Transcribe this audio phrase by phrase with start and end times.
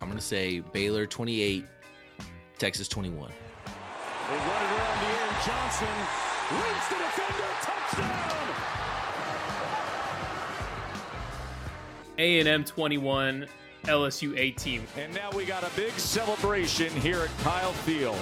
[0.00, 1.64] I'm going to say Baylor 28,
[2.58, 3.30] Texas 21.
[3.30, 5.28] They run it around the air.
[5.46, 5.88] Johnson
[6.52, 7.48] reads the defender.
[7.62, 8.32] Touchdown.
[12.18, 13.46] A&M 21,
[13.84, 14.86] LSU 18.
[14.98, 18.18] And now we got a big celebration here at Kyle Field.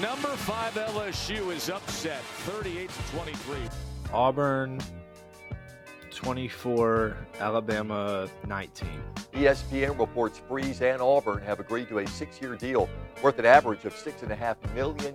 [0.00, 3.58] Number five LSU is upset 38 to 23.
[4.12, 4.80] Auburn
[6.20, 8.88] 24, Alabama 19.
[9.32, 12.90] ESPN reports Freeze and Auburn have agreed to a six year deal
[13.22, 15.14] worth an average of $6.5 million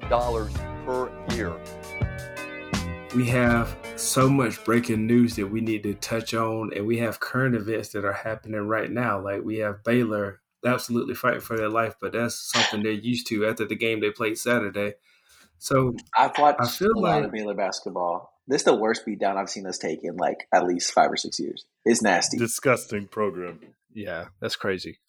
[0.83, 1.53] per year.
[3.15, 7.19] We have so much breaking news that we need to touch on, and we have
[7.19, 9.23] current events that are happening right now.
[9.23, 13.45] Like we have Baylor absolutely fighting for their life, but that's something they're used to
[13.45, 14.95] after the game they played Saturday.
[15.59, 18.34] So I've watched I feel a like, lot of Baylor basketball.
[18.47, 21.17] This is the worst beatdown I've seen us take in like at least five or
[21.17, 21.65] six years.
[21.83, 22.37] It's nasty.
[22.37, 23.59] Disgusting program.
[23.93, 24.99] Yeah, that's crazy.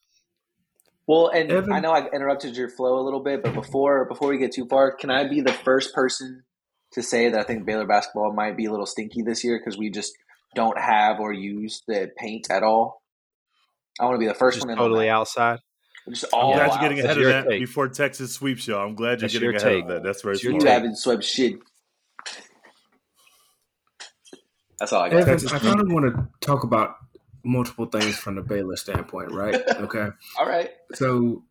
[1.06, 4.28] Well, and Evan, I know I interrupted your flow a little bit, but before before
[4.28, 6.44] we get too far, can I be the first person
[6.92, 9.78] to say that I think Baylor basketball might be a little stinky this year because
[9.78, 10.12] we just
[10.54, 13.02] don't have or use the paint at all?
[14.00, 14.76] I want to be the first just one.
[14.76, 15.60] Totally outside.
[16.08, 17.60] Just all I'm glad you're getting ahead of that take.
[17.60, 18.86] before Texas sweeps y'all.
[18.86, 19.82] I'm glad you're That's getting ahead take.
[19.84, 20.02] of that.
[20.02, 20.62] That's very smart.
[20.62, 21.54] You haven't swept shit.
[24.78, 25.28] That's all I got.
[25.28, 26.96] Evan, I kind of want to talk about
[27.44, 29.62] multiple things from the Baylor standpoint, right?
[29.76, 30.08] Okay.
[30.38, 30.70] all right.
[30.94, 31.44] So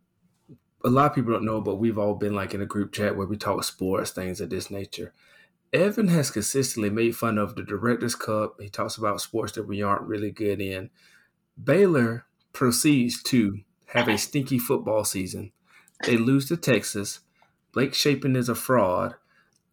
[0.84, 3.16] a lot of people don't know, but we've all been like in a group chat
[3.16, 5.14] where we talk sports, things of this nature.
[5.74, 8.62] Evan has consistently made fun of the Directors Cup.
[8.62, 10.90] He talks about sports that we aren't really good in.
[11.62, 15.52] Baylor proceeds to have a stinky football season.
[16.06, 17.22] They lose to Texas.
[17.74, 19.16] Blake Shapen is a fraud.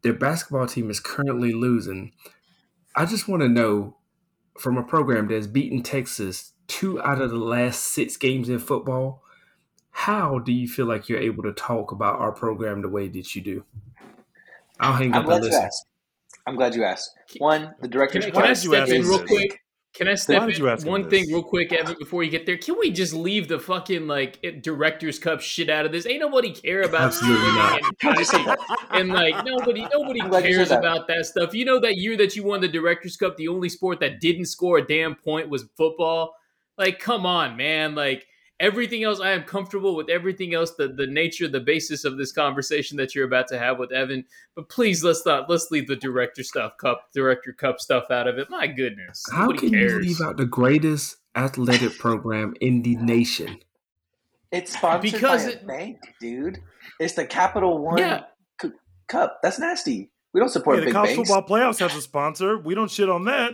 [0.03, 2.13] Their basketball team is currently losing.
[2.95, 3.97] I just want to know
[4.59, 9.23] from a program that's beaten Texas two out of the last six games in football,
[9.91, 13.35] how do you feel like you're able to talk about our program the way that
[13.35, 13.65] you do?
[14.81, 15.69] I'll hang up and listen.
[16.47, 17.15] I'm glad you asked.
[17.39, 19.63] One, the director's can, can I step in real quick?
[19.95, 22.57] Can I step in one thing real quick, Evan, before you get there?
[22.57, 26.07] Can we just leave the fucking like director's cup shit out of this?
[26.07, 27.83] Ain't nobody care about Absolutely not.
[28.03, 30.79] And, and like nobody nobody cares that.
[30.79, 31.53] about that stuff.
[31.53, 34.47] You know that year that you won the director's cup, the only sport that didn't
[34.47, 36.35] score a damn point was football.
[36.79, 37.95] Like, come on, man.
[37.95, 38.27] Like
[38.63, 42.33] everything else, I am comfortable with everything else, the, the nature, the basis of this
[42.33, 44.25] conversation that you're about to have with Evan.
[44.55, 48.39] But please let's not let's leave the director stuff cup director cup stuff out of
[48.39, 48.49] it.
[48.49, 49.23] My goodness.
[49.31, 49.93] How Nobody can cares.
[49.93, 53.59] you leave out the greatest athletic program in the nation?
[54.53, 56.63] It's sponsored because by it, a bank, dude.
[57.01, 58.25] It's the Capital One yeah.
[59.09, 59.41] Cup.
[59.43, 60.11] That's nasty.
[60.33, 61.29] We don't support yeah, the college banks.
[61.29, 62.59] football playoffs has a sponsor.
[62.59, 63.53] We don't shit on that.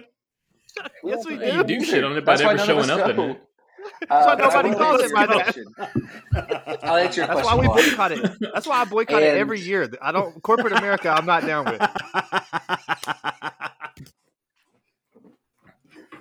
[1.04, 1.46] yes, we do.
[1.46, 3.47] You do shit on it by never showing up in it.
[4.10, 5.56] Uh, so nobody calls it by that.
[6.82, 7.36] I'll answer your question.
[7.36, 8.32] That's why we boycott it.
[8.54, 9.36] That's why I boycott and...
[9.36, 9.90] it every year.
[10.00, 11.10] I don't corporate America.
[11.10, 11.80] I'm not down with.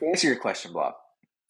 [0.07, 0.95] answer your question, Bob.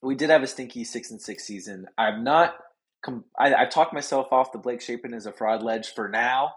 [0.02, 1.88] We did have a stinky six and six season.
[1.98, 2.56] I'm not.
[3.04, 6.54] Com- I, I talked myself off the Blake Shapen as a fraud ledge for now,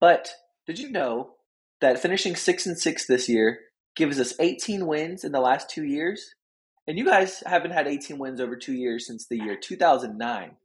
[0.00, 0.30] but
[0.66, 1.32] did you know
[1.80, 3.58] that finishing six and six this year
[3.96, 6.34] gives us 18 wins in the last two years?
[6.90, 10.56] And you guys haven't had 18 wins over two years since the year 2009.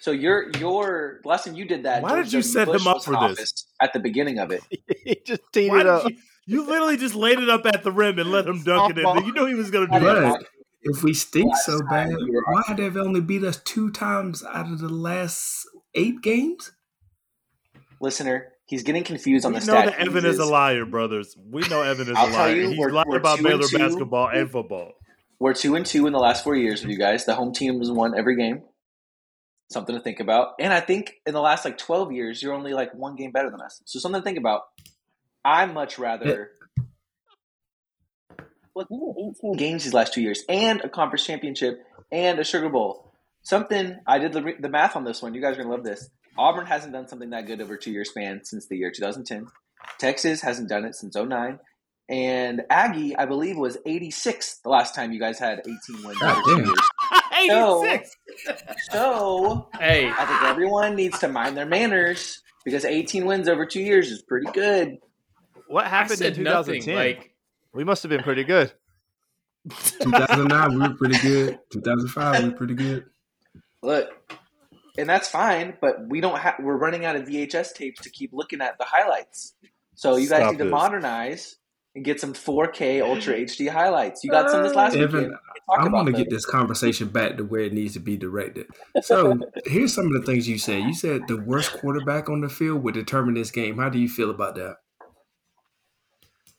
[0.00, 2.02] So your your last time you did that.
[2.02, 4.60] Why George did you set Bush him up for this at the beginning of it?
[5.02, 6.10] he just teed it up.
[6.10, 6.16] You,
[6.46, 9.24] you, literally just laid it up at the rim and let him dunk it in.
[9.24, 10.44] You know he was going to do that.
[10.82, 12.12] If we stink so bad,
[12.48, 16.72] why have they only beat us two times out of the last eight games?
[17.98, 21.34] Listener, he's getting confused on we the know that Evan is a liar, brothers.
[21.50, 22.56] We know Evan is I'll a liar.
[22.56, 24.92] You, he's lied about Baylor basketball and football.
[25.42, 26.90] We're two and two in the last four years with mm-hmm.
[26.92, 27.24] you guys.
[27.24, 28.62] The home team has won every game.
[29.72, 30.50] Something to think about.
[30.60, 33.50] And I think in the last like twelve years, you're only like one game better
[33.50, 33.82] than us.
[33.84, 34.60] So something to think about.
[35.44, 36.52] I much rather
[38.76, 38.86] look.
[38.88, 41.82] We won 18 games these last two years, and a conference championship,
[42.12, 43.12] and a Sugar Bowl.
[43.42, 45.34] Something I did the, the math on this one.
[45.34, 46.08] You guys are gonna love this.
[46.38, 49.48] Auburn hasn't done something that good over two year span since the year 2010.
[49.98, 51.58] Texas hasn't done it since 09.
[52.08, 56.18] And Aggie, I believe, was 86 the last time you guys had 18 wins.
[56.20, 58.16] Oh, 86.
[58.44, 58.54] So,
[58.90, 63.80] so, hey, I think everyone needs to mind their manners because 18 wins over two
[63.80, 64.98] years is pretty good.
[65.68, 66.94] What happened in 2010?
[66.94, 67.34] like,
[67.72, 68.72] we must have been pretty good.
[69.70, 71.58] 2009, we were pretty good.
[71.70, 73.04] 2005, we were pretty good.
[73.82, 74.10] Look,
[74.98, 76.56] and that's fine, but we don't have.
[76.60, 79.54] We're running out of VHS tapes to keep looking at the highlights.
[79.94, 80.70] So you guys Stop need to this.
[80.70, 81.56] modernize
[81.94, 84.24] and get some 4K Ultra HD highlights.
[84.24, 85.36] You got some this last Evan, weekend.
[85.68, 88.66] I want to get this conversation back to where it needs to be directed.
[89.02, 90.82] So here's some of the things you said.
[90.82, 93.78] You said the worst quarterback on the field would determine this game.
[93.78, 94.76] How do you feel about that?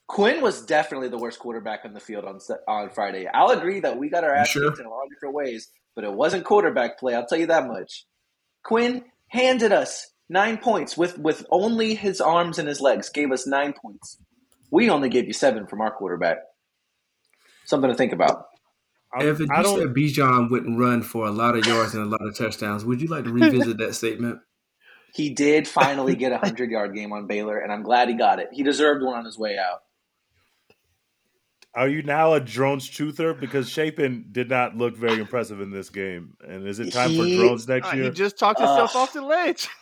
[0.06, 2.38] Quinn was definitely the worst quarterback on the field on
[2.68, 3.26] on Friday.
[3.26, 4.78] I'll agree that we got our ass sure?
[4.78, 7.14] in a lot of different ways, but it wasn't quarterback play.
[7.14, 8.04] I'll tell you that much.
[8.62, 13.08] Quinn handed us nine points with with only his arms and his legs.
[13.08, 14.18] Gave us nine points.
[14.70, 16.38] We only gave you seven from our quarterback.
[17.64, 18.46] Something to think about.
[19.18, 22.36] Evan, you said Bijan wouldn't run for a lot of yards and a lot of
[22.36, 22.84] touchdowns.
[22.84, 24.40] Would you like to revisit that statement?
[25.14, 28.40] He did finally get a hundred yard game on Baylor, and I'm glad he got
[28.40, 28.48] it.
[28.50, 29.82] He deserved one on his way out.
[31.72, 33.38] Are you now a drones truther?
[33.38, 36.34] Because Shapen did not look very impressive in this game.
[36.44, 38.04] And is it time he, for drones next uh, year?
[38.06, 39.68] He just talked himself uh, off the ledge.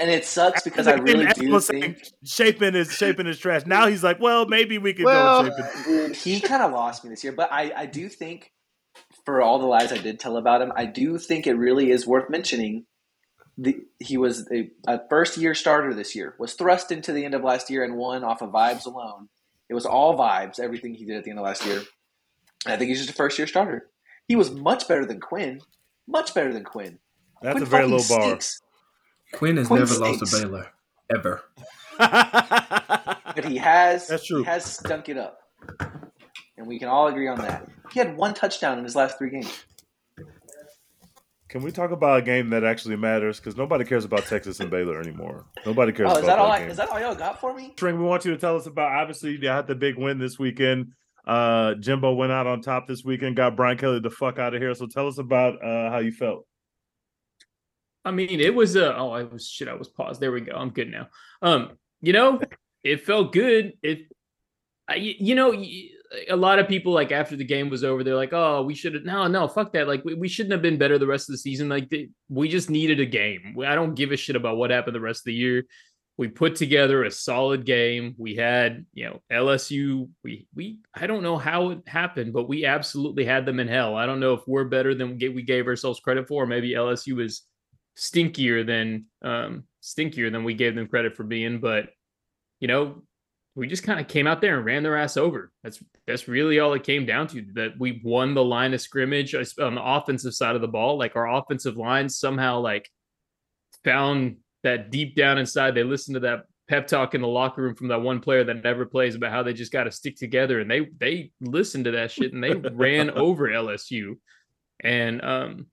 [0.00, 3.66] And it sucks because I really do think Shapen is Shapen is trash.
[3.66, 6.14] Now he's like, well, maybe we could well, go Shapen.
[6.14, 8.52] He kind of lost me this year, but I, I do think
[9.24, 12.06] for all the lies I did tell about him, I do think it really is
[12.06, 12.86] worth mentioning.
[13.60, 17.34] The, he was a, a first year starter this year, was thrust into the end
[17.34, 19.28] of last year and won off of vibes alone
[19.68, 21.82] it was all vibes, everything he did at the end of last year.
[22.64, 23.88] And I think he's just a first year starter.
[24.26, 25.60] He was much better than Quinn.
[26.06, 26.98] Much better than Quinn.
[27.42, 28.22] That's Quinn a very low bar.
[28.22, 28.62] Stinks.
[29.32, 30.20] Quinn has Quinn never stinks.
[30.20, 30.66] lost to Baylor.
[31.14, 31.42] Ever.
[31.98, 34.38] but he has That's true.
[34.38, 35.38] he has stunk it up.
[36.56, 37.68] And we can all agree on that.
[37.92, 39.64] He had one touchdown in his last three games.
[41.48, 43.38] Can we talk about a game that actually matters?
[43.40, 45.46] Because nobody cares about Texas and Baylor anymore.
[45.64, 46.10] Nobody cares.
[46.10, 46.16] About.
[46.16, 46.50] Oh, is that all?
[46.52, 47.72] I, is that all y'all got for me?
[47.72, 48.92] String, we want you to tell us about.
[48.92, 50.92] Obviously, you had the big win this weekend.
[51.26, 54.60] Uh, Jimbo went out on top this weekend, got Brian Kelly the fuck out of
[54.60, 54.74] here.
[54.74, 56.46] So tell us about uh, how you felt.
[58.08, 58.96] I mean, it was a.
[58.96, 59.68] Oh, I was shit.
[59.68, 60.18] I was paused.
[60.18, 60.56] There we go.
[60.56, 61.08] I'm good now.
[61.42, 62.40] Um, you know,
[62.82, 63.74] it felt good.
[63.82, 64.10] It,
[64.88, 65.52] I, you know
[66.30, 68.94] a lot of people like after the game was over, they're like, "Oh, we should
[68.94, 69.86] have." No, no, fuck that.
[69.86, 71.68] Like we, we shouldn't have been better the rest of the season.
[71.68, 71.92] Like
[72.30, 73.56] we just needed a game.
[73.62, 75.64] I don't give a shit about what happened the rest of the year.
[76.16, 78.14] We put together a solid game.
[78.16, 80.08] We had, you know, LSU.
[80.24, 83.94] We we I don't know how it happened, but we absolutely had them in hell.
[83.94, 86.46] I don't know if we're better than we gave ourselves credit for.
[86.46, 87.42] Maybe LSU is
[87.98, 91.60] stinkier than um stinkier than we gave them credit for being.
[91.60, 91.90] But
[92.60, 93.02] you know,
[93.54, 95.50] we just kind of came out there and ran their ass over.
[95.62, 97.44] That's that's really all it came down to.
[97.54, 100.96] That we won the line of scrimmage on the offensive side of the ball.
[100.96, 102.88] Like our offensive line somehow like
[103.84, 105.74] found that deep down inside.
[105.74, 108.62] They listened to that pep talk in the locker room from that one player that
[108.62, 111.92] never plays about how they just got to stick together, and they they listened to
[111.92, 114.18] that shit and they ran over LSU.
[114.80, 115.66] And um,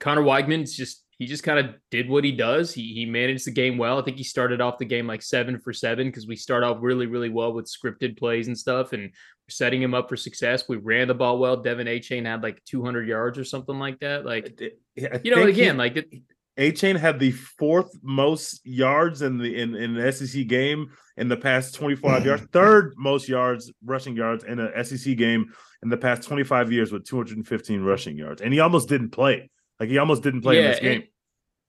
[0.00, 2.72] Conner Weigman's just he just kind of did what he does.
[2.72, 3.98] He he managed the game well.
[3.98, 6.78] I think he started off the game like seven for seven because we start off
[6.80, 9.10] really really well with scripted plays and stuff, and
[9.48, 10.68] setting him up for success.
[10.68, 11.62] We ran the ball well.
[11.62, 14.24] De'Von Achane had like 200 yards or something like that.
[14.24, 16.08] Like I you know, again, he, like it,
[16.56, 21.36] Achane had the fourth most yards in the in, in the SEC game in the
[21.36, 25.52] past 25 yards, third most yards rushing yards in an SEC game
[25.82, 29.50] in the past 25 years with 215 rushing yards, and he almost didn't play.
[29.84, 31.04] Like he almost didn't play yeah, in this game.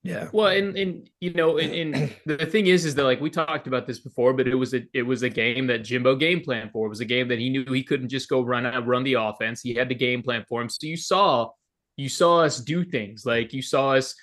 [0.03, 0.29] yeah.
[0.31, 3.67] Well, and and you know, and, and, the thing is, is that like we talked
[3.67, 6.69] about this before, but it was a it was a game that Jimbo game plan
[6.71, 6.85] for.
[6.85, 9.15] It was a game that he knew he couldn't just go run out run the
[9.15, 9.61] offense.
[9.61, 10.69] He had the game plan for him.
[10.69, 11.49] So you saw
[11.97, 14.15] you saw us do things like you saw us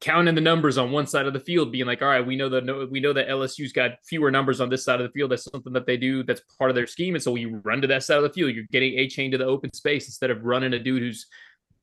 [0.00, 2.48] counting the numbers on one side of the field, being like, all right, we know
[2.48, 5.30] that we know that LSU's got fewer numbers on this side of the field.
[5.30, 6.22] That's something that they do.
[6.22, 7.14] That's part of their scheme.
[7.14, 8.54] And so we run to that side of the field.
[8.54, 11.26] You're getting Achane to the open space instead of running a dude who's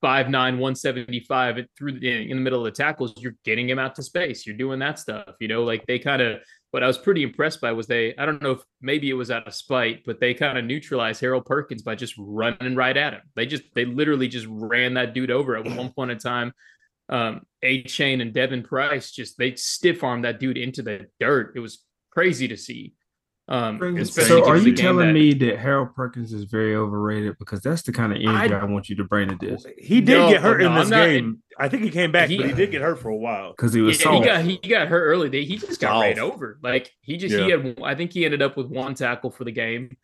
[0.04, 3.66] five nine, one seventy five through the, in the middle of the tackles, you're getting
[3.66, 4.44] him out to space.
[4.44, 6.40] You're doing that stuff, you know, like they kind of,
[6.72, 9.30] what I was pretty impressed by was they, I don't know if maybe it was
[9.30, 13.14] out of spite, but they kind of neutralized Harold Perkins by just running right at
[13.14, 13.22] him.
[13.34, 16.52] They just, they literally just ran that dude over at one point in time.
[17.08, 17.42] Um,
[17.86, 21.54] chain and Devin Price just, they stiff armed that dude into the dirt.
[21.56, 22.92] It was crazy to see.
[23.46, 27.36] Um, so are you telling that, me that Harold Perkins is very overrated?
[27.38, 29.66] Because that's the kind of energy I, I want you to bring to this.
[29.76, 31.42] He did no, get hurt no, in this not, game.
[31.58, 33.74] I think he came back, he, but he did get hurt for a while because
[33.74, 34.02] he was.
[34.02, 35.44] Yeah, he got he got hurt early.
[35.44, 36.04] He just got soft.
[36.04, 36.58] ran over.
[36.62, 37.44] Like he just yeah.
[37.44, 37.78] he had.
[37.82, 39.94] I think he ended up with one tackle for the game.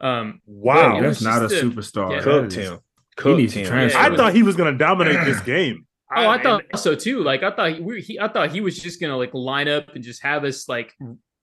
[0.00, 2.12] Um, wow, that's not a, a superstar.
[2.12, 2.78] Yeah, Cooked him.
[3.16, 3.90] Cooked him.
[3.94, 5.86] I thought he was going to dominate this game.
[6.14, 7.22] Oh, I, I thought so too.
[7.22, 10.04] Like I thought he, he, I thought he was just gonna like line up and
[10.04, 10.94] just have us like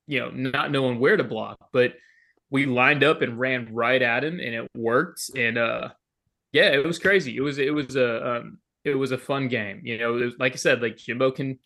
[0.07, 1.57] you know, not knowing where to block.
[1.71, 1.93] But
[2.49, 5.31] we lined up and ran right at him, and it worked.
[5.35, 5.89] And uh,
[6.51, 7.35] yeah, it was crazy.
[7.35, 9.81] It was it was a um, it was a fun game.
[9.83, 11.59] You know, was, like I said, like Jimbo can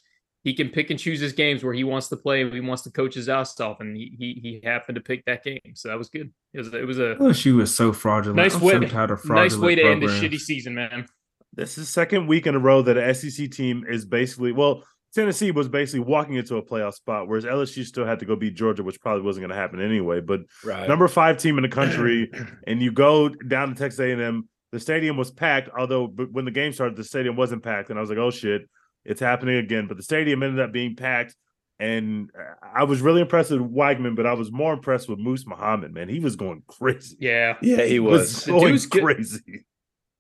[0.44, 2.42] he can pick and choose his games where he wants to play.
[2.42, 5.26] And he wants to coach his ass off, and he he, he happened to pick
[5.26, 6.32] that game, so that was good.
[6.54, 8.38] It was it was a LSU was so fraudulent.
[8.38, 10.12] Nice I'm way, so tired of nice way to programs.
[10.14, 11.08] end a shitty season, man.
[11.54, 14.84] This is second week in a row that an SEC team is basically well.
[15.18, 18.56] Tennessee was basically walking into a playoff spot, whereas LSU still had to go beat
[18.56, 20.22] Georgia, which probably wasn't going to happen anyway.
[20.22, 20.88] But Right.
[20.88, 22.32] number five team in the country,
[22.68, 24.48] and you go down to Texas A&M.
[24.72, 27.98] The stadium was packed, although but when the game started, the stadium wasn't packed, and
[27.98, 28.70] I was like, "Oh shit,
[29.06, 31.36] it's happening again." But the stadium ended up being packed,
[31.80, 32.30] and
[32.76, 35.94] I was really impressed with Weigman, but I was more impressed with Moose Muhammad.
[35.94, 37.16] Man, he was going crazy.
[37.20, 38.44] Yeah, Yeah, he was.
[38.44, 39.04] The going dude's good.
[39.04, 39.66] crazy.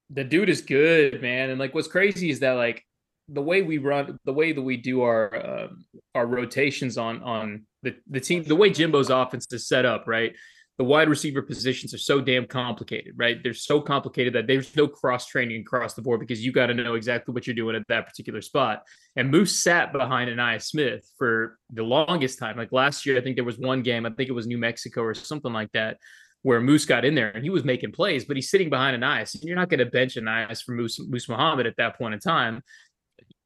[0.09, 1.49] the dude is good, man.
[1.49, 2.85] And like, what's crazy is that like
[3.29, 7.65] the way we run, the way that we do our um, our rotations on on
[7.83, 10.33] the the team, the way Jimbo's offense is set up, right?
[10.77, 13.37] The wide receiver positions are so damn complicated, right?
[13.41, 16.75] They're so complicated that there's no cross training across the board because you got to
[16.75, 18.83] know exactly what you're doing at that particular spot.
[19.15, 22.57] And Moose sat behind Ainias Smith for the longest time.
[22.57, 25.01] Like last year, I think there was one game, I think it was New Mexico
[25.01, 25.97] or something like that,
[26.43, 29.35] where Moose got in there and he was making plays, but he's sitting behind Ainias.
[29.41, 32.61] You're not going to bench Ainias for Moose, Moose Muhammad at that point in time.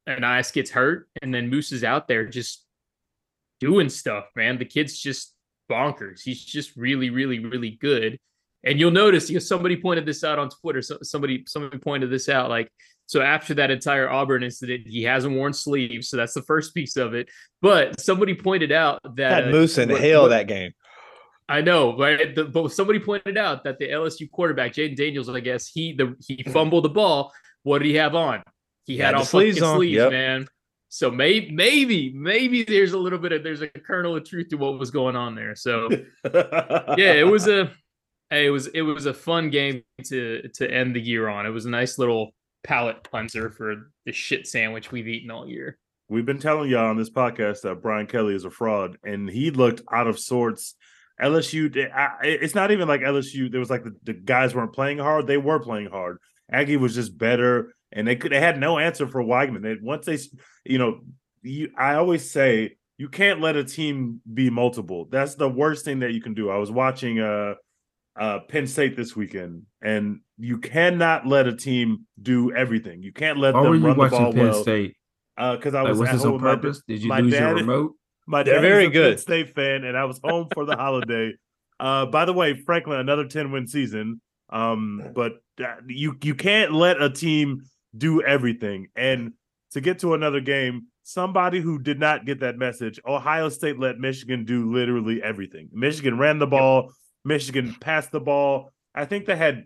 [0.08, 2.64] Ainias gets hurt, and then Moose is out there just
[3.60, 4.58] doing stuff, man.
[4.58, 5.34] The kid's just
[5.70, 6.20] bonkers.
[6.22, 8.18] He's just really, really, really good.
[8.64, 10.82] And you'll notice, you know, somebody pointed this out on Twitter.
[10.82, 12.48] So, somebody, somebody pointed this out.
[12.48, 12.70] Like,
[13.06, 16.08] so after that entire Auburn incident, he hasn't worn sleeves.
[16.08, 17.28] So that's the first piece of it.
[17.60, 20.72] But somebody pointed out that uh, Moose in what- hell that game.
[21.48, 22.34] I know, right?
[22.34, 26.16] The, but somebody pointed out that the LSU quarterback, Jayden Daniels, I guess he the
[26.26, 27.32] he fumbled the ball.
[27.64, 28.42] What did he have on?
[28.84, 30.10] He had, Had the on sleeves fucking on, sleeves, yep.
[30.10, 30.48] man.
[30.88, 34.56] So maybe, maybe, maybe there's a little bit of there's a kernel of truth to
[34.56, 35.54] what was going on there.
[35.54, 35.88] So
[36.24, 37.72] yeah, it was a
[38.28, 41.46] hey, it was it was a fun game to to end the year on.
[41.46, 45.78] It was a nice little palate cleanser for the shit sandwich we've eaten all year.
[46.08, 49.50] We've been telling y'all on this podcast that Brian Kelly is a fraud, and he
[49.50, 50.74] looked out of sorts.
[51.20, 51.70] LSU,
[52.22, 53.50] it's not even like LSU.
[53.50, 56.18] There was like the, the guys weren't playing hard; they were playing hard.
[56.50, 59.62] Aggie was just better, and they could they had no answer for Weigman.
[59.62, 60.18] They, once they,
[60.64, 61.00] you know,
[61.42, 65.06] you, I always say you can't let a team be multiple.
[65.10, 66.50] That's the worst thing that you can do.
[66.50, 67.54] I was watching uh
[68.18, 73.02] uh Penn State this weekend, and you cannot let a team do everything.
[73.02, 74.62] You can't let Why were them you run the watching ball Penn well.
[74.62, 74.96] State?
[75.38, 76.82] Uh, because I Like, was was at this home on with my- purpose?
[76.86, 77.92] Did you my lose your dad- remote?
[78.26, 79.12] My They're dad very a good.
[79.16, 81.32] Penn State fan, and I was home for the holiday.
[81.80, 84.20] Uh, by the way, Franklin, another ten win season.
[84.50, 85.32] Um, but
[85.64, 87.62] uh, you you can't let a team
[87.96, 88.88] do everything.
[88.96, 89.32] And
[89.72, 93.98] to get to another game, somebody who did not get that message, Ohio State let
[93.98, 95.68] Michigan do literally everything.
[95.72, 96.92] Michigan ran the ball.
[97.24, 98.72] Michigan passed the ball.
[98.94, 99.64] I think they had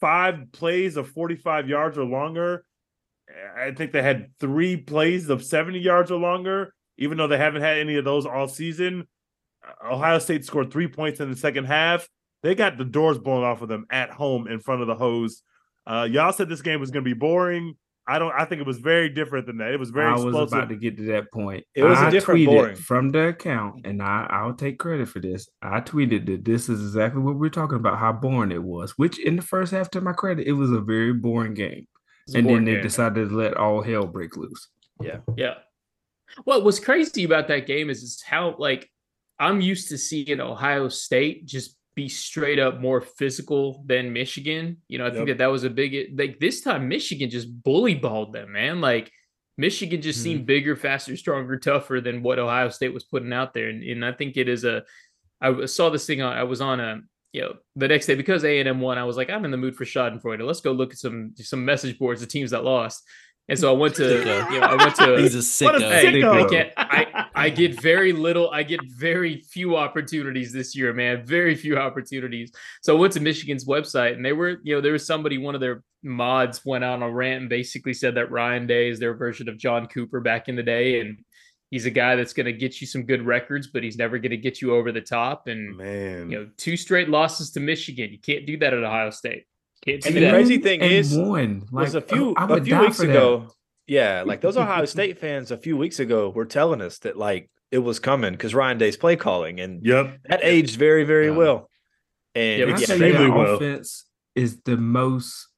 [0.00, 2.64] five plays of 45 yards or longer.
[3.56, 7.62] I think they had three plays of 70 yards or longer, even though they haven't
[7.62, 9.06] had any of those all season.
[9.84, 12.08] Ohio State scored three points in the second half.
[12.42, 15.42] They got the doors blown off of them at home in front of the hose.
[15.86, 17.74] Uh, y'all said this game was going to be boring.
[18.06, 18.32] I don't.
[18.36, 19.70] I think it was very different than that.
[19.72, 20.34] It was very I explosive.
[20.40, 21.64] was about to get to that point.
[21.74, 22.76] It was a I different tweeted boring.
[22.76, 25.48] from the account, and I, I'll take credit for this.
[25.62, 28.98] I tweeted that this is exactly what we're talking about, how boring it was.
[28.98, 31.86] Which, in the first half, to my credit, it was a very boring game.
[32.26, 32.82] It's a And then they game.
[32.82, 34.68] decided to let all hell break loose.
[35.00, 35.54] Yeah, yeah.
[36.42, 38.90] What was crazy about that game is, is how like
[39.38, 44.78] I'm used to seeing Ohio State just be straight up more physical than Michigan.
[44.88, 47.94] You know, I think that that was a big like this time Michigan just bully
[47.94, 48.80] balled them, man.
[48.80, 49.10] Like
[49.58, 50.46] Michigan just seemed mm-hmm.
[50.46, 54.12] bigger, faster, stronger, tougher than what Ohio State was putting out there, and, and I
[54.12, 54.84] think it is a.
[55.40, 56.22] I saw this thing.
[56.22, 57.00] Uh, I was on a
[57.32, 58.96] you know the next day because A and M won.
[58.96, 60.46] I was like, I'm in the mood for Schadenfreude.
[60.46, 63.02] Let's go look at some some message boards of teams that lost.
[63.48, 66.34] And so I went to you know I went to He's a What a sicko.
[66.34, 66.44] Hey.
[66.44, 66.72] I can't.
[66.76, 68.50] I I get very little.
[68.50, 71.24] I get very few opportunities this year, man.
[71.26, 72.52] Very few opportunities.
[72.82, 75.38] So I went to Michigan's website, and they were, you know, there was somebody.
[75.38, 78.88] One of their mods went out on a rant and basically said that Ryan Day
[78.88, 81.18] is their version of John Cooper back in the day, and
[81.70, 84.30] he's a guy that's going to get you some good records, but he's never going
[84.30, 85.48] to get you over the top.
[85.48, 88.10] And Man, you know, two straight losses to Michigan.
[88.12, 89.44] You can't do that at Ohio State.
[89.84, 91.66] Can't do And the crazy thing And is, won.
[91.72, 93.46] was a Like, few I a would few weeks ago.
[93.48, 93.54] that.
[93.92, 94.00] Ago.
[94.02, 97.50] Yeah, like those Ohio State fans a few weeks ago were telling us that like
[97.70, 100.18] it was coming because Ryan Day's play calling, and yep.
[100.26, 101.36] that aged very, very Yeah.
[101.36, 101.70] well.
[102.34, 103.54] And Yeah, When Yeah, extremely well.
[103.56, 105.48] offense is the most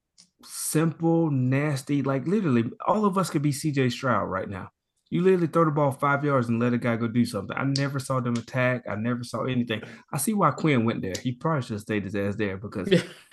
[0.43, 2.03] simple, nasty.
[2.03, 4.71] Like literally, all of us could be CJ Stroud right now.
[5.11, 7.57] You literally throw the ball five yards and let a guy go do something.
[7.57, 8.83] I never saw them attack.
[8.89, 9.83] I never saw anything.
[10.13, 11.13] I see why Quinn went there.
[11.23, 13.07] He probably should have stayed his ass there because it-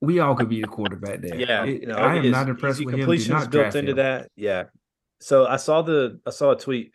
[0.00, 1.36] we all could be the quarterback there.
[1.36, 3.00] yeah, It- you know, I am his not impressed easy with him.
[3.00, 3.96] Do completions not built into him.
[3.96, 4.30] that.
[4.36, 4.64] Yeah,
[5.20, 6.94] So I saw the I saw a tweet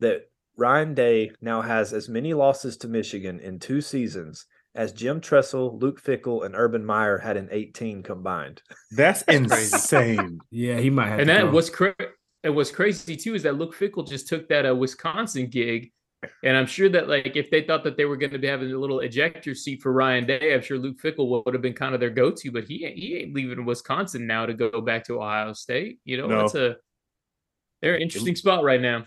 [0.00, 0.22] that
[0.56, 5.78] Ryan Day now has as many losses to Michigan in two seasons as Jim Tressel,
[5.80, 8.62] Luke Fickell, and Urban Meyer had in 18 combined.
[8.92, 10.38] That's insane.
[10.50, 11.20] yeah, he might have.
[11.20, 11.50] And that go.
[11.50, 11.94] was crazy.
[12.42, 15.90] it was crazy too is that Luke Fickell just took that uh, Wisconsin gig,
[16.42, 18.72] and I'm sure that like if they thought that they were going to be having
[18.72, 21.94] a little ejector seat for Ryan Day, I'm sure Luke Fickell would have been kind
[21.94, 22.50] of their go-to.
[22.50, 26.00] But he he ain't leaving Wisconsin now to go back to Ohio State.
[26.04, 26.38] You know, no.
[26.40, 26.76] that's a
[27.80, 29.06] they're an interesting spot right now.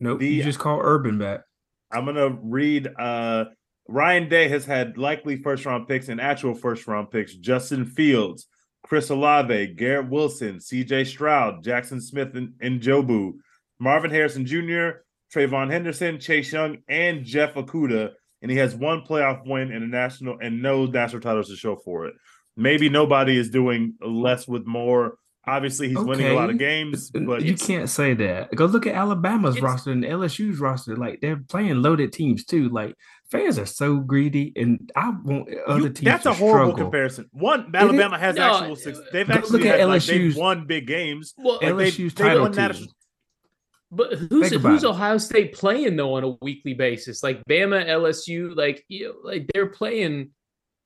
[0.00, 1.40] Nope, the, you just call Urban back.
[1.90, 2.88] I'm gonna read.
[2.98, 3.46] uh
[3.88, 7.34] Ryan Day has had likely first round picks and actual first round picks.
[7.34, 8.46] Justin Fields,
[8.84, 13.32] Chris Olave, Garrett Wilson, CJ Stroud, Jaxon Smith, and, and Jobu,
[13.80, 15.02] Marvin Harrison Jr.,
[15.34, 18.10] TreVeyon Henderson, Chase Young, and Jeff Okudah.
[18.42, 21.76] And he has one playoff win in a national and no national titles to show
[21.76, 22.14] for it.
[22.56, 26.06] Maybe nobody is doing less with more Obviously, he's okay.
[26.06, 28.54] winning a lot of games, uh, uh, but you can't say that.
[28.54, 30.96] Go look at Alabama's roster and LSU's roster.
[30.96, 32.68] Like they're playing loaded teams too.
[32.68, 32.94] Like
[33.30, 36.04] fans are so greedy, and I want other you, teams.
[36.04, 36.84] That's a horrible struggle.
[36.84, 37.30] comparison.
[37.32, 39.00] One, Alabama has no, actual six.
[39.12, 41.32] They've actually look had, at LSU's, like, they've won big games.
[41.38, 42.56] Well, like LSU's they, title team.
[42.56, 42.88] National,
[43.90, 47.22] but who's who's Ohio State playing though on a weekly basis?
[47.22, 50.30] Like Bama, LSU, like you know, like they're playing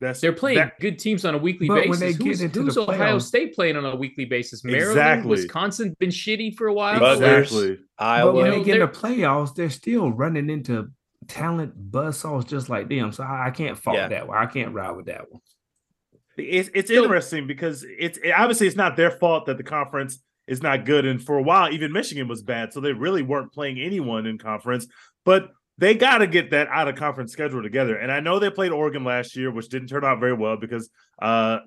[0.01, 2.17] that's they're playing that, good teams on a weekly basis.
[2.17, 4.65] who's, who's Ohio State playing on a weekly basis?
[4.65, 5.31] Maryland, exactly.
[5.31, 7.13] Wisconsin been shitty for a while.
[7.13, 7.79] Exactly.
[7.99, 8.33] Iowa.
[8.33, 10.91] But when they get in the playoffs, they're still running into
[11.29, 13.13] talent buzzsaws just like them.
[13.13, 14.09] So I, I can't fault yeah.
[14.09, 14.37] that one.
[14.37, 15.41] I can't ride with that one.
[16.37, 20.63] It's it's interesting because it's it, obviously it's not their fault that the conference is
[20.63, 23.81] not good, and for a while even Michigan was bad, so they really weren't playing
[23.81, 24.87] anyone in conference.
[25.25, 27.97] But they got to get that out of conference schedule together.
[27.97, 30.89] And I know they played Oregon last year, which didn't turn out very well because
[31.21, 31.59] uh,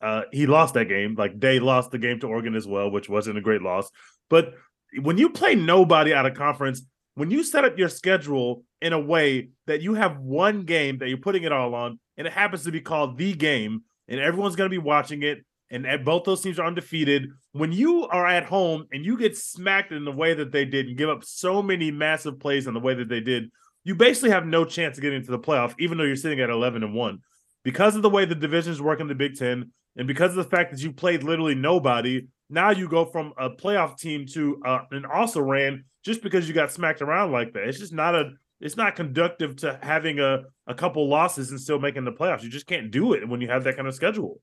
[0.00, 1.16] uh, he lost that game.
[1.16, 3.90] Like they lost the game to Oregon as well, which wasn't a great loss.
[4.30, 4.54] But
[5.02, 6.82] when you play nobody out of conference,
[7.14, 11.08] when you set up your schedule in a way that you have one game that
[11.08, 14.54] you're putting it all on, and it happens to be called the game, and everyone's
[14.54, 17.28] going to be watching it, and both those teams are undefeated.
[17.58, 20.86] When you are at home and you get smacked in the way that they did
[20.86, 23.50] and give up so many massive plays in the way that they did,
[23.82, 26.50] you basically have no chance of getting to the playoff, even though you're sitting at
[26.50, 27.18] 11 and 1.
[27.64, 30.56] Because of the way the divisions work in the Big Ten, and because of the
[30.56, 34.80] fact that you played literally nobody, now you go from a playoff team to uh,
[34.92, 37.64] an also ran just because you got smacked around like that.
[37.64, 38.30] It's just not a
[38.60, 42.42] it's not conductive to having a, a couple losses and still making the playoffs.
[42.42, 44.40] You just can't do it when you have that kind of schedule.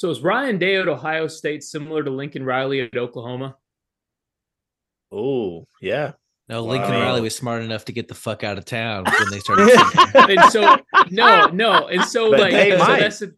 [0.00, 3.58] So is Ryan Day at Ohio State similar to Lincoln Riley at Oklahoma?
[5.12, 6.12] Oh, yeah.
[6.48, 7.02] No, Lincoln wow.
[7.02, 9.78] Riley was smart enough to get the fuck out of town when they started.
[10.14, 10.78] and so
[11.10, 13.34] no, no, and so but like so that's the,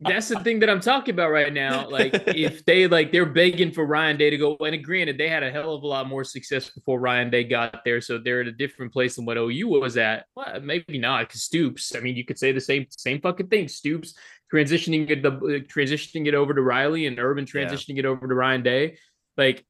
[0.00, 1.88] that's the thing that I'm talking about right now.
[1.88, 5.42] Like if they like they're begging for Ryan Day to go, and granted they had
[5.42, 8.46] a hell of a lot more success before Ryan Day got there, so they're at
[8.46, 10.26] a different place than what OU was at.
[10.34, 11.94] Well, maybe not because Stoops.
[11.96, 13.68] I mean, you could say the same same fucking thing.
[13.68, 14.12] Stoops
[14.52, 15.30] transitioning it the
[15.68, 18.00] transitioning it over to Riley and Urban transitioning yeah.
[18.00, 18.98] it over to Ryan Day.
[19.36, 19.64] Like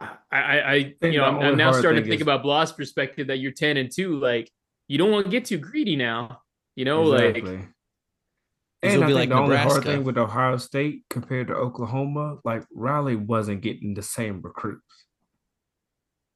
[0.00, 0.60] I, I,
[1.00, 2.26] I you know, I'm, I'm, now starting to think is...
[2.26, 4.18] about Bloss' perspective that you're 10 and 2.
[4.18, 4.50] Like,
[4.88, 6.40] you don't want to get too greedy now.
[6.76, 7.56] You know, exactly.
[7.56, 7.68] like
[8.82, 9.68] and I think like the Nebraska.
[9.68, 14.42] only hard thing with Ohio State compared to Oklahoma, like Riley wasn't getting the same
[14.42, 15.06] recruits.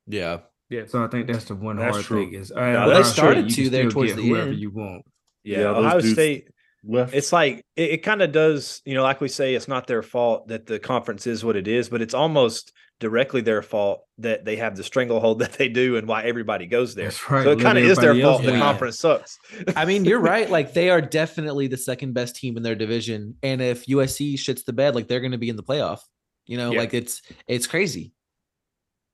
[0.06, 0.38] Yeah.
[0.70, 0.86] Yeah.
[0.86, 2.24] So I think that's the one that's hard true.
[2.24, 4.58] thing is uh, well, they started to there towards the whoever end.
[4.58, 5.04] you want.
[5.44, 6.48] Yeah, yeah Ohio State
[6.84, 7.14] left.
[7.14, 10.02] It's like it, it kind of does, you know, like we say, it's not their
[10.02, 14.44] fault that the conference is what it is, but it's almost directly their fault that
[14.44, 17.12] they have the stranglehold that they do and why everybody goes there.
[17.30, 17.44] Right.
[17.44, 19.38] So it kind of is their fault the conference sucks.
[19.76, 20.48] I mean, you're right.
[20.48, 23.36] Like they are definitely the second best team in their division.
[23.42, 26.00] And if USC shits the bed, like they're going to be in the playoff.
[26.46, 26.78] You know, yeah.
[26.78, 28.14] like it's it's crazy.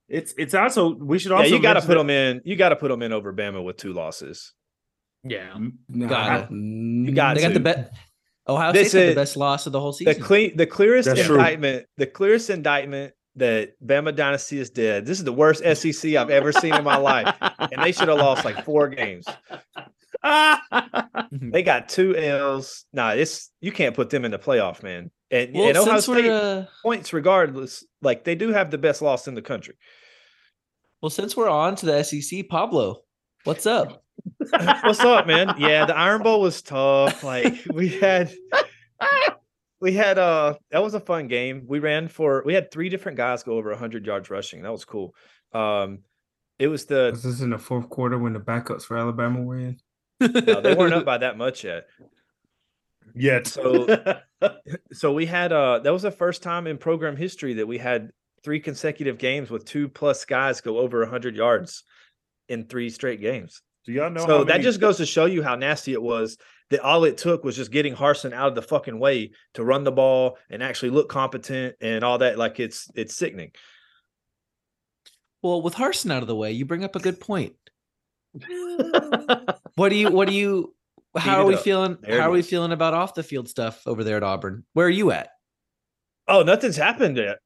[0.09, 2.43] It's it's also we should also yeah, you got to put that- them in.
[2.45, 4.53] You got to put them in over Bama with two losses.
[5.25, 5.57] Yeah,
[5.89, 7.49] no, got You got they to.
[7.49, 7.93] got the bet.
[8.47, 10.15] Ohio State had the best loss of the whole season.
[10.15, 11.87] The clean, the clearest That's indictment, true.
[11.97, 15.07] the clearest indictment that Bama Dynasty is dead.
[15.07, 18.19] This is the worst SEC I've ever seen in my life, and they should have
[18.19, 19.27] lost like four games.
[21.33, 22.85] they got two L's.
[22.93, 25.11] Nah, it's you can't put them in the playoff, man.
[25.31, 26.67] And, well, and Ohio State uh...
[26.83, 27.85] points regardless.
[28.03, 29.75] Like they do have the best loss in the country.
[31.01, 33.03] Well, since we're on to the SEC, Pablo,
[33.45, 34.04] what's up?
[34.39, 35.55] What's up, man?
[35.59, 37.23] Yeah, the Iron Bowl was tough.
[37.23, 38.33] Like we had
[39.81, 41.65] we had uh that was a fun game.
[41.67, 44.63] We ran for we had three different guys go over 100 yards rushing.
[44.63, 45.15] That was cool.
[45.53, 46.01] Um
[46.59, 49.59] it was the was this in the fourth quarter when the backups for Alabama were
[49.59, 49.79] in?
[50.21, 51.87] no, they weren't up by that much yet.
[53.15, 53.47] Yet.
[53.47, 53.87] So
[54.93, 58.11] so we had uh that was the first time in program history that we had
[58.43, 61.83] three consecutive games with two plus guys go over 100 yards
[62.49, 63.63] in three straight games.
[63.85, 64.27] Do y'all know?
[64.27, 66.37] So many- that just goes to show you how nasty it was.
[66.71, 69.85] That all it took was just getting Harsin out of the fucking way to run
[69.85, 72.39] the ball and actually look competent and all that.
[72.39, 73.51] Like it's it's sickening.
[75.43, 77.53] Well, with Harsin out of the way, you bring up a good point.
[79.75, 80.11] what do you?
[80.11, 80.75] What do you?
[81.17, 81.61] How are we up.
[81.61, 81.99] feeling?
[82.01, 84.65] There how are we feeling about off the field stuff over there at Auburn?
[84.73, 85.29] Where are you at?
[86.27, 87.39] Oh, nothing's happened yet.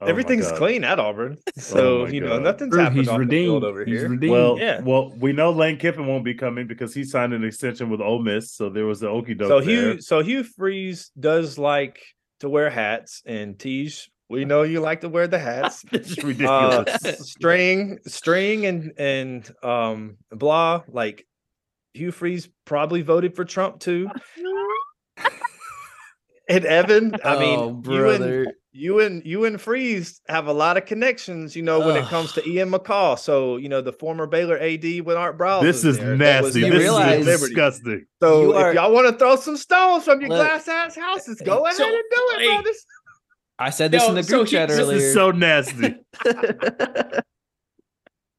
[0.00, 3.42] Oh Everything's clean at Auburn, oh so oh you know nothing's happened he's off redeemed.
[3.42, 4.08] the field over he's here.
[4.08, 4.32] Redeemed.
[4.32, 4.80] Well, yeah.
[4.80, 8.20] Well, we know Lane Kiffin won't be coming because he signed an extension with Ole
[8.20, 9.48] Miss, so there was the okey doke.
[9.48, 12.00] So Hugh, so Hugh Freeze does like
[12.40, 15.84] to wear hats, and Teej, we know you like to wear the hats.
[15.92, 17.04] it's ridiculous.
[17.04, 20.82] Uh, string, string, and and um blah.
[20.88, 21.24] Like
[21.92, 24.08] Hugh Freeze probably voted for Trump too.
[26.48, 28.42] and Evan, I mean, oh, brother.
[28.42, 31.96] You and, you and you and Freeze have a lot of connections, you know, when
[31.96, 33.16] it comes to Ian McCaw.
[33.16, 35.62] So, you know, the former Baylor AD with Art Briles.
[35.62, 36.16] This is there.
[36.16, 36.62] nasty.
[36.62, 38.04] This realize, is disgusting.
[38.20, 41.40] So, are, if y'all want to throw some stones from your look, glass ass houses,
[41.44, 42.86] go eh, eh, ahead so, and do it, hey, brothers.
[43.60, 44.98] I said this in the group so chat he, earlier.
[44.98, 45.94] This is so nasty.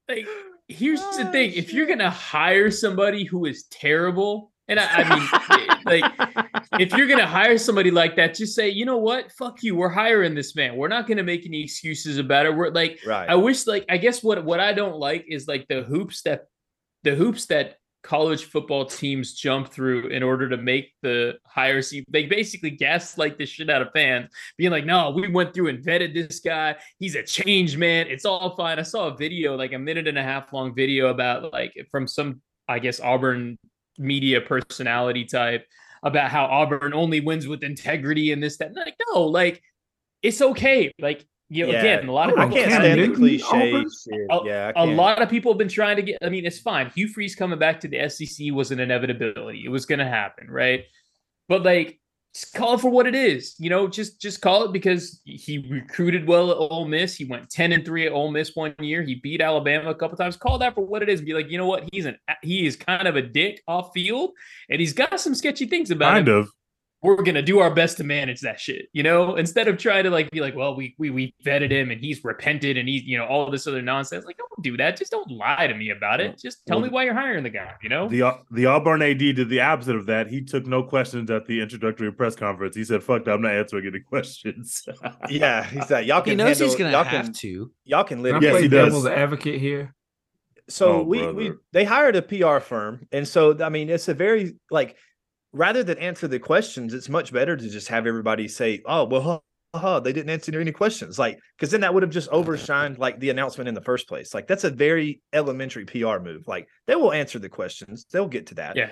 [0.10, 0.28] like,
[0.68, 1.60] here's oh, the thing: shit.
[1.60, 7.08] if you're gonna hire somebody who is terrible, and I, I mean, like, if you're
[7.08, 9.76] gonna hire somebody like that, just say, you know what, fuck you.
[9.76, 10.76] We're hiring this man.
[10.76, 12.56] We're not gonna make any excuses about it.
[12.56, 13.30] We're like, right.
[13.30, 16.46] I wish, like, I guess what what I don't like is like the hoops that
[17.04, 22.06] the hoops that college football teams jump through in order to make the hire seat.
[22.08, 25.84] They basically gaslight the shit out of fans, being like, no, we went through and
[25.84, 26.76] vetted this guy.
[27.00, 28.06] He's a change man.
[28.08, 28.78] It's all fine.
[28.78, 32.08] I saw a video, like a minute and a half long video about like from
[32.08, 33.58] some, I guess, Auburn
[33.98, 35.66] media personality type
[36.04, 38.68] about how Auburn only wins with integrity and this, that.
[38.68, 39.62] And like, no, like
[40.22, 40.92] it's okay.
[41.00, 41.80] Like, you know, yeah.
[41.80, 43.86] again, a lot of I can't stand the cliche.
[44.32, 46.18] A, yeah, a lot of people have been trying to get.
[46.24, 46.92] I mean, it's fine.
[46.96, 49.64] Hugh Freeze coming back to the SEC was an inevitability.
[49.64, 50.86] It was going to happen, right?
[51.48, 52.00] But like,
[52.36, 53.56] just call it for what it is.
[53.60, 57.16] You know, just just call it because he recruited well at Ole Miss.
[57.16, 59.02] He went ten and three at Ole Miss one year.
[59.04, 60.36] He beat Alabama a couple times.
[60.36, 61.22] Call that for what it is.
[61.22, 61.88] Be like, you know what?
[61.94, 64.32] He's an he is kind of a dick off field,
[64.70, 66.34] and he's got some sketchy things about kind him.
[66.34, 66.52] Kind of
[67.06, 70.10] we're gonna do our best to manage that shit, you know, instead of trying to
[70.10, 73.18] like be like, well, we we we vetted him and he's repented and he's you
[73.18, 74.26] know all this other nonsense.
[74.26, 74.98] Like, don't do that.
[74.98, 76.40] Just don't lie to me about it.
[76.40, 77.74] Just tell well, me why you're hiring the guy.
[77.84, 80.28] You know, the uh, the Auburn AD did the opposite of that.
[80.28, 82.76] He took no questions at the introductory press conference.
[82.76, 84.88] He said, "Fuck that, I'm not answering any questions."
[85.30, 87.72] yeah, he's said, "Y'all can." He knows handle, he's gonna y'all have can, to.
[87.84, 88.42] Y'all can live.
[88.42, 88.88] Yes, he does.
[88.88, 89.94] Devil's advocate here.
[90.68, 91.34] So oh, we brother.
[91.34, 94.98] we they hired a PR firm, and so I mean, it's a very like
[95.56, 99.22] rather than answer the questions, it's much better to just have everybody say, "Oh, well,
[99.22, 102.98] huh, huh, they didn't answer any questions," like because then that would have just overshined
[102.98, 104.34] like the announcement in the first place.
[104.34, 106.44] Like that's a very elementary PR move.
[106.48, 108.76] Like they will answer the questions, they'll get to that.
[108.76, 108.90] Yeah.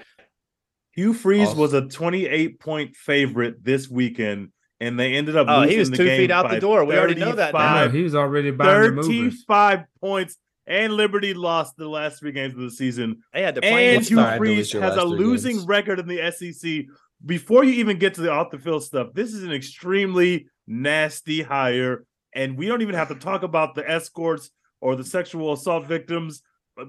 [0.94, 1.60] Hugh Freeze awesome.
[1.60, 4.50] was a 28 point favorite this weekend,
[4.80, 5.48] and they ended up.
[5.50, 6.86] Oh, he was two feet out the door.
[6.86, 7.54] We already know that.
[7.54, 7.90] Now.
[7.90, 12.72] He was already buying 35 points and Liberty lost the last three games of the
[12.72, 13.22] season.
[13.34, 15.68] They had to and Hugh Freeze has a losing games.
[15.68, 16.86] record in the SEC.
[17.26, 21.42] Before you even get to the off the field stuff, this is an extremely nasty
[21.42, 25.86] hire, and we don't even have to talk about the escorts or the sexual assault
[25.86, 26.42] victims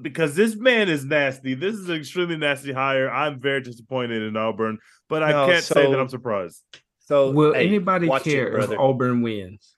[0.02, 1.54] because this man is nasty.
[1.54, 3.10] This is an extremely nasty hire.
[3.10, 6.62] I'm very disappointed in Auburn, but I no, can't so, say that I'm surprised.
[7.00, 9.74] So, will hey, anybody care it, if Auburn wins?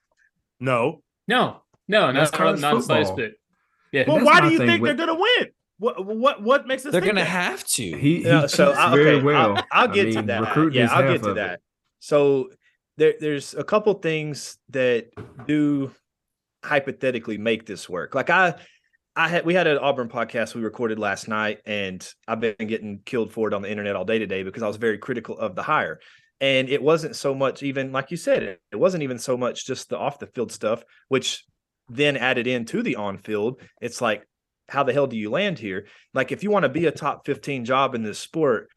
[0.60, 3.34] No, no, no, not, not, not a slice bit.
[3.92, 4.04] Yeah.
[4.06, 4.96] Well, why do you think with...
[4.96, 5.48] they're gonna win?
[5.78, 6.92] What what what makes us?
[6.92, 7.26] They're gonna that?
[7.26, 7.82] have to.
[7.82, 9.56] He, he no, so I, okay, very well.
[9.56, 10.72] I'll, I'll get I mean, to that.
[10.72, 11.54] Yeah, I'll get to that.
[11.54, 11.60] It.
[12.00, 12.50] So
[12.96, 15.08] there, there's a couple things that
[15.46, 15.92] do
[16.64, 18.14] hypothetically make this work.
[18.14, 18.54] Like I,
[19.14, 23.00] I had we had an Auburn podcast we recorded last night, and I've been getting
[23.04, 25.54] killed for it on the internet all day today because I was very critical of
[25.54, 26.00] the hire.
[26.38, 29.66] And it wasn't so much even like you said, it, it wasn't even so much
[29.66, 31.44] just the off the field stuff, which
[31.88, 34.26] then added into the on field, it's like,
[34.68, 35.86] how the hell do you land here?
[36.12, 38.68] Like, if you want to be a top 15 job in this sport,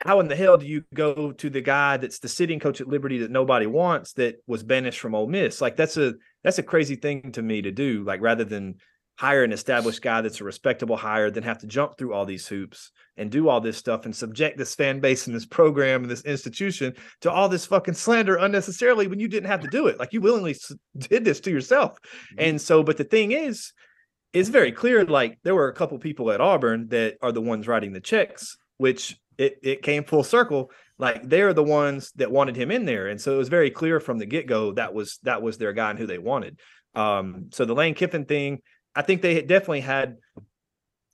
[0.00, 2.88] how in the hell do you go to the guy that's the sitting coach at
[2.88, 5.60] Liberty that nobody wants that was banished from Ole Miss?
[5.60, 8.02] Like that's a that's a crazy thing to me to do.
[8.02, 8.76] Like rather than
[9.20, 12.48] hire an established guy that's a respectable hire, then have to jump through all these
[12.48, 16.10] hoops and do all this stuff and subject this fan base and this program and
[16.10, 19.98] this institution to all this fucking slander unnecessarily when you didn't have to do it.
[19.98, 20.56] Like you willingly
[20.96, 21.98] did this to yourself.
[22.00, 22.36] Mm-hmm.
[22.38, 23.74] And so, but the thing is,
[24.32, 25.04] it's very clear.
[25.04, 28.56] Like there were a couple people at Auburn that are the ones writing the checks,
[28.78, 30.70] which it, it came full circle.
[30.96, 34.00] Like they're the ones that wanted him in there, and so it was very clear
[34.00, 36.58] from the get go that was that was their guy and who they wanted.
[36.94, 38.60] Um, so the Lane Kiffin thing,
[38.94, 40.16] I think they definitely had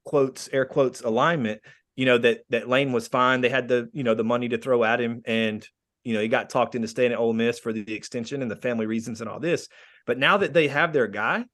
[0.04, 1.60] quotes air quotes alignment.
[1.94, 3.40] You know that that Lane was fine.
[3.40, 5.66] They had the you know the money to throw at him, and
[6.04, 8.56] you know he got talked into staying at Ole Miss for the extension and the
[8.56, 9.68] family reasons and all this.
[10.06, 11.44] But now that they have their guy,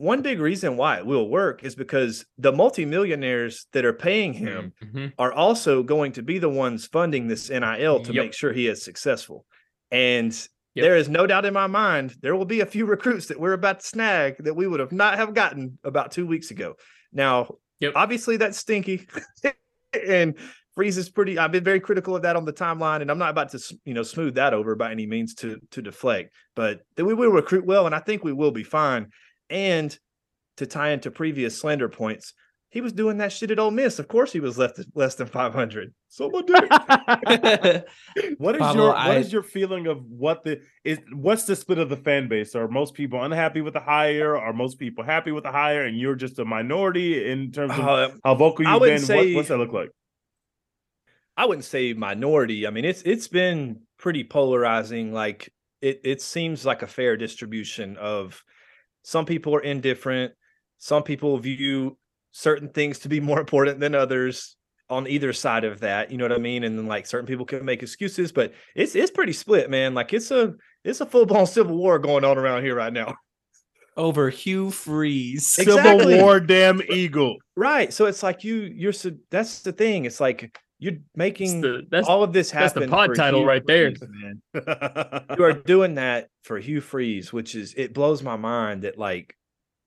[0.00, 4.72] one big reason why it will work is because the multimillionaires that are paying him
[4.82, 5.08] mm-hmm.
[5.18, 8.24] are also going to be the ones funding this NIL to yep.
[8.24, 9.44] make sure he is successful.
[9.90, 10.34] And
[10.74, 10.84] yep.
[10.84, 13.52] there is no doubt in my mind there will be a few recruits that we're
[13.52, 16.74] about to snag that we would have not have gotten about two weeks ago.
[17.12, 17.92] Now, yep.
[17.96, 19.08] obviously that's stinky,
[20.06, 20.34] and
[20.74, 21.38] Freeze is pretty.
[21.38, 23.94] I've been very critical of that on the timeline, and I'm not about to you
[23.94, 26.32] know smooth that over by any means to to deflect.
[26.54, 29.08] But that we will recruit well, and I think we will be fine.
[29.48, 29.96] And
[30.58, 32.34] to tie into previous slander points,
[32.70, 33.98] he was doing that shit at Ole Miss.
[33.98, 35.92] Of course, he was left less than 500.
[36.08, 36.54] Someone did.
[38.38, 41.00] what is Pablo, your what I, is your feeling of what the is?
[41.12, 42.54] What's the split of the fan base?
[42.54, 44.36] Are most people unhappy with the hire?
[44.36, 45.84] Are most people happy with the hire?
[45.84, 49.00] And you're just a minority in terms of uh, how vocal you've been.
[49.00, 49.90] Say, what, what's that look like?
[51.36, 52.68] I wouldn't say minority.
[52.68, 55.12] I mean, it's it's been pretty polarizing.
[55.12, 58.44] Like it it seems like a fair distribution of
[59.02, 60.34] some people are indifferent.
[60.78, 61.98] Some people view
[62.32, 64.56] certain things to be more important than others
[64.88, 66.10] on either side of that.
[66.10, 66.64] You know what I mean?
[66.64, 69.94] And then like certain people can make excuses, but it's it's pretty split, man.
[69.94, 73.14] Like it's a it's a full blown civil war going on around here right now.
[73.96, 76.14] Over Hugh Freeze, exactly.
[76.14, 77.36] Civil War, damn eagle.
[77.56, 77.92] Right.
[77.92, 80.04] So it's like you you're so that's the thing.
[80.04, 82.80] It's like you're making the, that's, all of this happen.
[82.80, 84.40] That's the pod title Hugh right there, man.
[85.36, 89.36] you are doing that for Hugh Freeze, which is it blows my mind that like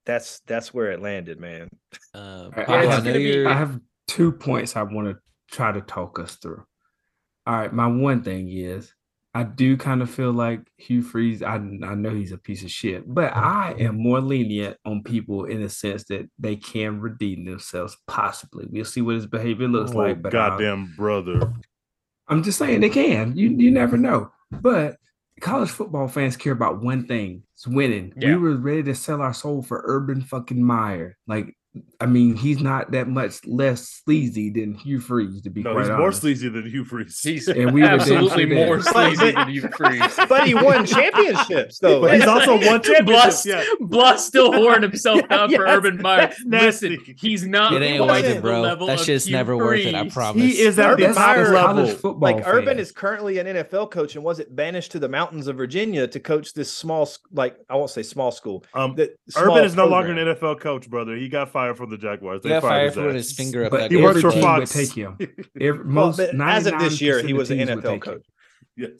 [0.05, 1.69] that's that's where it landed, man.
[2.13, 5.17] Uh, I, have, be, I have two points I want to
[5.51, 6.63] try to talk us through.
[7.45, 8.93] All right, my one thing is
[9.35, 11.41] I do kind of feel like Hugh Freeze.
[11.41, 15.45] I I know he's a piece of shit, but I am more lenient on people
[15.45, 17.97] in the sense that they can redeem themselves.
[18.07, 20.21] Possibly, we'll see what his behavior looks oh, like.
[20.21, 21.51] But goddamn i brother,
[22.27, 23.35] I'm just saying they can.
[23.35, 24.31] You you never know.
[24.51, 24.97] But
[25.41, 28.13] college football fans care about one thing: it's winning.
[28.17, 28.29] Yeah.
[28.29, 31.17] We were ready to sell our soul for Urban fucking Meyer.
[31.27, 31.55] Like
[31.99, 35.83] I mean, he's not that much less sleazy than Hugh Freeze, to be no, quite
[35.83, 35.99] he's honest.
[35.99, 37.19] more sleazy than Hugh Freeze.
[37.19, 40.15] He's and we absolutely more sleazy than Hugh Freeze.
[40.29, 42.01] But he won championships, though.
[42.01, 43.45] But he's also won championships.
[43.45, 43.63] yeah.
[43.79, 46.31] Bluss still whoring himself yeah, out for Urban Meyer.
[46.45, 48.85] Listen, he's not it ain't worth it, bro.
[48.85, 49.95] That shit's never worth it.
[49.95, 50.43] I promise.
[50.43, 51.87] He is at Urban Meyer level.
[51.87, 52.53] Football like fan.
[52.53, 56.07] Urban is currently an NFL coach and was it banished to the mountains of Virginia
[56.07, 58.63] to coach this small, like I won't say small school.
[58.75, 58.95] Um,
[59.35, 61.15] Urban is no longer an NFL coach, brother.
[61.15, 62.41] He got fired from the Jaguars.
[62.41, 63.71] They fired for his finger up.
[63.71, 64.75] But he works for Fox.
[64.75, 65.17] Would take him.
[65.59, 68.25] Every, most, well, as of this year, he was an NFL coach.
[68.75, 68.91] Yes.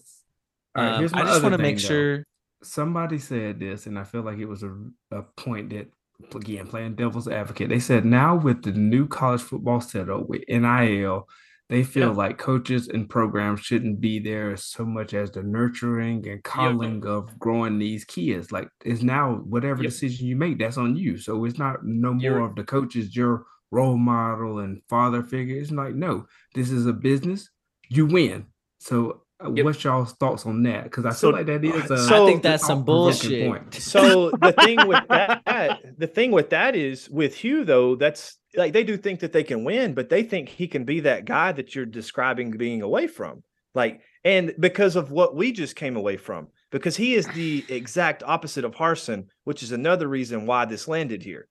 [0.76, 2.24] All right, um, I just want to make sure.
[2.64, 4.74] Somebody said this, and I feel like it was a,
[5.12, 5.92] a point that
[6.34, 7.70] again playing devil's advocate.
[7.70, 11.28] They said now with the new college football setup with NIL,
[11.74, 12.16] they feel yeah.
[12.16, 17.40] like coaches and programs shouldn't be there so much as the nurturing and coddling of
[17.40, 18.52] growing these kids.
[18.52, 19.92] Like it's now whatever yep.
[19.92, 21.18] decision you make, that's on you.
[21.18, 25.58] So it's not no You're, more of the coaches your role model and father figure.
[25.58, 27.50] It's like no, this is a business.
[27.90, 28.46] You win.
[28.78, 29.66] So uh, Yep.
[29.66, 30.84] What's y'all's thoughts on that?
[30.84, 31.90] Because I feel like that is.
[31.90, 33.50] A, so, I think that's some bullshit.
[33.50, 33.74] Point.
[33.74, 38.74] So the thing with that, the thing with that is with Hugh though, that's like
[38.74, 41.52] they do think that they can win, but they think he can be that guy
[41.52, 43.44] that you're describing being away from.
[43.76, 48.24] Like, and because of what we just came away from, because he is the exact
[48.24, 51.48] opposite of Harsin, which is another reason why this landed here.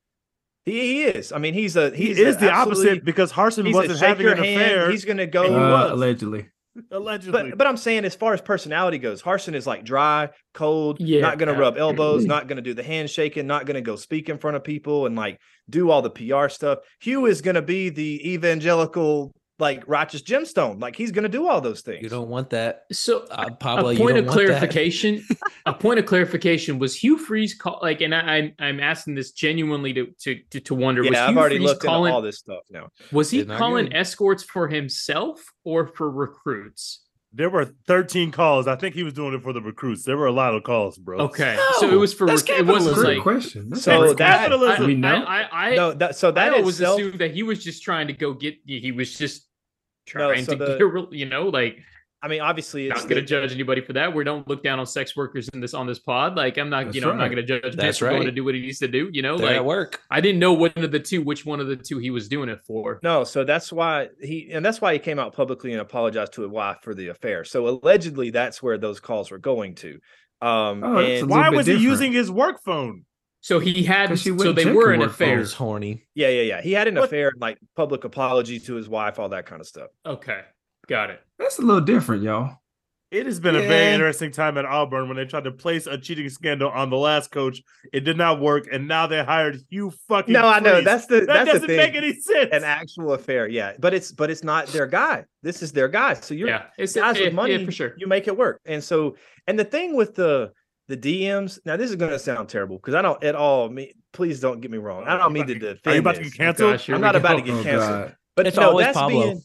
[0.65, 1.33] He, he is.
[1.33, 4.91] I mean, he's a he is the opposite because Harsin wasn't having an hand, affair.
[4.91, 6.49] He's going to go uh, allegedly.
[6.91, 7.51] Allegedly.
[7.51, 11.21] But, but I'm saying, as far as personality goes, Harsin is like dry, cold, yeah.
[11.21, 13.95] not going to rub elbows, not going to do the handshaking, not going to go
[13.95, 15.39] speak in front of people and like
[15.71, 16.81] do all the PR stuff.
[17.01, 20.81] Hugh is going to be the evangelical like righteous gemstone.
[20.81, 22.03] Like he's going to do all those things.
[22.03, 22.83] You don't want that.
[22.91, 25.25] So, uh, Pablo, a point of clarification.
[25.67, 29.31] a point of clarification was Hugh Freeze call like, and I, am I'm asking this
[29.31, 31.03] genuinely to to to, to wonder.
[31.05, 32.89] Yeah, was I've Hugh already Freeze looked calling, into all this stuff now.
[33.13, 37.02] Was he calling escorts for himself or for recruits?
[37.35, 38.67] There were 13 calls.
[38.67, 40.05] I think he was doing it for the recruits.
[40.05, 41.19] There were a lot of calls, bro.
[41.21, 43.71] Okay, no, so it was for that's it wasn't like question.
[43.71, 44.85] That's so that capitalism.
[44.85, 45.25] I, we know.
[45.25, 47.83] I, I, I no, that, so that I always itself, assumed that he was just
[47.83, 48.57] trying to go get.
[48.67, 49.49] He was just
[50.07, 51.79] trying no, so to the, get, you know, like
[52.23, 54.15] I mean, obviously, it's not going to judge anybody for that.
[54.15, 56.37] We don't look down on sex workers in this on this pod.
[56.37, 57.15] Like, I'm not, That's you know, right.
[57.15, 57.75] I'm not going to judge.
[57.75, 58.13] That's right.
[58.13, 59.11] Going to do what he needs to do.
[59.13, 60.01] You know, They're like at work.
[60.09, 62.49] I didn't know one of the two, which one of the two he was doing
[62.49, 63.01] it for.
[63.03, 66.43] No, so that's why he, and that's why he came out publicly and apologized to
[66.43, 67.45] his wife for the affair.
[67.45, 69.99] So allegedly, that's where those calls were going to.
[70.41, 71.81] Um, oh, and why was different.
[71.81, 73.05] he using his work phone?
[73.41, 75.45] So he had so they were in affair.
[75.45, 76.05] Horny.
[76.15, 76.63] Yeah, yeah, yeah.
[76.63, 77.07] He had an what?
[77.07, 79.91] affair, like public apology to his wife, all that kind of stuff.
[80.07, 80.43] Okay,
[80.93, 81.21] got it.
[81.39, 82.59] That's a little different, y'all.
[83.11, 83.63] It has been yeah.
[83.63, 86.89] a very interesting time at Auburn when they tried to place a cheating scandal on
[86.89, 87.63] the last coach.
[87.93, 90.33] It did not work, and now they hired Hugh fucking.
[90.33, 92.51] No, I know that's the that that's doesn't the make any sense.
[92.53, 95.25] An actual affair, yeah, but it's but it's not their guy.
[95.43, 96.15] This is their guy.
[96.15, 97.95] So you're yeah, it's guys with money yeah, for sure.
[97.99, 100.53] You make it work, and so and the thing with the
[100.89, 101.59] the DMs.
[101.67, 103.69] Now this is going to sound terrible because I don't at all.
[103.69, 105.05] Me, please don't get me wrong.
[105.05, 105.81] I don't mean to defend.
[105.87, 106.83] Are you about to get canceled?
[106.89, 108.17] I'm not about to get oh, canceled.
[108.37, 109.23] But it's no, always that's Pablo.
[109.23, 109.43] being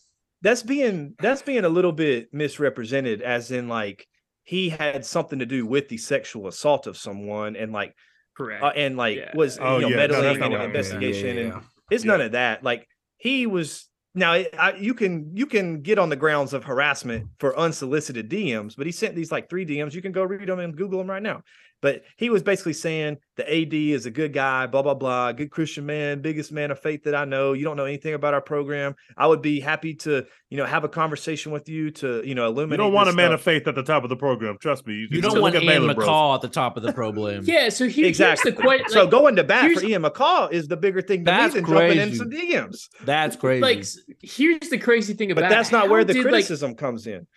[0.48, 4.08] that's being that's being a little bit misrepresented, as in like
[4.44, 7.94] he had something to do with the sexual assault of someone, and like
[8.36, 9.32] correct, uh, and like yeah.
[9.36, 9.96] was oh, you know yeah.
[9.98, 12.64] meddling no, in an investigation, yeah, and it's none of that.
[12.64, 17.28] Like he was now I, you can you can get on the grounds of harassment
[17.40, 19.94] for unsolicited DMs, but he sent these like three DMs.
[19.94, 21.42] You can go read them and Google them right now.
[21.82, 25.52] But he was basically saying the AD is a good guy, blah, blah, blah, good
[25.52, 27.54] Christian man, biggest man of faith that I know.
[27.54, 28.96] You don't know anything about our program.
[29.16, 32.48] I would be happy to, you know, have a conversation with you to, you know,
[32.48, 32.80] illuminate.
[32.80, 33.18] You don't want a stuff.
[33.18, 34.58] man of faith at the top of the program.
[34.60, 34.96] Trust me.
[34.96, 36.36] You, you don't want Ian Baylor, McCaw bros.
[36.36, 37.44] at the top of the program.
[37.46, 37.70] yeah.
[37.70, 38.52] So he, exactly.
[38.52, 42.00] the Like, so going to bat for Ian McCaw is the bigger thing than jumping
[42.00, 42.88] in some DMs.
[43.06, 43.62] That's crazy.
[43.62, 43.86] Like,
[44.22, 47.28] here's the crazy thing about But that's not where the criticism like, comes in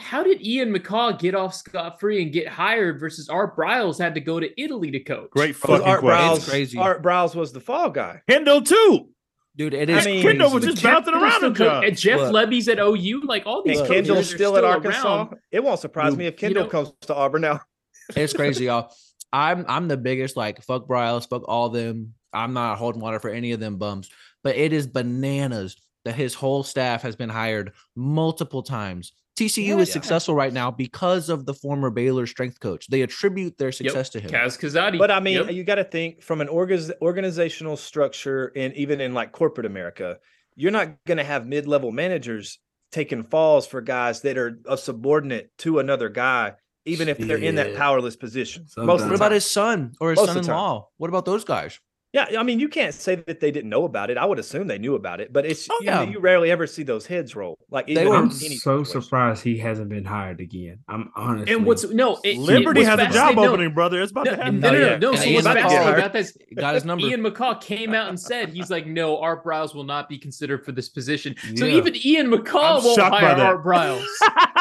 [0.00, 4.14] how did Ian McCaw get off scot free and get hired versus Art Briles had
[4.14, 5.30] to go to Italy to coach?
[5.30, 6.36] Great fucking Art question.
[6.36, 6.78] Briles, crazy.
[6.78, 8.22] Art Briles was the fall guy.
[8.28, 9.10] Kendal too.
[9.56, 10.06] Dude, it is.
[10.06, 11.84] I mean, Kendal was just bouncing around the job.
[11.84, 12.32] And Jeff Look.
[12.32, 13.22] Lebby's at OU.
[13.24, 13.78] Like all these.
[13.78, 15.16] And Kendal's still, still at Arkansas.
[15.16, 15.36] Around.
[15.50, 17.60] It won't surprise Dude, me if Kendal you know, comes to Auburn now.
[18.16, 18.92] it's crazy, y'all.
[19.32, 22.14] I'm I'm the biggest like fuck Briles, fuck all them.
[22.32, 24.08] I'm not holding water for any of them bums,
[24.42, 29.76] but it is bananas that his whole staff has been hired multiple times TCU yeah,
[29.78, 29.92] is yeah.
[29.92, 32.86] successful right now because of the former Baylor strength coach.
[32.88, 34.22] They attribute their success yep.
[34.24, 34.30] to him.
[34.30, 34.98] Kaz Kazadi.
[34.98, 35.52] But I mean, yep.
[35.52, 40.18] you got to think from an org- organizational structure and even in like corporate America,
[40.56, 42.58] you're not going to have mid-level managers
[42.92, 47.54] taking falls for guys that are a subordinate to another guy, even if they're in
[47.54, 48.66] that powerless position.
[48.76, 50.88] Most what about his son or his Most son-in-law?
[50.98, 51.78] What about those guys?
[52.12, 54.18] Yeah, I mean, you can't say that they didn't know about it.
[54.18, 56.02] I would assume they knew about it, but it's oh, yeah.
[56.02, 57.56] you, you, rarely ever see those heads roll.
[57.70, 60.80] Like they were I'm so surprised he hasn't been hired again.
[60.88, 61.48] I'm honest.
[61.48, 64.02] And what's no it, Liberty it has a job opening, brother.
[64.02, 64.58] It's about no, to happen.
[64.58, 64.96] No, no, no.
[64.96, 65.14] no.
[65.14, 66.36] So what's fascinating about this?
[66.56, 67.06] Got his number.
[67.06, 70.64] Ian McCaw came out and said he's like, no, Art Briles will not be considered
[70.64, 71.36] for this position.
[71.46, 71.60] Yeah.
[71.60, 74.04] So even Ian McCaw I'm won't hire Art Briles.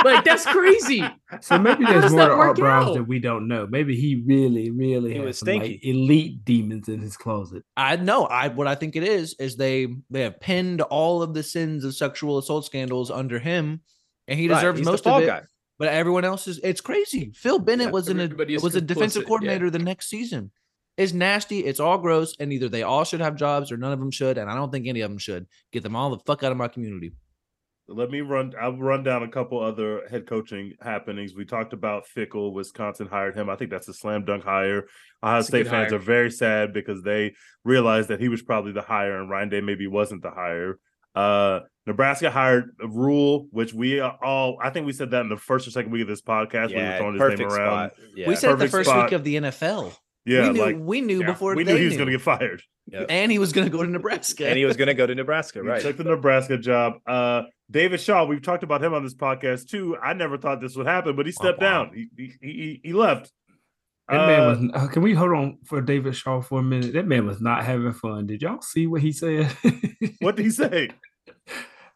[0.05, 1.03] like that's crazy.
[1.41, 3.67] So maybe there's more to Art Briles that we don't know.
[3.67, 7.63] Maybe he really, really he has some like, elite demons in his closet.
[7.77, 11.33] I know I what I think it is is they they have pinned all of
[11.33, 13.81] the sins of sexual assault scandals under him,
[14.27, 15.27] and he deserves right, most of it.
[15.27, 15.41] Guy.
[15.77, 17.31] But everyone else is it's crazy.
[17.35, 19.71] Phil Bennett yeah, was in a was a defensive coordinator yeah.
[19.71, 20.51] the next season.
[20.97, 21.59] It's nasty.
[21.59, 24.37] It's all gross, and either they all should have jobs or none of them should.
[24.37, 25.47] And I don't think any of them should.
[25.71, 27.13] Get them all the fuck out of my community.
[27.89, 28.54] Let me run.
[28.60, 31.34] I'll run down a couple other head coaching happenings.
[31.34, 32.54] We talked about Fickell.
[32.54, 33.49] Wisconsin hired him.
[33.49, 34.86] I think that's a slam dunk hire.
[35.23, 35.99] Ohio State fans hire.
[35.99, 39.62] are very sad because they realized that he was probably the hire and Ryan Day
[39.62, 40.80] maybe wasn't the hire.
[41.15, 45.38] Uh, Nebraska hired a Rhule, which we all I think we said that in the
[45.38, 46.69] first or second week of this podcast.
[46.69, 47.91] Yeah, we were throwing his name around.
[48.15, 48.28] Yeah.
[48.28, 49.06] We said perfect it the first spot.
[49.06, 49.97] week of the NFL.
[50.29, 52.21] Yeah, we knew, like we knew yeah, before we knew he was going to get
[52.21, 53.07] fired, yep.
[53.09, 55.15] and he was going to go to Nebraska, and he was going to go to
[55.15, 55.63] Nebraska.
[55.69, 56.99] Right, took the Nebraska job.
[57.07, 59.97] Uh, David Shaw, we've talked about him on this podcast too.
[59.97, 61.85] I never thought this would happen, but he stepped wow.
[61.85, 62.07] down.
[62.15, 63.31] He, he he left.
[64.07, 64.71] That uh, man was.
[64.83, 66.93] Uh, can we hold on for David Shaw for a minute?
[66.93, 68.27] That man was not having fun.
[68.27, 69.47] Did y'all see what he said?
[70.19, 70.89] what did he say?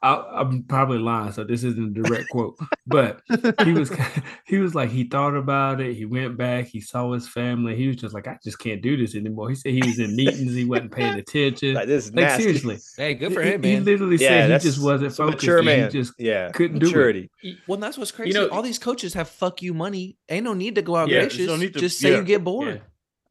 [0.03, 3.21] I, am probably lying, so this isn't a direct quote, but
[3.63, 3.89] he was
[4.45, 5.95] he was like he thought about it.
[5.95, 6.65] He went back.
[6.65, 7.77] He saw his family.
[7.77, 9.49] He was just like, I just can't do this anymore.
[9.49, 10.53] He said he was in meetings.
[10.53, 11.75] He wasn't paying attention.
[11.75, 12.79] Like this, like seriously.
[12.97, 13.71] Hey, good for him, man.
[13.71, 15.43] He literally yeah, said he just wasn't focused.
[15.43, 15.89] Mature man.
[15.89, 17.29] He just yeah, couldn't maturity.
[17.41, 17.57] do it.
[17.65, 18.31] Well, that's what's crazy.
[18.31, 20.17] You know, all these coaches have fuck you money.
[20.27, 21.47] Ain't no need to go out yeah, gracious.
[21.47, 22.17] Just, to, just say yeah.
[22.17, 22.81] you get bored.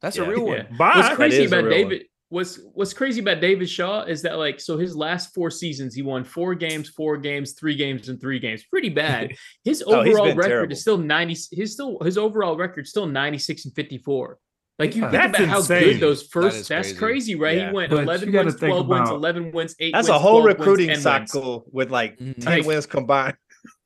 [0.01, 0.67] That's a real one.
[0.77, 0.93] Bye.
[0.95, 2.01] What's crazy about David?
[2.01, 5.93] One what's what's crazy about David Shaw is that like so his last four seasons
[5.93, 8.63] he won four games, four games, three games, and three games.
[8.63, 9.35] Pretty bad.
[9.63, 10.73] His oh, overall record terrible.
[10.73, 11.37] is still ninety.
[11.51, 14.39] His still his overall record still ninety six and fifty four.
[14.79, 15.47] Like you think about insane.
[15.47, 16.67] how good those first.
[16.67, 16.97] That that's crazy.
[16.97, 17.57] crazy, right?
[17.57, 17.67] Yeah.
[17.69, 19.93] He went but eleven wins, twelve about, wins, eleven wins, eight.
[19.93, 21.73] That's wins, a whole recruiting wins, cycle wins.
[21.73, 22.41] with like mm-hmm.
[22.41, 23.37] ten like, wins combined.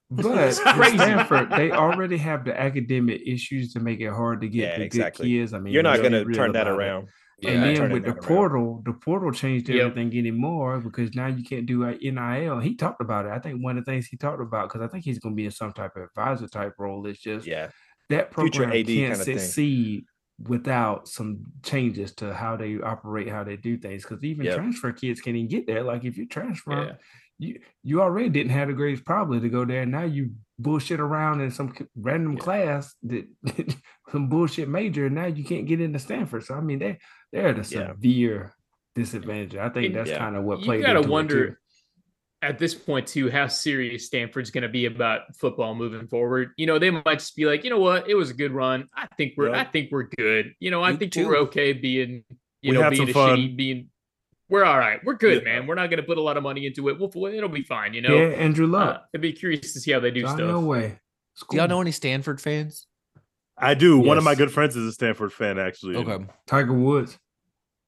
[0.10, 4.78] But Stanford, they already have the academic issues to make it hard to get yeah,
[4.78, 5.28] the exactly.
[5.28, 5.54] good kids.
[5.54, 7.10] I mean, you're not going to turn that around.
[7.40, 10.20] Yeah, and then with the portal, the portal changed everything yep.
[10.20, 12.60] anymore because now you can't do NIL.
[12.60, 13.32] He talked about it.
[13.32, 15.38] I think one of the things he talked about because I think he's going to
[15.38, 17.06] be in some type of advisor type role.
[17.06, 17.70] It's just yeah
[18.10, 20.06] that program can't succeed
[20.48, 24.04] without some changes to how they operate, how they do things.
[24.04, 24.56] Because even yep.
[24.56, 25.84] transfer kids can't even get there.
[25.84, 26.94] Like if you transfer, yeah.
[27.40, 29.86] you you already didn't have the grades probably to go there.
[29.86, 32.40] Now you bullshit around in some random yeah.
[32.40, 33.28] class that
[34.12, 36.46] some bullshit major, and now you can't get into Stanford.
[36.46, 37.00] So I mean, they
[37.32, 38.54] they're at a severe
[38.96, 39.02] yeah.
[39.04, 39.56] disadvantage.
[39.56, 40.80] I think that's kind of what played.
[40.80, 41.60] You gotta wonder
[42.42, 46.52] at this point too how serious Stanford's going to be about football moving forward.
[46.58, 48.88] You know, they might just be like, you know what, it was a good run.
[48.96, 50.54] I think we're, I think we're good.
[50.60, 51.28] You know, I think too.
[51.28, 52.24] we're okay being,
[52.62, 53.38] you we know, being a fun.
[53.38, 53.90] shitty, being.
[54.50, 55.04] We're all right.
[55.04, 55.60] We're good, yeah.
[55.60, 55.68] man.
[55.68, 56.98] We're not going to put a lot of money into it.
[56.98, 57.94] We'll, it'll be fine.
[57.94, 58.16] You know.
[58.16, 58.96] Yeah, Andrew Luck.
[58.96, 60.38] Uh, I'd be curious to see how they do stuff.
[60.38, 61.00] No way.
[61.50, 62.88] Do y'all know any Stanford fans?
[63.58, 63.98] I do.
[63.98, 64.06] Yes.
[64.06, 65.96] One of my good friends is a Stanford fan, actually.
[65.96, 66.26] Okay.
[66.46, 67.18] Tiger Woods.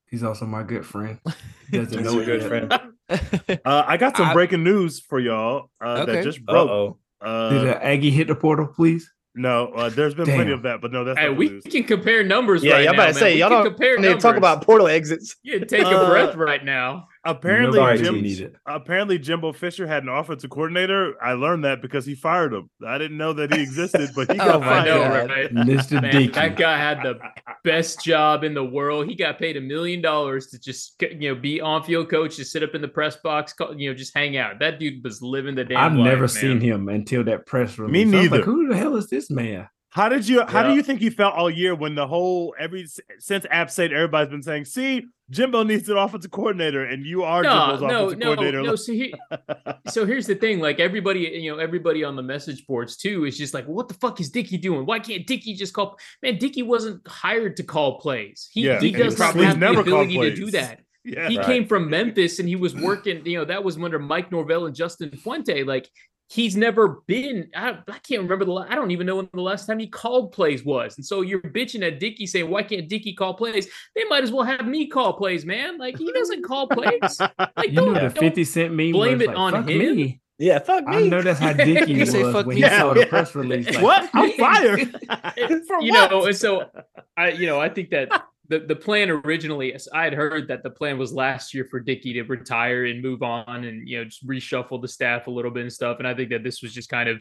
[0.10, 1.20] He's also my good friend.
[1.72, 2.74] Doesn't a good friend.
[3.66, 6.14] uh, I got some I, breaking news for y'all uh, okay.
[6.14, 6.98] that just broke.
[7.22, 9.12] Uh, Did Aggie hit the portal, please?
[9.36, 10.36] No, uh, there's been Damn.
[10.36, 11.64] plenty of that, but no, that's hey, we news.
[11.64, 12.64] can compare numbers.
[12.64, 14.00] Yeah, right y'all about to say y'all don't compare.
[14.00, 15.36] Need to talk about portal exits.
[15.44, 17.08] You take a breath right now.
[17.26, 21.22] Apparently, Jim, apparently Jimbo Fisher had an offensive coordinator.
[21.22, 22.70] I learned that because he fired him.
[22.86, 24.86] I didn't know that he existed, but he got oh fired.
[24.86, 25.54] Know, right?
[25.54, 26.02] Mr.
[26.02, 27.20] Man, that guy had the
[27.66, 29.08] best job in the world.
[29.08, 32.46] He got paid a million dollars to just you know be on field coach, to
[32.46, 34.60] sit up in the press box, you know, just hang out.
[34.60, 35.78] That dude was living the damn.
[35.78, 36.30] I've life, never man.
[36.30, 37.92] seen him until that press release.
[37.92, 38.38] Me neither.
[38.38, 39.68] Like, Who the hell is this man?
[39.92, 40.46] How did you?
[40.46, 42.88] How do you think you felt all year when the whole every
[43.18, 47.42] since App State everybody's been saying, "See, Jimbo needs an offensive coordinator," and you are
[47.42, 48.62] no, Jimbo's no, offensive no, coordinator.
[48.62, 49.14] No, so, he,
[49.88, 53.36] so here's the thing: like everybody, you know, everybody on the message boards too is
[53.36, 54.86] just like, well, "What the fuck is Dickey doing?
[54.86, 58.48] Why can't Dickey just call?" Man, Dickey wasn't hired to call plays.
[58.52, 60.82] He yeah, he does not have the ability to do that.
[61.04, 61.46] Yeah, he right.
[61.48, 63.26] came from Memphis and he was working.
[63.26, 65.64] You know, that was under Mike Norvell and Justin Fuente.
[65.64, 65.90] Like
[66.30, 67.50] he's never been.
[67.56, 68.54] I, I can't remember the.
[68.54, 70.96] I don't even know when the last time he called plays was.
[70.98, 74.32] And so you're bitching at Dickey saying, "Why can't Dickey call plays?" They might as
[74.32, 75.78] well have me call plays, man.
[75.78, 77.20] Like he doesn't call plays.
[77.56, 78.92] Like you know the Fifty Cent meme.
[78.92, 79.78] Blame it like, on him.
[79.78, 80.22] Me.
[80.38, 80.96] Yeah, fuck me.
[80.96, 82.56] I know that's how Dickey was when me.
[82.56, 83.70] he yeah, saw the press release.
[83.70, 84.10] Like, what?
[84.14, 84.80] I'm fired.
[85.38, 86.12] you what?
[86.12, 86.70] know, and so
[87.18, 88.10] I, you know, I think that
[88.50, 92.14] the, the plan originally, I had heard that the plan was last year for Dickey
[92.14, 95.62] to retire and move on and, you know, just reshuffle the staff a little bit
[95.62, 96.00] and stuff.
[96.00, 97.20] And I think that this was just kind of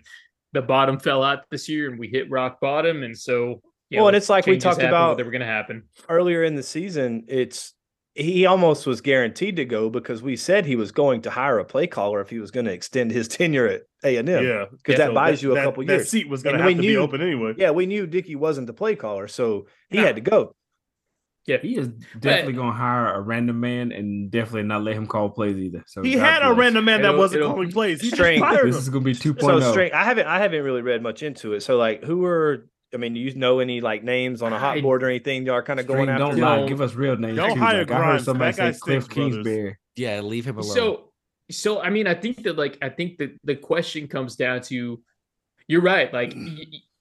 [0.55, 3.03] the bottom fell out this year and we hit rock bottom.
[3.03, 3.61] And so,
[3.91, 6.55] well, know, and it's like we talked about they were going to happen earlier in
[6.55, 7.25] the season.
[7.29, 7.75] It's,
[8.15, 11.65] he almost was guaranteed to go because we said he was going to hire a
[11.65, 14.45] play caller if he was going to extend his tenure at A and M.
[14.45, 16.05] Yeah, because that so buys that, you a that, couple that years.
[16.05, 17.55] That seat was going to have to knew, be open anyway.
[17.57, 20.57] Yeah, we knew Dickey wasn't the play caller, so he had to go.
[21.47, 25.31] Yeah, he is definitely gonna hire a random man and definitely not let him call
[25.31, 25.83] plays either.
[25.87, 26.51] So he God had bless.
[26.51, 28.03] a random man that wasn't calling plays.
[28.03, 28.43] He strange.
[28.63, 29.41] This is gonna be 2.0.
[29.41, 29.73] So oh.
[29.73, 29.93] strange.
[29.93, 31.63] I haven't I haven't really read much into it.
[31.63, 34.81] So like, who are I mean, do you know any like names on a hot
[34.81, 36.25] board or anything you are kind of going after?
[36.25, 36.67] Don't lie.
[36.67, 37.37] Give us real names.
[37.37, 37.61] Don't too.
[37.61, 38.03] hire like, Grimes.
[38.03, 39.77] I heard somebody say Cliff Kingsbury.
[39.97, 40.75] Yeah, leave him alone.
[40.75, 41.13] So,
[41.51, 45.03] so I mean, I think that like I think that the question comes down to,
[45.67, 46.13] you're right.
[46.13, 46.35] Like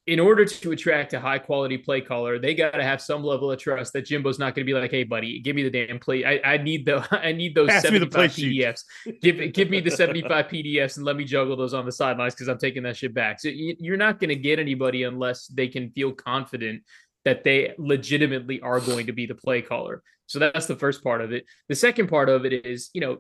[0.07, 3.51] in order to attract a high quality play caller, they got to have some level
[3.51, 5.99] of trust that Jimbo's not going to be like, "Hey, buddy, give me the damn
[5.99, 6.23] play.
[6.23, 8.83] I, I need the I need those seventy five PDFs.
[9.21, 12.33] give give me the seventy five PDFs and let me juggle those on the sidelines
[12.33, 15.67] because I'm taking that shit back." So you're not going to get anybody unless they
[15.67, 16.83] can feel confident
[17.25, 20.01] that they legitimately are going to be the play caller.
[20.27, 21.45] So that's the first part of it.
[21.67, 23.17] The second part of it is, you know,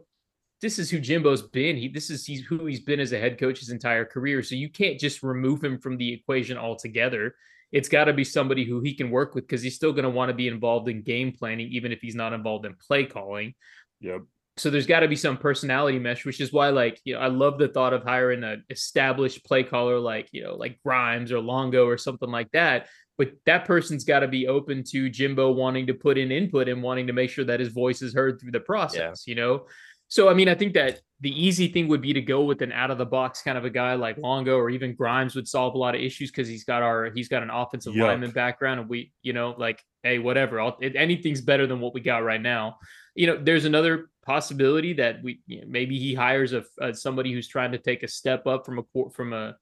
[0.61, 1.75] this is who Jimbo's been.
[1.75, 4.41] He this is he's who he's been as a head coach his entire career.
[4.41, 7.35] So you can't just remove him from the equation altogether.
[7.71, 10.09] It's got to be somebody who he can work with because he's still going to
[10.09, 13.53] want to be involved in game planning, even if he's not involved in play calling.
[13.99, 14.21] Yep.
[14.55, 17.27] So there's got to be some personality mesh, which is why, like, you know, I
[17.27, 21.39] love the thought of hiring an established play caller like, you know, like Grimes or
[21.39, 22.87] Longo or something like that.
[23.19, 26.81] But that person's got to be open to Jimbo wanting to put in input and
[26.81, 29.31] wanting to make sure that his voice is heard through the process, yeah.
[29.31, 29.65] you know?
[30.09, 32.71] So, I mean, I think that the easy thing would be to go with an
[32.71, 35.73] out of the box kind of a guy like Longo or even Grimes would solve
[35.73, 38.89] a lot of issues because he's got our he's got an offensive lineman background and
[38.89, 42.77] we you know like hey whatever I'll, anything's better than what we got right now.
[43.15, 47.33] You know, there's another possibility that we you know, maybe he hires a, a, somebody
[47.33, 49.55] who's trying to take a step up from a from a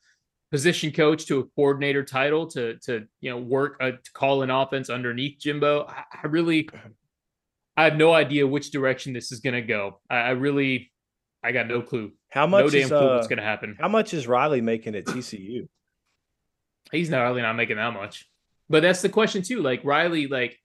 [0.51, 4.49] position coach to a coordinator title to to you know work a, to call an
[4.49, 5.85] offense underneath Jimbo.
[5.87, 6.67] I, I really
[7.77, 9.99] I have no idea which direction this is going to go.
[10.09, 10.91] I, I, really,
[11.43, 12.13] I got no clue.
[12.29, 12.65] How much?
[12.65, 13.75] No damn is, clue uh, what's going to happen.
[13.79, 15.67] How much is Riley making at TCU?
[16.91, 18.25] He's not really not making that much.
[18.69, 19.61] But that's the question too.
[19.61, 20.57] Like Riley, like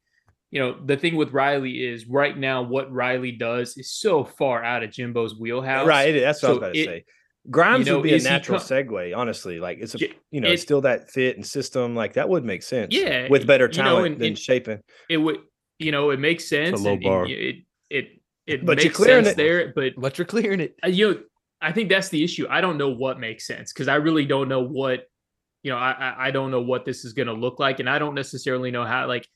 [0.50, 4.64] you know, the thing with Riley is right now what Riley does is so far
[4.64, 5.86] out of Jimbo's wheelhouse.
[5.86, 6.12] Right.
[6.12, 7.04] That's what so I was about to say.
[7.48, 9.60] Grimes you know, would be a natural com- segue, honestly.
[9.60, 9.98] Like it's a
[10.30, 11.94] you know, it, still that fit and system.
[11.94, 12.94] Like that would make sense.
[12.94, 13.28] Yeah.
[13.28, 14.80] With better talent you know, and, than and shaping.
[15.08, 15.38] It would
[15.80, 16.74] you know, it makes sense.
[16.74, 17.26] It's a low and, bar.
[17.26, 19.36] it it it but makes sense it.
[19.36, 20.76] there, but but you're clearing it.
[20.86, 21.20] You know,
[21.60, 22.46] I think that's the issue.
[22.48, 25.06] I don't know what makes sense because I really don't know what
[25.62, 27.98] you know, I I don't know what this is going to look like, and I
[27.98, 29.06] don't necessarily know how.
[29.06, 29.28] Like,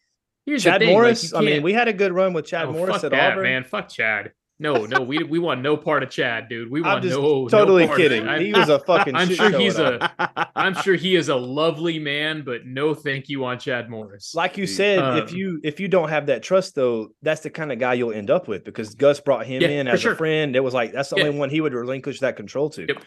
[0.46, 1.32] here's Chad the thing, Morris.
[1.32, 3.10] Like, I mean, we had a good run with oh, Chad oh, Morris fuck at
[3.10, 3.44] that, Auburn.
[3.44, 4.32] Man, fuck Chad.
[4.60, 6.70] No, no, we we want no part of Chad, dude.
[6.70, 7.48] We want no.
[7.48, 8.26] Totally no kidding.
[8.40, 9.16] He was a fucking.
[9.16, 10.12] I'm sure he's a.
[10.56, 14.32] I'm sure he is a lovely man, but no, thank you on Chad Morris.
[14.32, 17.50] Like you said, um, if you if you don't have that trust, though, that's the
[17.50, 20.12] kind of guy you'll end up with because Gus brought him yeah, in as sure.
[20.12, 20.54] a friend.
[20.54, 21.24] It was like that's the yeah.
[21.24, 22.86] only one he would relinquish that control to.
[22.86, 23.04] Yep.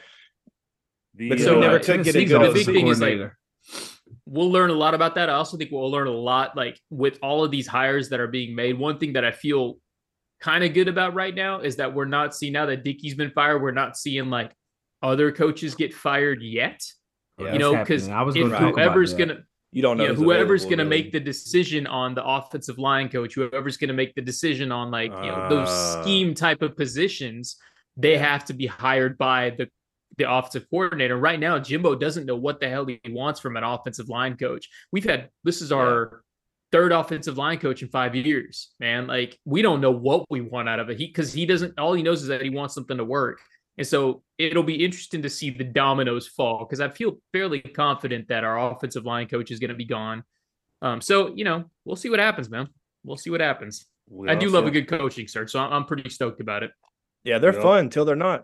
[1.16, 2.42] Because so, we never uh, could get a good.
[2.42, 3.32] The big thing is like
[4.26, 5.30] we'll learn a lot about that.
[5.30, 8.28] I also think we'll learn a lot like with all of these hires that are
[8.28, 8.78] being made.
[8.78, 9.78] One thing that I feel
[10.40, 13.32] kind of good about right now is that we're not seeing now that Dickey's been
[13.32, 14.54] fired, we're not seeing like
[15.02, 16.82] other coaches get fired yet.
[17.40, 21.12] Yeah, you know, because if whoever's gonna you don't know yeah, whoever's going to make
[21.12, 25.12] the decision on the offensive line coach, whoever's going to make the decision on like
[25.12, 27.58] you know those uh, scheme type of positions,
[27.96, 28.28] they yeah.
[28.28, 29.70] have to be hired by the
[30.18, 31.18] the offensive coordinator.
[31.18, 34.68] Right now, Jimbo doesn't know what the hell he wants from an offensive line coach.
[34.92, 36.24] We've had this is our
[36.72, 39.08] third offensive line coach in five years, man.
[39.08, 40.98] Like we don't know what we want out of it.
[40.98, 43.40] He because he doesn't all he knows is that he wants something to work.
[43.78, 48.28] And so it'll be interesting to see the dominoes fall because I feel fairly confident
[48.30, 50.24] that our offensive line coach is going to be gone.
[50.82, 52.68] Um, so you know, we'll see what happens, man.
[53.04, 53.86] We'll see what happens.
[54.10, 56.72] We I do love a good coaching search, so I'm, I'm pretty stoked about it.
[57.24, 58.44] Yeah, they're fun until they're not.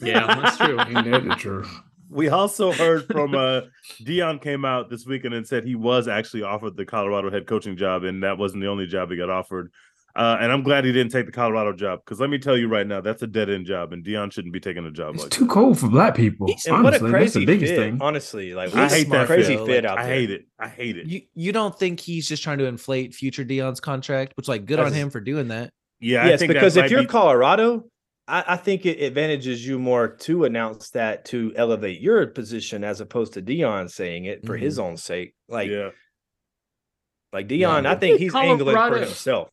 [0.00, 0.78] Yeah, that's true.
[0.86, 1.64] Ain't that true?
[2.10, 3.62] We also heard from uh
[4.02, 7.76] Deion came out this weekend and said he was actually offered the Colorado head coaching
[7.76, 9.72] job, and that wasn't the only job he got offered.
[10.16, 12.68] Uh, and I'm glad he didn't take the Colorado job because let me tell you
[12.68, 15.24] right now, that's a dead end job, and Deion shouldn't be taking a job it's
[15.24, 15.50] like too that.
[15.50, 16.46] cold for black people.
[16.66, 17.98] And honestly, that's the biggest fit, thing.
[18.00, 20.14] Honestly, like I hate that crazy fit, fit out I there.
[20.14, 20.46] hate it.
[20.58, 21.06] I hate it.
[21.06, 24.32] You you don't think he's just trying to inflate future Deion's contract?
[24.36, 25.70] Which like good that's, on him for doing that.
[26.00, 27.08] Yeah, yes, because if you're be...
[27.08, 27.84] Colorado,
[28.28, 33.00] I, I, think it advantages you more to announce that to elevate your position as
[33.00, 34.64] opposed to Deion saying it for mm-hmm.
[34.64, 35.34] his own sake.
[35.48, 35.90] Like, yeah.
[37.32, 37.92] like Deion, yeah.
[37.92, 39.48] I think he's Colorado, angling for himself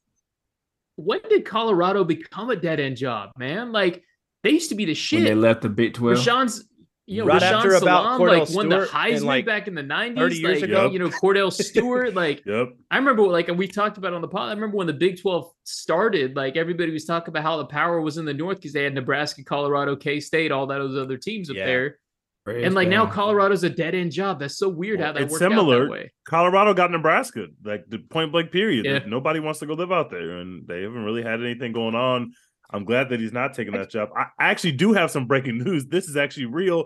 [0.96, 3.72] when did Colorado become a dead end job, man?
[3.72, 4.04] Like
[4.44, 5.20] they used to be the shit.
[5.20, 6.18] When they left the Big Twelve.
[6.18, 6.66] Rashaan's,
[7.06, 9.84] you know, right Rashaan after Salaam, about like won the Heisman like back in the
[9.84, 10.42] nineties.
[10.42, 10.90] Like ago.
[10.90, 12.14] you know, Kordell Stewart.
[12.14, 12.70] like yep.
[12.90, 14.50] I remember, like we talked about on the pod.
[14.50, 16.36] I remember when the Big Twelve started.
[16.36, 18.94] Like everybody was talking about how the power was in the North because they had
[18.94, 21.66] Nebraska, Colorado, K State, all that those other teams up yeah.
[21.66, 22.00] there.
[22.46, 22.96] Praise and like God.
[22.96, 24.40] now Colorado's a dead end job.
[24.40, 25.84] That's so weird well, how that it's worked similar.
[25.84, 26.12] out that way.
[26.26, 28.86] Colorado got Nebraska, like the point blank period.
[28.86, 29.00] Yeah.
[29.08, 32.34] Nobody wants to go live out there, and they haven't really had anything going on.
[32.74, 34.10] I'm glad that he's not taking that job.
[34.16, 35.86] I actually do have some breaking news.
[35.86, 36.86] This is actually real.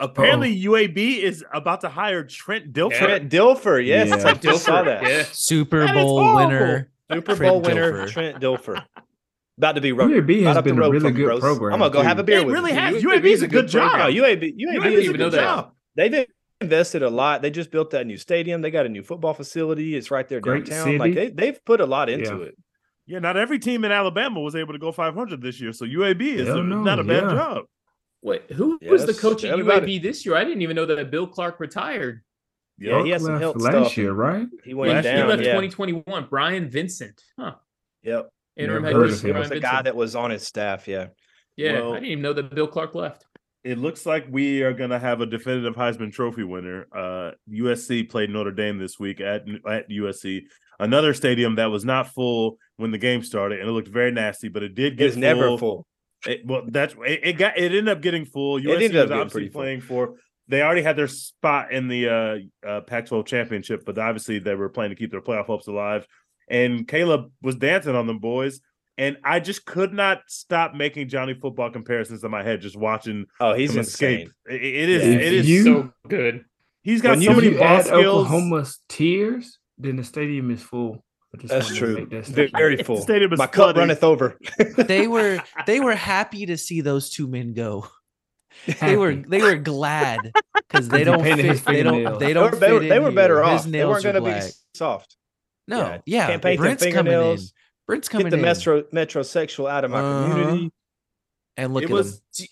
[0.00, 0.72] Apparently, oh.
[0.72, 2.98] UAB is about to hire Trent Dilfer.
[2.98, 4.28] Trent Dilfer, yes, yeah.
[4.28, 5.02] I just saw that.
[5.02, 5.24] Yeah.
[5.30, 8.10] Super Bowl winner, Super Bowl winner, Dilfer.
[8.10, 8.84] Trent Dilfer.
[9.56, 11.74] About to be ro- UAB has been a really good program.
[11.74, 12.08] I'm gonna go too.
[12.08, 12.76] have a beer it with really you.
[12.76, 12.96] Has.
[12.96, 13.98] UAB, UAB is a good, job.
[13.98, 15.72] No, UAB, UAB, UAB is a good job.
[15.94, 16.26] They've
[16.60, 17.40] invested a lot.
[17.40, 18.62] They just built that new stadium.
[18.62, 19.94] They got a new football facility.
[19.94, 20.84] It's right there Great downtown.
[20.84, 20.98] City.
[20.98, 22.46] Like they, they've put a lot into yeah.
[22.46, 22.58] it.
[23.06, 25.72] Yeah, not every team in Alabama was able to go 500 this year.
[25.72, 27.30] So UAB is a, not a bad yeah.
[27.30, 27.64] job.
[28.22, 30.34] Wait, who yes, was the coach at UAB this year?
[30.34, 32.22] I didn't even know that Bill Clark retired.
[32.78, 33.98] Yeah, he has some health last stuff.
[33.98, 34.48] year, right?
[34.64, 35.16] He went last down.
[35.16, 35.52] He left yeah.
[35.52, 36.26] 2021.
[36.28, 37.22] Bryant Vincent.
[37.38, 37.54] Huh.
[38.02, 38.30] Yep.
[38.56, 39.20] Interim head coach.
[39.20, 40.88] He was the guy that was on his staff.
[40.88, 41.08] Yeah.
[41.56, 43.26] Yeah, well, I didn't even know that Bill Clark left.
[43.62, 46.86] It looks like we are going to have a definitive Heisman Trophy winner.
[46.92, 50.44] Uh, USC played Notre Dame this week at at USC,
[50.78, 54.48] another stadium that was not full when the game started, and it looked very nasty.
[54.48, 55.86] But it did get it's never full.
[56.26, 58.60] It, well, that's it, it, got it ended up getting full.
[58.60, 60.06] USC was obviously playing full.
[60.06, 60.14] for.
[60.46, 64.68] They already had their spot in the uh, uh, Pac-12 championship, but obviously they were
[64.68, 66.06] playing to keep their playoff hopes alive.
[66.50, 68.60] And Caleb was dancing on them boys
[68.96, 73.26] and I just could not stop making Johnny football comparisons in my head just watching.
[73.40, 74.30] Oh, he's insane.
[74.48, 75.02] It, it is.
[75.02, 75.14] Yeah.
[75.14, 76.44] It is you, so good.
[76.82, 78.26] He's got when so many ball skills.
[78.26, 81.04] Oklahoma's tears, then the stadium is full.
[81.42, 82.06] That's true.
[82.10, 82.96] That Very full.
[83.02, 84.38] stadium is My cup runneth over.
[84.76, 87.88] they were they were happy to see those two men go.
[88.66, 88.86] Happy.
[88.86, 90.32] They were they were glad
[90.68, 91.64] because they don't fit.
[91.64, 92.58] They don't they don't.
[92.60, 93.44] They were, they were better here.
[93.44, 93.64] off.
[93.64, 94.40] They weren't going to be
[94.74, 95.16] soft.
[95.66, 96.26] No, yeah, yeah.
[96.28, 97.38] Can't paint Brent's coming in.
[97.86, 98.42] Brent's coming Get the in.
[98.42, 100.32] metro metrosexual out of my uh-huh.
[100.32, 100.72] community.
[101.56, 102.46] And look it at was, him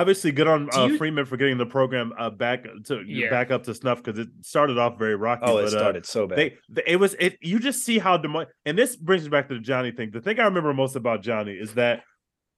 [0.00, 0.98] obviously good on uh, you...
[0.98, 3.30] Freeman for getting the program uh, back to yeah.
[3.30, 5.42] back up to snuff because it started off very rocky.
[5.44, 6.38] Oh, it uh, started uh, so bad.
[6.38, 7.38] They, they, it was it.
[7.40, 10.10] You just see how demo- and this brings me back to the Johnny thing.
[10.10, 12.02] The thing I remember most about Johnny is that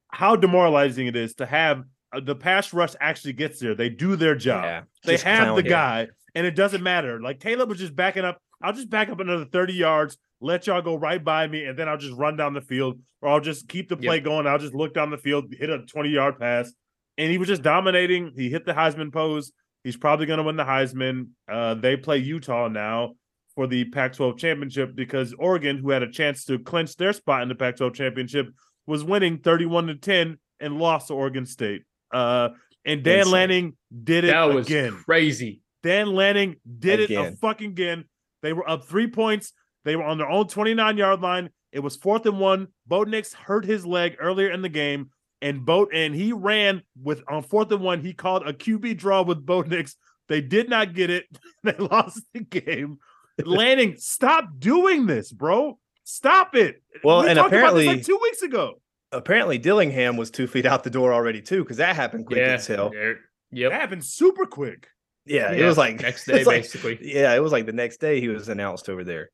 [0.08, 1.82] how demoralizing it is to have
[2.12, 3.74] uh, the pass rush actually gets there.
[3.74, 4.64] They do their job.
[4.64, 7.20] Yeah, they have the guy, and it doesn't matter.
[7.20, 8.40] Like Caleb was just backing up.
[8.62, 10.16] I'll just back up another thirty yards.
[10.40, 13.30] Let y'all go right by me, and then I'll just run down the field, or
[13.30, 14.24] I'll just keep the play yep.
[14.24, 14.46] going.
[14.46, 16.72] I'll just look down the field, hit a twenty yard pass
[17.18, 18.32] and he was just dominating.
[18.34, 19.52] He hit the Heisman pose.
[19.84, 21.28] He's probably going to win the Heisman.
[21.50, 23.14] Uh, they play Utah now
[23.54, 27.48] for the Pac-12 championship because Oregon, who had a chance to clinch their spot in
[27.48, 28.48] the Pac-12 championship,
[28.86, 31.82] was winning 31 to 10 and lost to Oregon State.
[32.12, 32.50] Uh,
[32.84, 33.32] and Dan Insane.
[33.32, 34.92] Lanning did it that was again.
[34.92, 35.60] Crazy.
[35.82, 37.24] Dan Lanning did again.
[37.24, 38.04] it a fucking again.
[38.42, 39.52] They were up three points.
[39.84, 41.50] They were on their own 29 yard line.
[41.72, 42.68] It was fourth and one.
[42.86, 45.10] Bo Nix hurt his leg earlier in the game
[45.42, 48.00] and boat and he ran with on fourth and one.
[48.00, 49.96] He called a QB draw with Bo Nix.
[50.28, 51.24] They did not get it.
[51.62, 52.98] they lost the game.
[53.44, 55.78] Lanning, stop doing this, bro.
[56.04, 56.82] Stop it.
[57.04, 58.80] Well, we and apparently like two weeks ago.
[59.12, 62.54] Apparently, Dillingham was two feet out the door already too, because that happened quick yeah,
[62.54, 62.92] as hell.
[63.52, 64.88] Yep, that happened super quick.
[65.24, 66.92] Yeah, yeah, it was like next day, basically.
[66.92, 69.30] Like, yeah, it was like the next day he was announced over there.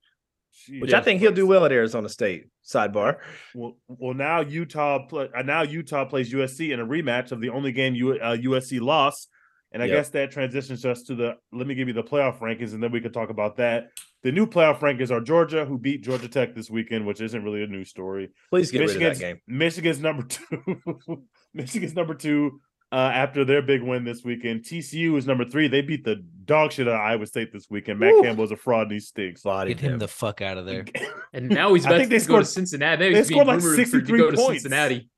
[0.80, 2.46] Which I think he'll do well at Arizona State.
[2.64, 3.16] Sidebar.
[3.55, 7.50] Well, well, now Utah play, uh, now Utah plays USC in a rematch of the
[7.50, 9.28] only game U, uh, USC lost,
[9.72, 9.96] and I yep.
[9.96, 11.34] guess that transitions us to the.
[11.53, 13.88] Let me give you the playoff rankings, and then we could talk about that.
[14.22, 17.64] The new playoff rankings are Georgia, who beat Georgia Tech this weekend, which isn't really
[17.64, 18.30] a news story.
[18.50, 19.40] Please get Michigan's, rid of that game.
[19.48, 21.24] Michigan's number two.
[21.55, 22.61] Michigan's number two
[22.93, 24.62] uh, after their big win this weekend.
[24.62, 25.66] TCU is number three.
[25.66, 27.99] They beat the dog shit out of Iowa State this weekend.
[27.99, 28.22] Matt Ooh.
[28.22, 29.43] Campbell's a fraud and he stinks.
[29.43, 30.84] Get him, him, the fuck out of there.
[31.32, 33.09] and now he's about to scored, go to Cincinnati.
[33.09, 34.62] They, they scored like 63 to points.
[34.62, 35.09] Cincinnati.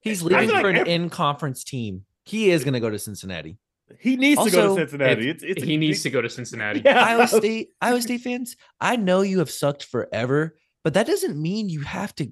[0.00, 2.06] He's leaving for like an in-conference team.
[2.24, 3.58] He is going to go to Cincinnati.
[3.98, 5.28] He needs also, to go to Cincinnati.
[5.28, 6.80] It's, it's he a, needs to go to Cincinnati.
[6.84, 7.04] Yeah.
[7.04, 8.56] Iowa State, Iowa State fans.
[8.80, 12.30] I know you have sucked forever, but that doesn't mean you have to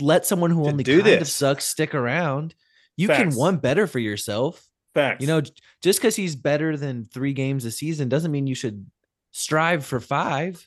[0.00, 1.22] let someone who only kind this.
[1.22, 2.54] of sucks stick around.
[2.96, 3.20] You Facts.
[3.20, 4.66] can one better for yourself.
[4.94, 5.20] Facts.
[5.20, 5.40] You know,
[5.82, 8.86] just because he's better than three games a season doesn't mean you should
[9.30, 10.66] strive for five.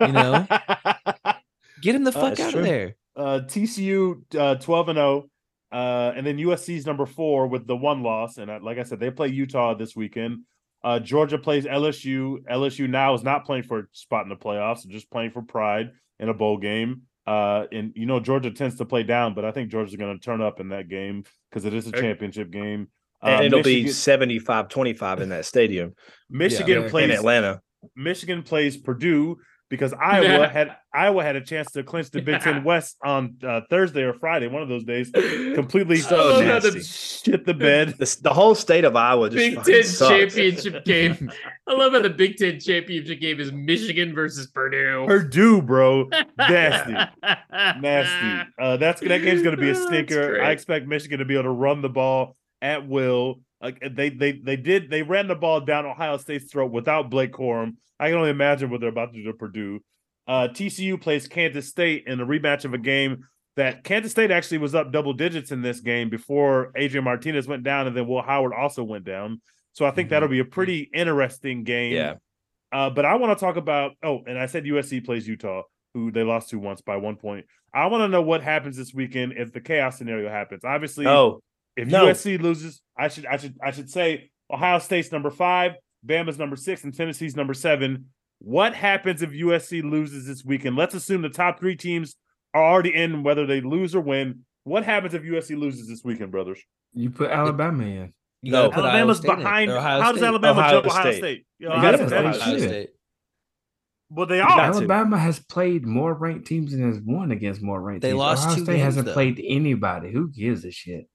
[0.00, 0.46] You know,
[1.82, 2.60] get him the uh, fuck uh, out true.
[2.60, 2.96] of there.
[3.16, 5.30] Uh, TCU uh, 12 and 0.
[5.72, 8.38] Uh, and then USC's number four with the one loss.
[8.38, 10.40] And uh, like I said, they play Utah this weekend.
[10.82, 12.38] Uh, Georgia plays LSU.
[12.50, 15.90] LSU now is not playing for a spot in the playoffs, just playing for pride
[16.18, 17.02] in a bowl game.
[17.26, 20.24] Uh, and you know Georgia tends to play down, but I think Georgia's going to
[20.24, 22.88] turn up in that game because it is a championship game.
[23.22, 25.94] And uh, it'll Michigan, be 75 25 in that stadium.
[26.30, 27.60] Michigan yeah, plays in Atlanta.
[27.94, 29.36] Michigan plays Purdue
[29.70, 33.62] because Iowa had Iowa had a chance to clinch the Big Ten West on uh,
[33.70, 35.10] Thursday or Friday, one of those days.
[35.54, 36.82] Completely so nasty.
[36.82, 37.94] shit the bed.
[37.96, 40.10] The, the, whole state of Iowa Big Ten sucks.
[40.34, 41.32] championship game.
[41.66, 45.04] I love how the Big Ten championship game is Michigan versus Purdue.
[45.06, 46.92] Purdue, bro, nasty,
[47.80, 48.52] nasty.
[48.60, 50.42] Uh, that's that game's going to be a stinker.
[50.42, 53.40] I expect Michigan to be able to run the ball at will.
[53.62, 57.32] Like they they they did they ran the ball down Ohio State's throat without Blake
[57.32, 57.76] Corum.
[57.98, 59.80] I can only imagine what they're about to do to Purdue.
[60.26, 63.24] Uh, TCU plays Kansas State in a rematch of a game
[63.56, 67.62] that Kansas State actually was up double digits in this game before Adrian Martinez went
[67.62, 69.40] down, and then Will Howard also went down.
[69.72, 70.14] So I think mm-hmm.
[70.14, 71.92] that'll be a pretty interesting game.
[71.92, 72.14] Yeah.
[72.72, 75.62] Uh, but I want to talk about oh, and I said USC plays Utah,
[75.94, 77.46] who they lost to once by one point.
[77.74, 80.64] I want to know what happens this weekend if the chaos scenario happens.
[80.64, 81.42] Obviously, oh,
[81.76, 82.06] if no.
[82.06, 85.72] USC loses, I should I should I should say Ohio State's number five,
[86.06, 88.06] Bama's number six, and Tennessee's number seven.
[88.40, 90.76] What happens if USC loses this weekend?
[90.76, 92.16] Let's assume the top three teams
[92.54, 94.44] are already in, whether they lose or win.
[94.64, 96.60] What happens if USC loses this weekend, brothers?
[96.92, 98.12] You put Alabama in.
[98.42, 99.70] You no, Alabama's behind.
[99.70, 101.18] How does Alabama Ohio jump Ohio State?
[101.18, 101.46] State?
[101.58, 102.90] You, know, you got Ohio State.
[104.08, 104.60] Well, they are.
[104.60, 108.02] Alabama has played more ranked teams and has won against more ranked.
[108.02, 108.18] They teams.
[108.18, 108.46] lost.
[108.48, 109.12] Ohio State games, hasn't though.
[109.12, 110.10] played anybody.
[110.10, 111.08] Who gives a shit?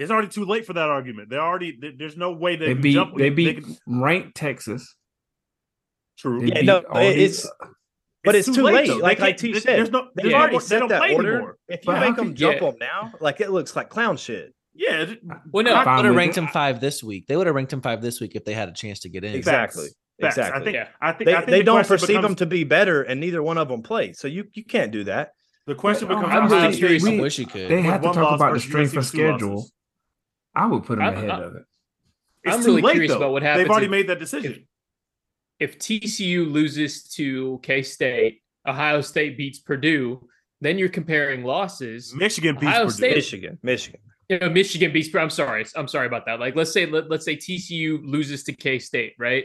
[0.00, 1.28] It's already too late for that argument.
[1.28, 3.76] They already there's no way they, they beat jump, they beat they can...
[3.86, 4.96] ranked Texas.
[6.18, 6.42] True.
[6.42, 7.50] Yeah, no, it's uh,
[8.24, 8.88] but it's, it's too, late.
[8.88, 9.00] late.
[9.00, 11.34] Like like T said, there's no there's already they don't play order.
[11.34, 11.56] anymore.
[11.68, 12.70] If you but make them jump yeah.
[12.70, 14.54] them now, like it looks like clown shit.
[14.74, 15.12] Yeah.
[15.52, 17.26] Well, no, they would have ranked him five this week.
[17.26, 19.24] They would have ranked him five this week if they had a chance to get
[19.24, 19.34] in.
[19.34, 19.84] Exactly.
[19.84, 20.38] Facts.
[20.38, 20.60] Exactly.
[20.60, 20.88] I think, yeah.
[21.00, 23.20] I think, they, I think they the don't perceive becomes, them to be better, and
[23.20, 24.12] neither one of them play.
[24.12, 25.32] So you you can't do that.
[25.66, 27.06] The question becomes: I'm really curious.
[27.06, 27.70] I wish you could.
[27.70, 29.66] They have to talk about the strength of schedule.
[30.54, 31.62] I would put them I'm, ahead I'm, of it.
[32.42, 33.18] It's I'm really late, curious though.
[33.18, 33.64] about what happens.
[33.64, 34.66] They've already if, made that decision.
[35.58, 40.26] If, if TCU loses to K State, Ohio State beats Purdue,
[40.60, 42.14] then you're comparing losses.
[42.14, 44.00] Michigan beats Ohio State, Michigan, Michigan.
[44.28, 45.14] You know, Michigan beats.
[45.14, 46.40] I'm sorry, I'm sorry about that.
[46.40, 49.44] Like, let's say let, let's say TCU loses to K State, right?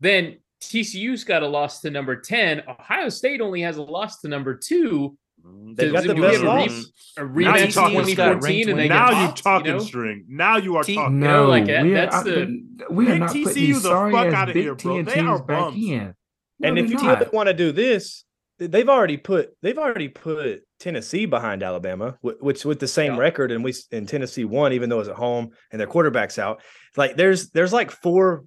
[0.00, 2.62] Then TCU's got a loss to number ten.
[2.68, 5.16] Ohio State only has a loss to number two.
[5.46, 6.86] Mm, they've got the best loss.
[7.16, 9.78] A rematch 2014, and they now you talking you know?
[9.80, 10.24] string.
[10.28, 11.18] Now you are T- talking.
[11.18, 13.82] No, like, that- we are, that's I- the- we are Take not putting TCU these
[13.82, 15.02] the sorry fuck ass outta Big here, bro.
[15.02, 15.76] They are back bums.
[15.76, 16.14] in.
[16.60, 18.24] No, and if they're you want to do this,
[18.58, 23.20] they've already put they've already put Tennessee behind Alabama, which with the same Yeah.
[23.20, 26.62] record, and we and Tennessee won even though it's at home and their quarterback's out.
[26.96, 28.44] Like there's there's like four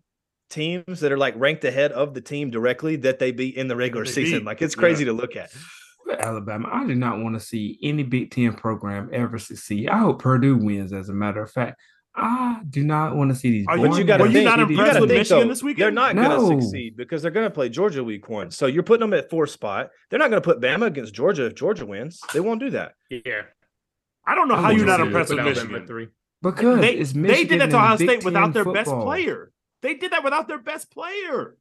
[0.49, 3.75] teams that are like ranked ahead of the team directly that they beat in the
[3.75, 4.39] regular They season.
[4.39, 4.79] beat, Like it's yeah.
[4.79, 5.51] crazy to look at.
[6.19, 6.69] Alabama.
[6.71, 9.89] I do not want to see any Big Ten program ever succeed.
[9.89, 10.93] I hope Purdue wins.
[10.93, 11.79] As a matter of fact,
[12.15, 13.65] I do not want to see these.
[13.67, 15.47] Are But you- you got to think, not you impressed gotta with think, Michigan though,
[15.53, 15.81] this weekend?
[15.81, 16.37] They're not No.
[16.37, 18.51] going to succeed because they're going to play Georgia week one.
[18.51, 19.89] So you're putting them at four spot.
[20.09, 22.19] They're not going to put Bama against Georgia if Georgia wins.
[22.33, 22.93] They won't do that.
[23.09, 23.41] Yeah,
[24.25, 25.81] I don't know I how you're wouldn't impressed with Alabama Michigan.
[25.81, 26.07] at three.
[26.43, 28.91] because They, it's they did that to and Ohio Big State without Ten their best
[28.91, 29.51] player.
[29.81, 31.57] They did that without their best player.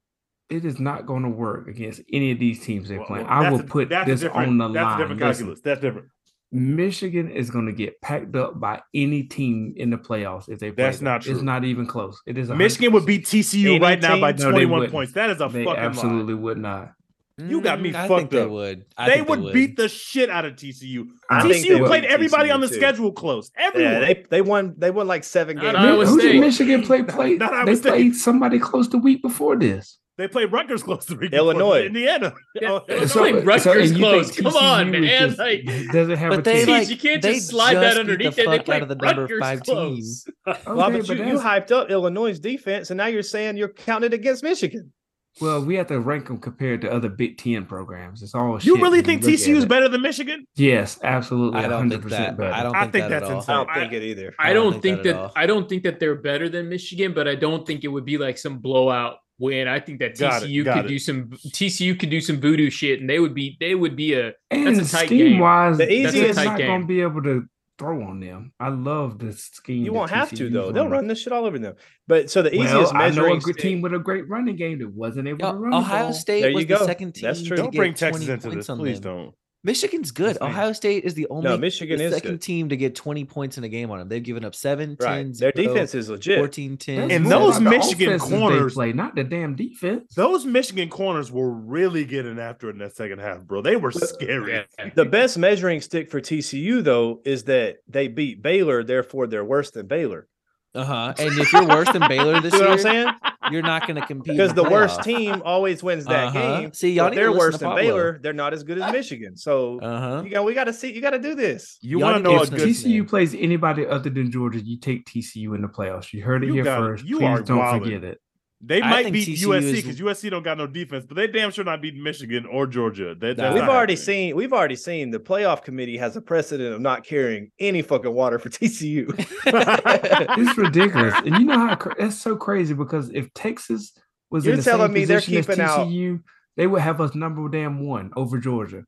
[0.50, 3.26] It is not going to work against any of these teams they're Well, playing.
[3.26, 4.98] well, I will a- put this on the That's a line.
[4.98, 5.60] different Listen, calculus.
[5.62, 6.08] That's different.
[6.54, 10.70] Michigan is going to get packed up by any team in the playoffs if they
[10.70, 10.84] play.
[10.84, 11.06] That's them.
[11.06, 12.20] not It's not even close.
[12.26, 12.50] It is.
[12.50, 12.56] 100%.
[12.58, 14.32] Michigan would beat TCU Any right now by?
[14.32, 15.12] No, 21 points.
[15.14, 16.40] That is a They fucking absolutely lie.
[16.40, 16.92] would not.
[17.38, 18.50] You got me Mm, I fucked think they up.
[18.50, 18.84] would.
[18.98, 21.06] I They think would, beat the shit out of TCU.
[21.30, 22.74] I TCU they played everybody TCU on the too.
[22.74, 23.50] schedule close.
[23.56, 23.90] Everyone.
[23.92, 25.78] Yeah, they they won they won like seven games.
[26.08, 27.02] Who did Michigan play?
[27.02, 27.34] Play?
[27.38, 27.88] Not Iowa they State.
[27.88, 29.98] played somebody close the week before this.
[30.18, 31.86] They played Rutgers close to Illinois.
[31.86, 32.34] Indiana.
[32.60, 33.06] Yeah, Oh, Illinois.
[33.06, 34.36] So- played Rutgers and you close.
[34.36, 35.02] Come on, man.
[35.04, 36.74] just- Like, doesn't have But a they team.
[36.74, 38.46] Like you can't just slide that just beat underneath the it.
[38.50, 40.24] They fuck played out of the number Rutgers five close.
[40.24, 40.34] team.
[40.46, 44.12] Okay, well, but you, you hyped up Illinois' defense, and now you're saying you're counting
[44.12, 44.92] against Michigan.
[45.40, 48.22] Well, we have to rank them compared to other Big Ten programs.
[48.22, 48.52] It's all.
[48.60, 50.44] You shit really think look TCU is better than Michigan?
[50.56, 51.58] Yes, absolutely.
[51.60, 52.36] I don't think 100% that.
[52.36, 52.52] better.
[52.52, 53.38] I don't I think, think that that's at all.
[53.38, 53.54] insane.
[53.54, 54.34] I don't I- think it either.
[54.38, 55.32] I I don't don't think think that that.
[55.34, 58.18] I don't think that they're better than Michigan, but I don't think it would be
[58.18, 59.68] like some blowout win.
[59.68, 60.88] I think that Got TCU got could it.
[60.88, 64.14] do some TCU could do some voodoo shit, and they would be they would be
[64.14, 65.38] a and that's a tight scheme game.
[65.40, 67.44] wise, The they're easiest- not tight going to be able to
[67.78, 68.52] throw on them.
[68.60, 69.82] I love the scheme.
[69.84, 70.70] You won't have to TCU's though.
[70.72, 71.74] They'll run this shit all over them.
[72.06, 74.28] But so the Well, easiest I know measuring a good stick- team with a great
[74.28, 75.70] running game that wasn't able Yo, to run.
[75.72, 76.12] the Ohio ball.
[76.12, 76.78] State There you was go.
[76.78, 77.22] the second team.
[77.22, 77.56] That's true.
[77.56, 78.76] to Don't get bring Texas into points this.
[78.76, 79.16] Please them.
[79.16, 79.34] don't.
[79.64, 80.36] Michigan's good.
[80.36, 80.48] Insane.
[80.48, 82.42] Ohio State is the only Michigan the is second good.
[82.42, 84.08] team to get 20 points in a game on them.
[84.08, 85.32] They've given up 7, 10.
[85.32, 86.38] Their 0, defense is legit.
[86.38, 87.10] 14, 10.
[87.12, 90.14] And those about the Michigan they corners- play, not the damn defense.
[90.14, 93.62] Those Michigan corners were really getting after it in that second half, bro.
[93.62, 94.64] They were scary.
[94.94, 99.70] The best measuring stick for TCU though is that they beat Baylor, therefore they're worse
[99.70, 100.26] than Baylor.
[100.74, 101.12] Uh-huh.
[101.18, 103.14] And if you're worse than Baylor this See what year, I'm saying?
[103.50, 104.32] you're not going to compete.
[104.36, 106.60] Because in the worst team always wins that Uh-huh.
[106.60, 106.72] game.
[106.72, 107.82] See, y'all they're worse than Pablo.
[107.82, 108.18] Baylor.
[108.22, 109.36] They're not as good as Michigan.
[109.36, 110.22] So Uh-huh.
[110.24, 110.92] you got we got to see.
[110.92, 111.78] You got to do this.
[111.82, 113.06] You want to know a listen If to good TCU man.
[113.08, 116.12] plays anybody other than Georgia, you take TCU in the playoffs.
[116.12, 116.86] You heard it You here got it.
[116.86, 117.04] first.
[117.04, 117.82] You Please are don't wildin'.
[117.84, 118.20] forget it.
[118.64, 121.26] They I might beat TCU USC is- because USC don't got no defense, but they
[121.26, 123.16] damn sure not beat Michigan or Georgia.
[123.16, 123.42] That, Nah.
[123.42, 123.96] that's We've already happening.
[123.96, 124.36] seen.
[124.36, 128.38] We've already seen the playoff committee has a precedent of not carrying any fucking water
[128.38, 129.08] for TCU.
[130.38, 133.92] It's ridiculous, and you know how cra- that's so crazy because if Texas
[134.30, 136.22] was You're in the telling same me they're position as out- TCU,
[136.56, 138.84] they would have us number damn one over Georgia.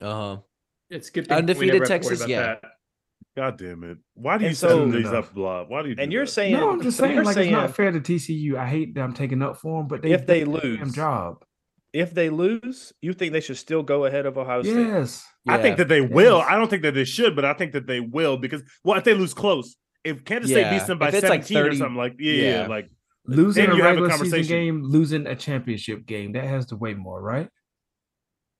[0.00, 0.38] Uh-huh.
[0.88, 2.40] It's good Undefeated never have to worry Texas, about yeah.
[2.62, 2.62] that.
[3.36, 3.98] God damn it!
[4.14, 5.68] Why do you And set so- these up, Blob?
[5.68, 5.94] Why do you?
[5.94, 6.30] Do and you're that?
[6.30, 8.56] saying, No, I'm just saying, like saying it's not fair to TCU.
[8.56, 10.80] I hate that I'm taking up for them, but they If they did a damn
[10.84, 10.92] lose.
[10.94, 11.44] job.
[11.92, 14.74] if they lose, you think they should still go ahead of Ohio State?
[14.86, 16.38] Yes, I think that they will.
[16.38, 16.46] Yes.
[16.50, 19.04] I don't think that they should, but I think that they will because well, if
[19.04, 21.96] they lose close, if Kansas State beats them by If it's like 17 or something
[21.96, 22.66] like yeah, yeah, yeah.
[22.68, 22.90] like
[23.26, 26.76] losing a you have a regular season game, losing a championship game, that has to
[26.76, 27.48] weigh more, right?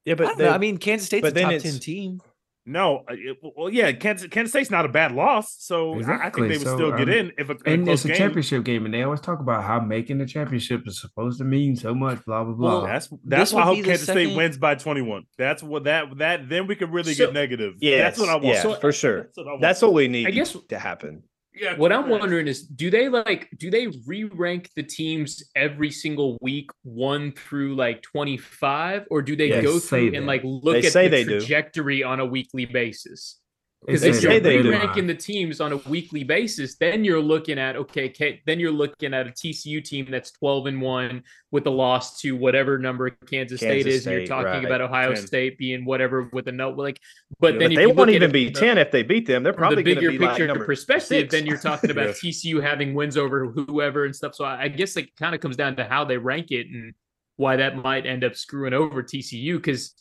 [0.05, 0.45] Yeah, I, but don't know.
[0.45, 2.21] they- I mean, Kansas State's but a then top 10 team.
[2.67, 6.49] No, it- well, yeah, Kansas Kansas State's not a bad loss, so I- I think
[6.49, 8.17] they would So, still get um, in if a, a And close it's a game.
[8.17, 11.77] championship game, and they always talk about how making the championship is supposed to mean
[11.77, 12.69] so much, blah blah blah.
[12.79, 15.25] Well, That's that's why I hope Kansas second- State wins by 21.
[15.39, 17.75] That's what that that then we can really So- get negative.
[17.81, 18.47] Yeah, that's what I want.
[18.47, 19.23] yeah, So- for sure.
[19.23, 19.61] That's what I want.
[19.63, 21.23] That's what we need I guess- to happen.
[21.57, 26.37] Yeah, What I'm wondering is, do they like do they re-rank the teams every single
[26.41, 30.87] week, one through like 25, or do they Yes, go through and like look They
[30.87, 31.39] at say the they do.
[31.39, 33.41] trajectory on a weekly basis?
[33.87, 34.71] They Because They if say say you're they do.
[34.71, 34.79] lie.
[34.79, 38.73] re-ranking the teams on a weekly basis, then you're looking at okay, K- then you're
[38.73, 41.23] looking at a TCU team that's 12 and one
[41.53, 44.65] with a loss to whatever number Kansas, State Kansas is, and you're talking right.
[44.65, 45.27] about Ohio 10.
[45.27, 47.01] State being whatever with a note like.
[47.39, 49.03] But Yeah, then but if they you won't even be from the- 10 if they
[49.05, 49.43] beat them.
[49.45, 51.33] They're probably the bigger be like picture number perspective, six.
[51.33, 52.21] then you're talking about Yes.
[52.21, 54.35] TCU having wins over whoever and stuff.
[54.35, 56.93] So I I guess it kind of comes down to how they rank it and
[57.37, 59.57] why that might end up screwing over TCU.
[59.59, 59.95] Because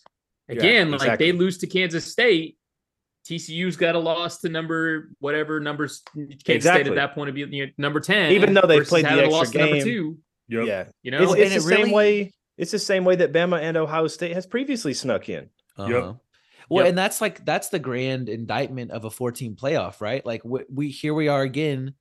[0.50, 1.08] Again, yeah, exactly.
[1.10, 2.58] like they lose to Kansas State,
[3.28, 6.84] TCU's got a loss to number whatever numbers Kansas exactly.
[6.84, 8.32] State at that point of view, you know, number ten.
[8.32, 10.18] Even though they played the extra game, two.
[10.48, 10.68] Yep.
[10.68, 11.84] Yeah, you know, it's, it's the it really...
[11.84, 12.34] same way.
[12.58, 15.50] It's the same way that Bama and Ohio State has previously snuck in.
[15.78, 15.90] Uh-huh.
[15.90, 16.16] Yep.
[16.70, 16.90] Well, yep.
[16.90, 20.26] and that's like that's the grand indictment of a 14 playoff, right?
[20.26, 21.94] Like we, we here we are again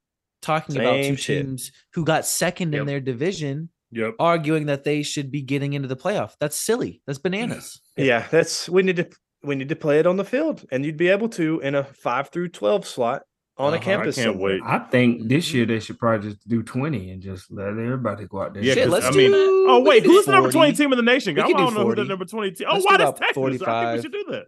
[0.42, 1.46] talking Same about two shit.
[1.46, 2.80] teams who got second yep.
[2.80, 4.14] in their division, yep.
[4.18, 6.34] arguing that they should be getting into the playoff.
[6.38, 7.02] That's silly.
[7.06, 7.80] That's bananas.
[7.96, 9.08] yeah, that's we need to
[9.44, 11.84] we need to play it on the field, and you'd be able to in a
[11.84, 13.22] five through twelve slot
[13.56, 14.18] on uh-huh, a campus.
[14.18, 14.60] I can't wait.
[14.64, 18.42] I think this year they should probably just do twenty and just let everybody go
[18.42, 18.62] out there.
[18.62, 21.02] Yeah, Shit, let's I do, mean, oh wait, who's the number twenty team in the
[21.02, 21.38] nation?
[21.38, 22.66] I don't know who the number twenty team.
[22.70, 23.34] Oh, let's why does Texas?
[23.34, 23.68] 45.
[23.68, 24.44] I think we should do that.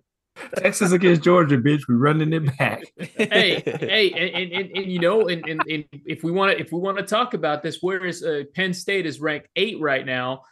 [0.57, 1.83] Texas against Georgia, bitch.
[1.89, 2.85] We're running it back.
[2.99, 6.73] hey, hey, and, and, and, you know, and, and, and if we want to, if
[6.73, 10.43] we want to talk about this, whereas uh, Penn State is ranked eight right now,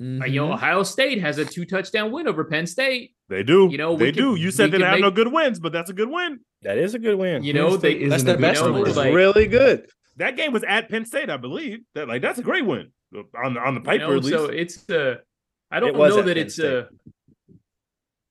[0.00, 0.22] mm-hmm.
[0.22, 0.54] uh, you know, mm-hmm.
[0.54, 3.13] Ohio State has a two touchdown win over Penn State.
[3.28, 3.68] They do.
[3.70, 4.34] You know, they can, do.
[4.34, 6.40] You said they didn't have make, no good wins, but that's a good win.
[6.62, 7.42] That is a good win.
[7.42, 8.82] You know, they, that's the best one.
[8.94, 9.88] Like, really good.
[10.16, 11.80] That game was at Penn State, I believe.
[11.94, 12.92] That like that's a great win
[13.42, 13.92] on on the paper.
[13.92, 14.36] You know, at least.
[14.36, 15.16] So it's uh,
[15.70, 16.80] I don't know that it's a.
[16.80, 16.86] Uh,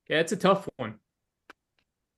[0.10, 0.96] yeah, it's a tough one.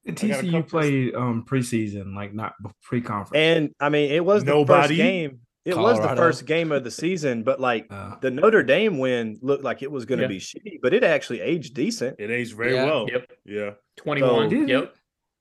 [0.04, 2.54] The TCU played um preseason, like not
[2.84, 3.32] pre-conference.
[3.36, 4.66] And I mean, it was Nobody.
[4.66, 5.40] the first game.
[5.66, 6.00] It Colorado.
[6.00, 9.64] was the first game of the season, but like uh, the Notre Dame win looked
[9.64, 10.30] like it was going to yeah.
[10.30, 12.18] be shitty, but it actually aged decent.
[12.20, 12.86] It aged very yeah.
[12.86, 13.08] well.
[13.12, 13.32] Yep.
[13.46, 13.72] Yeah.
[13.98, 14.50] 21.
[14.52, 14.96] So, yep.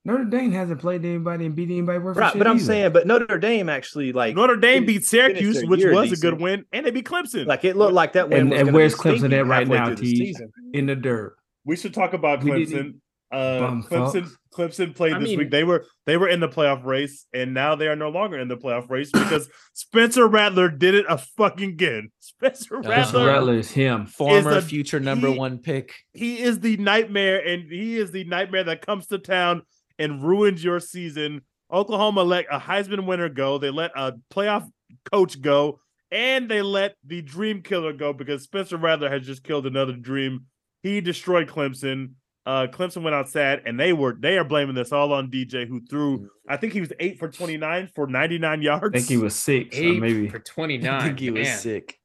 [0.07, 2.64] Notre Dame hasn't played anybody and beat anybody worth right, but I'm either.
[2.64, 6.18] saying, but Notre Dame actually like Notre Dame beat Syracuse, which was decent.
[6.18, 7.47] a good win, and they beat Clemson.
[7.47, 8.53] Like it looked like that win.
[8.53, 9.95] And, and where's Clemson at right now?
[9.95, 10.37] T
[10.75, 11.37] in the dirt.
[11.64, 12.97] We should talk about Clemson.
[13.35, 15.51] Uh, Clemson, Clemson played I this mean, week.
[15.51, 18.47] They were they were in the playoff race, and now they are no longer in
[18.47, 22.11] the playoff race because Spencer Rattler did it a fucking again.
[22.20, 25.93] Spencer Rattler, Rattler is him, former is the, future number he, one pick.
[26.12, 29.62] He is the nightmare, and he is the nightmare that comes to town
[29.99, 31.43] and ruins your season.
[31.72, 33.59] Oklahoma let a Heisman winner go.
[33.59, 34.68] They let a playoff
[35.11, 35.80] coach go,
[36.12, 40.47] and they let the dream killer go because Spencer Rattler has just killed another dream.
[40.85, 42.12] He destroyed Clemson.
[42.47, 45.80] Uh, Clemson went outside, and they were they are blaming this all on DJ, who
[45.88, 46.28] threw.
[46.49, 48.95] I think he was eight for twenty nine for ninety nine yards.
[48.95, 51.01] I think he was six, eight maybe for twenty nine.
[51.01, 51.99] I think he was sick.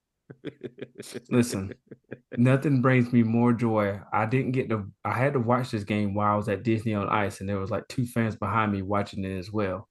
[1.30, 1.74] Listen,
[2.38, 4.00] nothing brings me more joy.
[4.14, 4.86] I didn't get to.
[5.04, 7.60] I had to watch this game while I was at Disney on Ice, and there
[7.60, 9.90] was like two fans behind me watching it as well.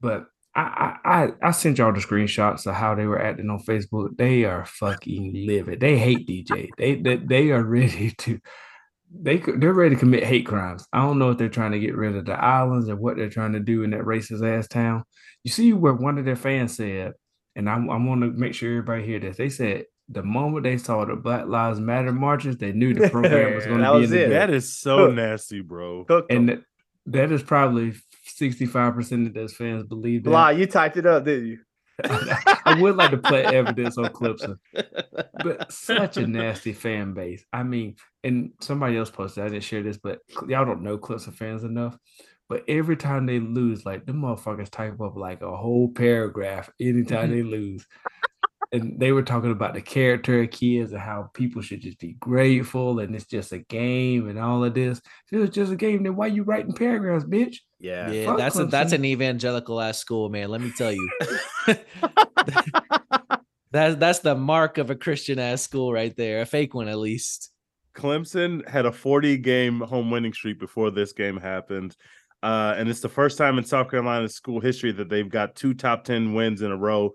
[0.00, 4.16] But I, I I sent y'all the screenshots of how they were acting on Facebook.
[4.16, 5.80] They are fucking livid.
[5.80, 6.70] They hate DJ.
[6.78, 8.40] They they, they are ready to
[9.22, 10.86] they they're ready to commit hate crimes.
[10.92, 13.30] I don't know if they're trying to get rid of the islands or what they're
[13.30, 15.04] trying to do in that racist ass town.
[15.44, 17.12] You see where one of their fans said,
[17.54, 19.36] and I, I want to make sure everybody hear this.
[19.36, 23.54] They said the moment they saw the Black Lives Matter marches, they knew the program
[23.54, 26.04] was going to be in the That is so nasty, bro.
[26.30, 26.62] and that,
[27.06, 27.94] that is probably
[28.24, 30.30] sixty five percent of those fans believe that.
[30.30, 31.58] Blah, you typed it up, didn't you?
[32.04, 34.58] I would like to play evidence on Clemson,
[35.42, 37.44] but such a nasty fan base.
[37.52, 39.44] I mean, and somebody else posted.
[39.44, 41.98] I didn't share this, but y'all don't know Clemson fans enough.
[42.48, 47.30] But every time they lose, like the motherfuckers type up like a whole paragraph anytime
[47.30, 47.86] they lose.
[48.72, 52.14] And they were talking about the character of kids and how people should just be
[52.14, 54.98] grateful and it's just a game and all of this.
[54.98, 57.58] If it was just a game, then why you writing paragraphs, bitch?
[57.78, 60.48] Yeah, yeah, that's a, that's an evangelical ass school, man.
[60.48, 61.10] Let me tell you,
[63.70, 66.98] that's that's the mark of a Christian ass school right there, a fake one at
[66.98, 67.52] least.
[67.96, 71.96] Clemson had a 40 game home winning streak before this game happened.
[72.42, 75.74] Uh, and it's the first time in South Carolina school history that they've got two
[75.74, 77.10] top 10 wins in a row.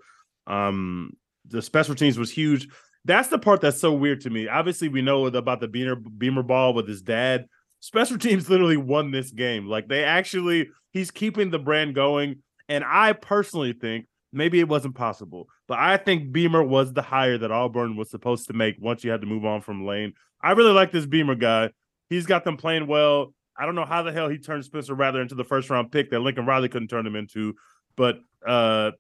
[0.48, 1.14] Um,
[1.52, 2.68] the special teams was huge.
[3.06, 4.48] That's the part that's so weird to me.
[4.48, 7.48] Obviously, we know about the Beamer, Beamer ball with his dad,
[7.80, 9.68] special teams literally won this game.
[9.68, 12.42] Like they actually, he's keeping the brand going.
[12.70, 17.38] And I personally think maybe it wasn't possible, but I think Beamer was the hire
[17.38, 20.14] that Auburn was supposed to make once you had to move on from Lane.
[20.42, 21.72] I really like this Beamer guy.
[22.10, 23.34] He's got them playing well.
[23.58, 26.12] I don't know how the hell he turned Spencer Rattler into the first round pick
[26.12, 27.56] that Lincoln Riley couldn't turn him into,
[27.96, 28.92] but uh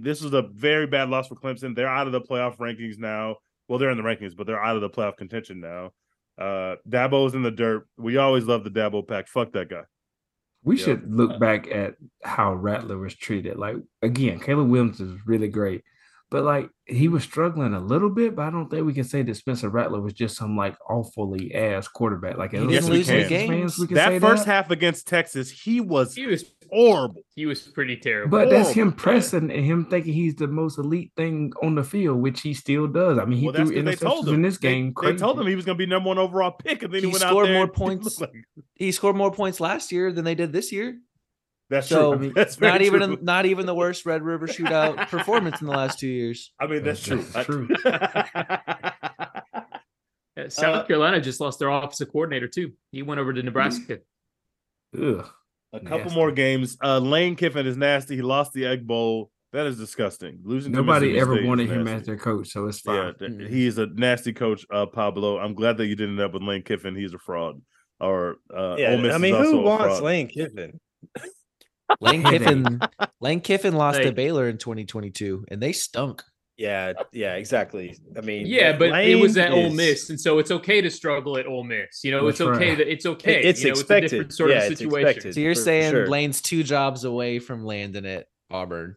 [0.00, 1.74] this is a very bad loss for Clemson.
[1.74, 3.36] They're out of the playoff rankings now.
[3.68, 5.92] Well, they're in the rankings, but they're out of the playoff contention now.
[6.38, 7.86] Uh, Dabo's in the dirt.
[7.96, 9.28] We always love the Dabo pack.
[9.28, 9.82] Fuck that guy.
[10.62, 10.84] We yep.
[10.84, 13.56] should look back at how Rattler was treated.
[13.56, 15.82] Like again, Caleb Williams is really great,
[16.30, 17.30] but like he was mm-hmm.
[17.30, 18.36] struggling a little bit.
[18.36, 21.54] But I don't think we can say that Spencer Rattler was just some like awfully
[21.54, 22.38] ass quarterback.
[22.38, 23.76] Like he didn't lose the games.
[23.76, 24.52] Fans, that first that.
[24.52, 27.22] half against Texas, he was he was horrible.
[27.34, 28.30] He was pretty terrible.
[28.30, 32.20] But that's him pressing and him thinking he's the most elite thing on the field,
[32.20, 33.18] which he still does.
[33.18, 34.94] I mean, he well, threw interceptions in this game.
[35.02, 37.02] They, they, told him he was going to be number one overall pick, and then
[37.02, 38.20] he, he went scored out there more points.
[38.20, 38.32] Like...
[38.74, 40.98] He scored more points last year than they did this year.
[41.70, 42.12] That's so, true.
[42.12, 45.68] I mean, that's not even a, not even the worst Red River Shootout performance in
[45.68, 46.52] the last two years.
[46.60, 47.22] I mean, that's, true.
[47.22, 47.68] That's true.
[50.48, 52.72] South uh, Carolina just lost their offensive coordinator too.
[52.92, 54.00] He went over to Nebraska.
[54.96, 55.26] Ugh.
[55.72, 56.14] A couple nasty.
[56.16, 56.76] more games.
[56.82, 58.16] Uh, Lane Kiffin is nasty.
[58.16, 59.30] He lost the Egg Bowl.
[59.52, 60.40] That is disgusting.
[60.42, 63.14] Losing Nobody ever wanted him as their coach, so it's fine.
[63.20, 63.46] Yeah, mm-hmm.
[63.46, 65.38] he is a nasty coach, uh, Pablo.
[65.38, 66.96] I'm glad that you didn't end up with Lane Kiffin.
[66.96, 67.60] He's a fraud.
[68.00, 70.80] Or uh, yeah, I mean, who wants Lane Kiffin?
[72.00, 72.80] Lane Kiffin,
[73.20, 76.22] Lane Kiffin lost like, to Baylor in 2022, and they stunk.
[76.56, 77.96] Yeah, yeah, exactly.
[78.16, 79.54] I mean, yeah, but Lane it was at is...
[79.54, 82.04] Ole Miss, and so it's okay to struggle at Ole Miss.
[82.04, 82.78] You know, That's it's okay right.
[82.78, 83.42] that it's okay.
[83.42, 84.26] It's you know, expected.
[84.26, 85.32] It's sort yeah, of situation.
[85.32, 86.08] So you're for, saying for sure.
[86.08, 88.96] Lane's two jobs away from landing at Auburn?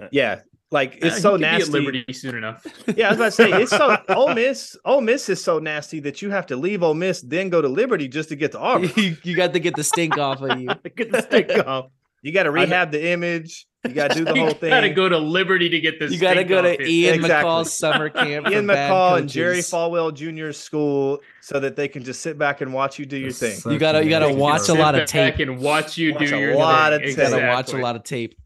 [0.00, 1.70] Uh, yeah, like it's uh, so nasty.
[1.70, 2.66] Liberty soon enough.
[2.96, 4.76] yeah, I was about to say it's so Ole Miss.
[4.84, 7.68] Ole Miss is so nasty that you have to leave Ole Miss, then go to
[7.68, 8.90] Liberty just to get to Auburn.
[8.96, 10.68] you, you got to get the stink off of you.
[10.96, 11.90] get the stink off.
[12.24, 13.66] You got to rehab the image.
[13.86, 14.70] You got to do the whole thing.
[14.70, 16.10] You got to go to Liberty to get this.
[16.10, 17.50] You got to go to Ian exactly.
[17.50, 18.48] McCaw's summer camp.
[18.48, 20.52] Ian McCall and Jerry Falwell Jr.
[20.52, 23.58] school, so that they can just sit back and watch you do your thing.
[23.70, 26.30] You got to you got to watch a lot of tape and watch you watch
[26.30, 26.94] do your lot thing.
[26.94, 27.08] of tape.
[27.10, 27.40] Exactly.
[27.40, 28.40] Got to watch a lot of tape.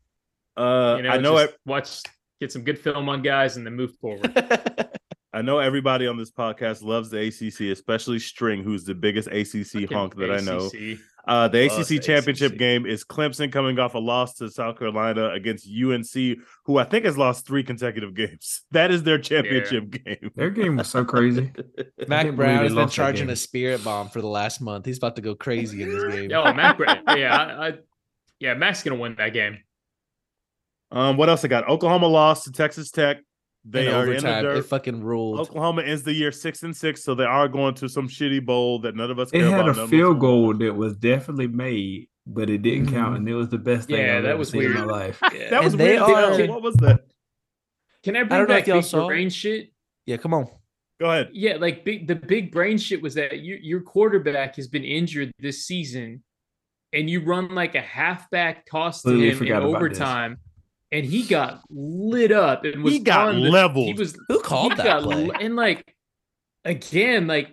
[0.57, 1.39] Uh, you know, I know.
[1.39, 2.03] I watch
[2.41, 4.33] get some good film on guys and then move forward.
[5.33, 9.89] I know everybody on this podcast loves the ACC, especially String, who's the biggest ACC
[9.89, 10.41] honk that ACC.
[10.41, 10.71] I know.
[11.29, 12.59] Uh, the ACC championship ACC.
[12.59, 17.05] game is Clemson coming off a loss to South Carolina against UNC, who I think
[17.05, 18.63] has lost three consecutive games.
[18.71, 20.15] That is their championship yeah.
[20.15, 20.31] game.
[20.37, 21.51] Their game was so crazy.
[22.09, 24.87] Mack Brown has been charging a spirit bomb for the last month.
[24.87, 26.31] He's about to go crazy in this game.
[26.33, 27.03] Oh, Mack Brown.
[27.17, 27.73] Yeah, I, I,
[28.39, 29.59] yeah, Mack's gonna win that game.
[30.91, 31.69] Um, what else I got?
[31.69, 33.19] Oklahoma lost to Texas Tech.
[33.65, 34.39] They in are overtime.
[34.39, 34.59] in the dirt.
[34.59, 35.41] It fucking ruled.
[35.41, 38.79] Oklahoma ends the year six and six, so they are going to some shitty bowl
[38.81, 39.31] that none of us.
[39.33, 42.95] It had a field goal that was definitely made, but it didn't mm-hmm.
[42.95, 44.77] count, and it was the best thing yeah, I've that was weird.
[44.77, 45.21] in my life.
[45.35, 45.51] Yeah.
[45.51, 46.01] that was and weird.
[46.01, 46.47] Are...
[46.47, 47.01] What was that?
[48.03, 49.07] Can I bring I back big saw...
[49.07, 49.73] brain shit?
[50.07, 50.49] Yeah, come on.
[51.01, 51.31] Go ahead.
[51.33, 55.31] Yeah, like big the big brain shit was that you, your quarterback has been injured
[55.39, 56.23] this season,
[56.93, 60.39] and you run like a halfback toss to him in overtime
[60.91, 63.87] and he got lit up and was he got the, leveled.
[63.87, 65.31] He was who called that got, play?
[65.41, 65.95] And like
[66.65, 67.53] again, like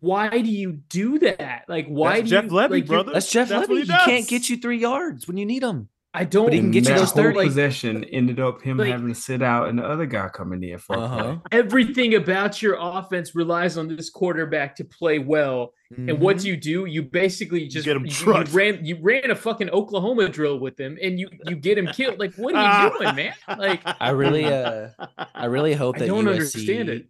[0.00, 1.64] why do you do that?
[1.68, 3.12] Like why That's do Jeff you, Lebby, like, brother?
[3.12, 3.74] That's Jeff That's Lebby.
[3.76, 5.88] He, he can't get you three yards when you need them.
[6.12, 6.46] I don't.
[6.46, 8.02] But he can get you those third possession.
[8.04, 10.98] Ended up him like, having to sit out, and the other guy coming in for
[10.98, 11.36] uh-huh.
[11.52, 15.72] Everything about your offense relies on this quarterback to play well.
[15.92, 16.08] Mm-hmm.
[16.08, 16.86] And what do you do?
[16.86, 18.84] You basically just get him you, you, ran.
[18.84, 22.18] You ran a fucking Oklahoma drill with him, and you you get him killed.
[22.18, 23.34] Like what are you doing, man?
[23.46, 24.88] Like I really, uh
[25.34, 27.06] I really hope that I don't USC understand it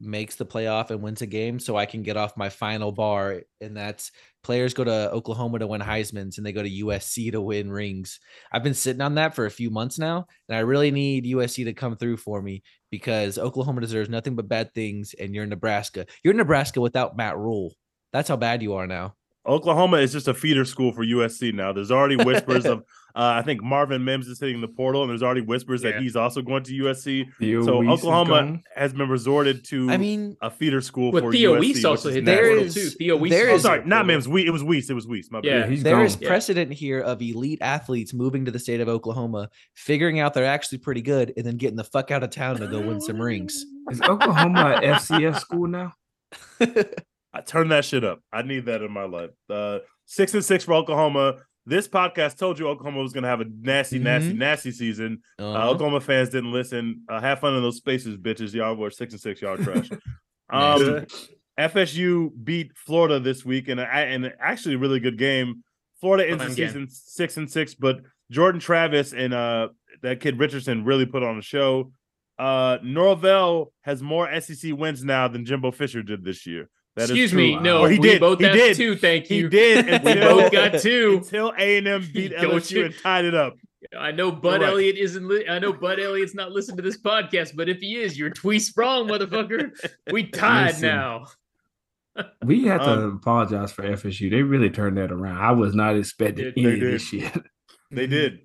[0.00, 3.42] makes the playoff and wins a game so I can get off my final bar.
[3.60, 4.10] And that's
[4.42, 8.18] players go to Oklahoma to win Heisman's and they go to USC to win rings.
[8.50, 10.26] I've been sitting on that for a few months now.
[10.48, 14.48] And I really need USC to come through for me because Oklahoma deserves nothing but
[14.48, 15.14] bad things.
[15.18, 16.06] And you're Nebraska.
[16.24, 17.74] You're Nebraska without Matt Rhule.
[18.12, 19.14] That's how bad you are now.
[19.46, 21.72] Oklahoma is just a feeder school for USC now.
[21.72, 22.84] There's already whispers of
[23.14, 25.92] uh, I think Marvin Mims is hitting the portal, and there's already whispers yeah.
[25.92, 27.32] that he's also going to USC.
[27.38, 29.90] Theo so Wease Oklahoma has been resorted to.
[29.90, 32.90] I mean, a feeder school for Theo USC, Wease also hit there is, too.
[32.90, 33.32] Theo Wease.
[33.32, 34.28] There is, oh, sorry, not Mims.
[34.28, 34.90] We, it was Wease.
[34.90, 35.30] It was Wease.
[35.30, 36.06] My yeah, there gone.
[36.06, 40.44] is precedent here of elite athletes moving to the state of Oklahoma, figuring out they're
[40.44, 43.20] actually pretty good, and then getting the fuck out of town to go win some
[43.20, 43.64] rings.
[43.90, 45.94] Is Oklahoma a FCS school now?
[47.32, 48.20] I turn that shit up.
[48.32, 49.30] I need that in my life.
[49.48, 51.36] Uh, six and six for Oklahoma.
[51.66, 54.04] This podcast told you Oklahoma was going to have a nasty, mm-hmm.
[54.04, 55.22] nasty, nasty season.
[55.38, 55.58] Uh, uh-huh.
[55.58, 57.02] Uh, Oklahoma fans didn't listen.
[57.08, 58.54] Uh, have fun in those spaces, bitches.
[58.54, 59.42] Y'all were six and six.
[59.42, 59.88] Y'all trash.
[60.50, 61.06] um,
[61.58, 65.62] FSU beat Florida this week, and and actually a really good game.
[66.00, 68.00] Florida ends the season six and six, but
[68.30, 69.68] Jordan Travis and uh
[70.02, 71.92] that kid Richardson really put on a show.
[72.38, 76.70] Uh Norvell has more SEC wins now than Jimbo Fisher did this year.
[77.00, 78.20] That Excuse me, no, he did.
[78.20, 78.76] both he did.
[78.76, 78.94] two.
[78.94, 79.44] Thank you.
[79.44, 79.88] He did.
[79.88, 83.56] Until, we both got two until A and M beat LSU and tied it up.
[83.98, 84.68] I know Bud right.
[84.68, 85.26] Elliott isn't.
[85.26, 88.28] Li- I know Bud Elliott's not listening to this podcast, but if he is, you're
[88.28, 89.70] tweet wrong, motherfucker.
[90.12, 91.26] We tied Listen, now.
[92.44, 94.30] we have to um, apologize for FSU.
[94.30, 95.38] They really turned that around.
[95.38, 97.32] I was not expecting any of this shit.
[97.90, 98.40] They did.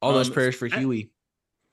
[0.00, 1.10] All um, those prayers for Huey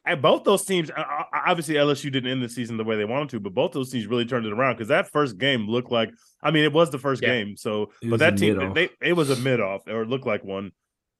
[0.05, 0.91] and both those teams,
[1.33, 4.05] obviously LSU didn't end the season the way they wanted to, but both those teams
[4.05, 6.11] really turned it around because that first game looked like,
[6.43, 7.29] I mean, it was the first yeah.
[7.29, 10.43] game, so but that team, they, it was a mid off or it looked like
[10.43, 10.71] one.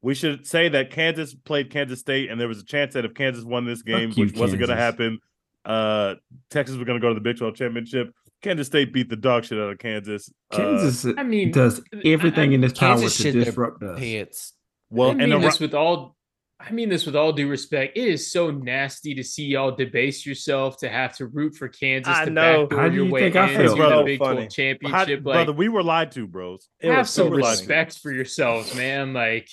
[0.02, 3.14] we should say that Kansas played Kansas State, and there was a chance that if
[3.14, 5.20] Kansas won this game, which wasn't going to happen,
[5.66, 6.16] uh,
[6.52, 8.14] Texas was going to go to the Big 12 championship.
[8.42, 10.32] Kansas State beat the dog shit out of Kansas.
[10.52, 14.00] Kansas, uh, I mean, does everything I, in its power to disrupt us.
[14.00, 14.54] Pants.
[14.92, 16.16] Well, I mean and this with all
[16.60, 17.98] I mean this with all due respect.
[17.98, 22.14] It is so nasty to see y'all debase yourself to have to root for Kansas
[22.14, 22.68] I to know.
[22.68, 24.84] backdoor your way into the Big 12 championship.
[24.92, 26.70] How, like, brother, we were lied to, bros.
[26.80, 29.14] It have some respect for yourselves, man.
[29.14, 29.50] Like,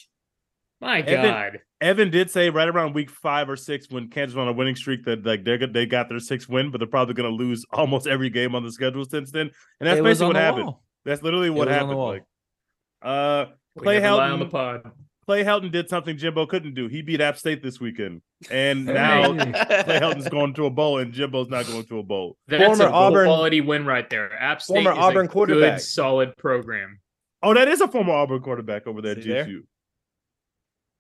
[0.81, 1.61] my Evan, God.
[1.81, 5.05] Evan did say right around week five or six when Kansas on a winning streak
[5.05, 8.07] that like they they got their sixth win, but they're probably going to lose almost
[8.07, 9.51] every game on the schedule since then.
[9.81, 10.67] And that's basically what happened.
[10.67, 10.83] Wall.
[11.05, 11.99] That's literally what happened.
[11.99, 12.25] Like,
[13.03, 13.47] uh,
[13.79, 14.91] Clay Helton on the pod.
[15.27, 16.89] Clay Helton did something Jimbo couldn't do.
[16.89, 21.13] He beat App State this weekend, and now Clay Helton's going to a bowl, and
[21.13, 22.37] Jimbo's not going to a bowl.
[22.49, 24.33] That's former a Auburn quality win right there.
[24.35, 26.99] App State former Auburn quarterback, good, solid program.
[27.43, 29.61] Oh, that is a former Auburn quarterback over there at GSU.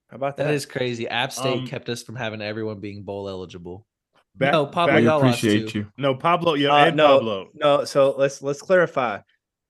[0.09, 0.45] How about that?
[0.45, 1.09] That is crazy.
[1.09, 3.87] App State um, kept us from having everyone being bowl eligible.
[4.35, 5.87] Back, no, Pablo, back, appreciate you.
[5.99, 7.49] No, Pablo, yeah, uh, and no, Pablo.
[7.55, 9.19] No, so let's let's clarify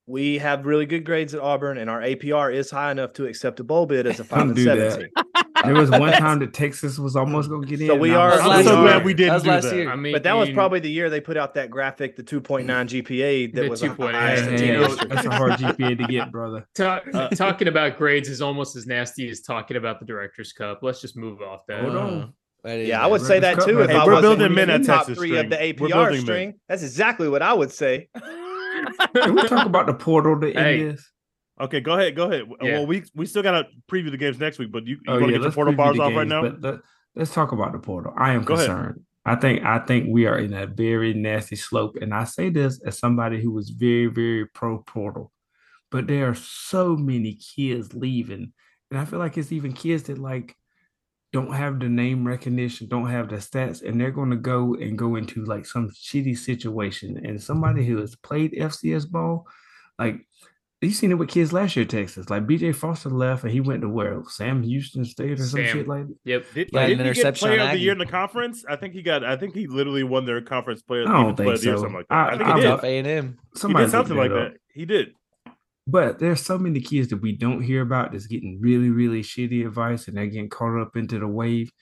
[0.07, 3.61] we have really good grades at Auburn, and our APR is high enough to accept
[3.61, 5.11] a bowl bid as a five and seventeen.
[5.64, 7.86] there was one time that Texas was almost going to get in.
[7.86, 8.32] So we are.
[8.32, 9.64] I'm so glad we didn't do that.
[9.64, 9.90] Year.
[9.90, 12.64] I mean, but that was probably the year they put out that graphic, the 2.9
[12.66, 13.55] GPA.
[13.55, 15.09] That was 2.9.
[15.09, 16.66] That's a hard GPA to get, brother.
[16.74, 20.80] Talk, uh, talking about grades is almost as nasty as talking about the Directors Cup.
[20.82, 21.82] Let's just move off that.
[21.82, 22.34] Hold on.
[22.64, 23.80] Yeah, I would say that too.
[23.80, 25.44] If hey, I we're building men at top Texas three string.
[25.44, 26.61] of the APR string, men.
[26.68, 28.09] that's exactly what I would say.
[29.14, 30.88] Can we talk about the portal to hey.
[30.88, 30.98] end?
[31.61, 32.16] Okay, go ahead.
[32.16, 32.44] Go ahead.
[32.61, 32.78] Yeah.
[32.78, 35.26] Well, we we still gotta preview the games next week, but you, you oh, want
[35.26, 36.42] to yeah, get the portal bars the off right now?
[36.42, 36.80] Let,
[37.16, 38.12] us talk about the portal.
[38.16, 38.96] I am go concerned.
[38.96, 39.05] Ahead.
[39.24, 42.80] I think I think we are in a very nasty slope, and I say this
[42.84, 45.30] as somebody who was very very pro portal,
[45.90, 48.53] but there are so many kids leaving,
[48.90, 50.57] and I feel like it's even kids that like
[51.33, 54.99] don't have the name recognition, don't have the stats, and they're going to go and
[54.99, 57.20] go into like some shitty situation.
[57.24, 59.47] And somebody who has played FCS ball,
[59.99, 60.26] like
[60.83, 62.28] you seen it with kids last year, Texas.
[62.28, 65.89] Like BJ Foster left and he went to where Sam Houston State or some shit
[65.89, 66.09] like.
[66.09, 66.16] That.
[66.24, 66.45] Yep.
[66.55, 68.64] Did, yeah, did he get Player of the Year in the conference?
[68.68, 69.24] I think he got.
[69.24, 71.09] I think he literally won their conference Player.
[71.09, 71.76] I don't think so.
[71.76, 72.14] something like that.
[72.14, 72.85] I, I think I, he did.
[72.85, 73.39] A and M.
[73.55, 74.55] He did something like that.
[74.74, 75.14] He did.
[75.87, 79.66] But there's so many kids that we don't hear about that's getting really, really shitty
[79.66, 81.72] advice and they're getting caught up into the wave.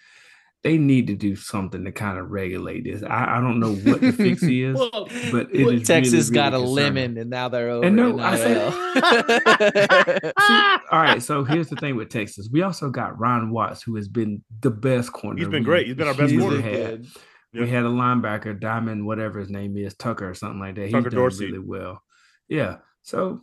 [0.62, 3.02] They need to do something to kind of regulate this.
[3.02, 6.52] I, I don't know what the fix is, well, but it well, Texas really, got
[6.52, 6.74] really a concerning.
[6.74, 7.86] lemon and now they're over.
[7.86, 8.70] And no, I say,
[10.38, 11.22] See, all right.
[11.22, 12.48] So here's the thing with Texas.
[12.52, 15.38] We also got Ron Watts, who has been the best corner.
[15.38, 15.86] He's been great.
[15.86, 16.60] He's been our best corner.
[16.60, 17.06] Had.
[17.52, 17.62] Yep.
[17.64, 20.84] We had a linebacker, Diamond, whatever his name is, Tucker or something like that.
[20.84, 21.46] He's Tucker done Dorsey.
[21.46, 22.02] really well.
[22.48, 22.76] Yeah.
[23.02, 23.40] So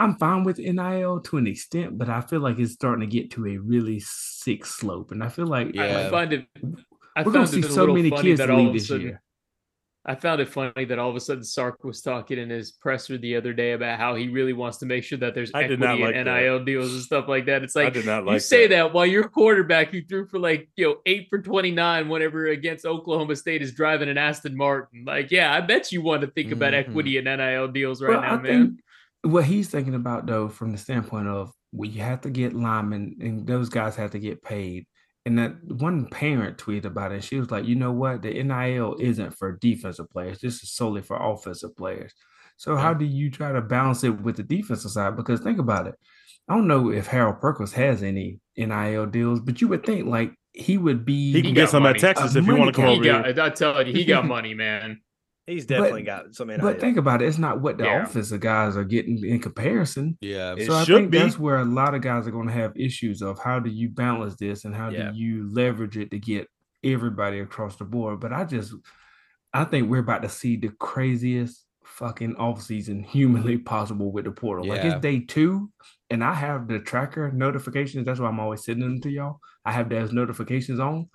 [0.00, 3.30] I'm fine with NIL to an extent, but I feel like it's starting to get
[3.32, 6.46] to a really sick slope, and I feel like yeah, I find it.
[7.14, 9.22] I we're going to see so many kids leave this sudden, year.
[10.06, 13.18] I found it funny that all of a sudden Sark was talking in his presser
[13.18, 15.84] the other day about how he really wants to make sure that there's I equity
[15.84, 16.64] like and NIL that.
[16.64, 17.62] deals and stuff like that.
[17.62, 18.76] It's like, like you say that.
[18.76, 22.46] that while your quarterback who threw for like you know eight for twenty nine whenever
[22.46, 25.04] against Oklahoma State is driving an Aston Martin.
[25.04, 26.90] Like, yeah, I bet you want to think about mm-hmm.
[26.90, 28.66] equity and NIL deals right well, now, I man.
[28.68, 28.80] Think,
[29.22, 33.46] what he's thinking about though, from the standpoint of we have to get linemen and
[33.46, 34.86] those guys have to get paid.
[35.26, 37.22] And that one parent tweeted about it.
[37.22, 38.22] She was like, you know what?
[38.22, 40.40] The NIL isn't for defensive players.
[40.40, 42.14] This is solely for offensive players.
[42.56, 45.16] So how do you try to balance it with the defensive side?
[45.16, 45.94] Because think about it.
[46.48, 50.34] I don't know if Harold Perkins has any NIL deals, but you would think like
[50.52, 51.32] he would be.
[51.32, 51.96] He can get some money.
[51.96, 53.40] at Texas if you uh, want to come over got, here.
[53.40, 55.00] I tell you, he got money, man.
[55.46, 56.58] He's definitely but, got some NIL.
[56.60, 58.04] But think about it, it's not what the yeah.
[58.04, 60.16] offensive guys are getting in comparison.
[60.20, 60.54] Yeah.
[60.64, 61.18] So I think be.
[61.18, 63.88] that's where a lot of guys are going to have issues of how do you
[63.88, 65.10] balance this and how yeah.
[65.10, 66.48] do you leverage it to get
[66.84, 68.20] everybody across the board.
[68.20, 68.74] But I just
[69.52, 74.66] I think we're about to see the craziest fucking offseason humanly possible with the portal.
[74.66, 74.74] Yeah.
[74.74, 75.70] Like it's day two,
[76.10, 78.06] and I have the tracker notifications.
[78.06, 79.40] That's why I'm always sending them to y'all.
[79.64, 81.08] I have those notifications on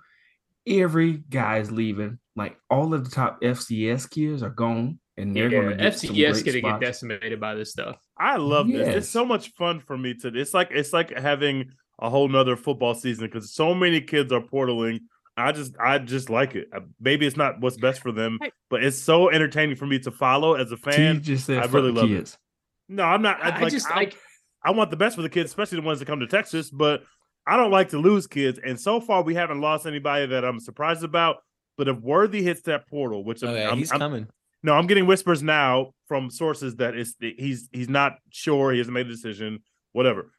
[0.66, 2.18] every guy's leaving.
[2.34, 6.44] Like all of the top FCS kids are gone, and they're yeah, going to FCS
[6.44, 7.96] going to get decimated by this stuff.
[8.18, 8.86] I love yes.
[8.86, 8.96] this.
[8.96, 10.28] It's so much fun for me to.
[10.28, 14.40] It's like it's like having a whole nother football season because so many kids are
[14.40, 15.00] portaling.
[15.36, 16.68] I just I just like it.
[16.74, 18.38] Uh, maybe it's not what's best for them,
[18.70, 21.22] but it's so entertaining for me to follow as a fan.
[21.22, 22.34] just said I really love kids.
[22.34, 22.94] it.
[22.94, 23.42] No, I'm not.
[23.42, 24.16] I, I like, just I, like.
[24.62, 26.70] I want the best for the kids, especially the ones that come to Texas.
[26.70, 27.02] But
[27.46, 30.60] I don't like to lose kids, and so far we haven't lost anybody that I'm
[30.60, 31.36] surprised about.
[31.76, 34.26] But if Worthy hits that portal, which oh, yeah, I'm, he's I'm, coming.
[34.62, 38.72] No, I'm getting whispers now from sources that is he's he's not sure.
[38.72, 39.60] He hasn't made a decision.
[39.92, 40.32] Whatever.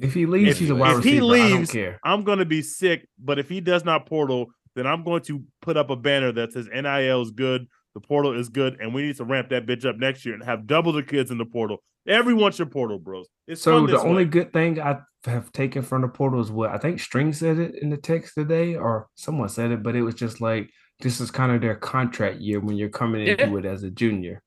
[0.00, 1.14] If he leaves, if, he's a wide if receiver.
[1.14, 2.00] He leaves, care.
[2.02, 3.06] I'm going to be sick.
[3.18, 6.52] But if he does not portal, then I'm going to put up a banner that
[6.52, 9.84] says NIL is good, the portal is good, and we need to ramp that bitch
[9.84, 11.78] up next year and have double the kids in the portal.
[12.06, 13.28] Everyone should portal, bros.
[13.46, 16.78] It's so the only good thing I have taken from the portal is what I
[16.78, 20.14] think String said it in the text today, or someone said it, but it was
[20.14, 20.70] just like
[21.00, 23.56] this is kind of their contract year when you're coming into yeah.
[23.58, 24.42] it as a junior.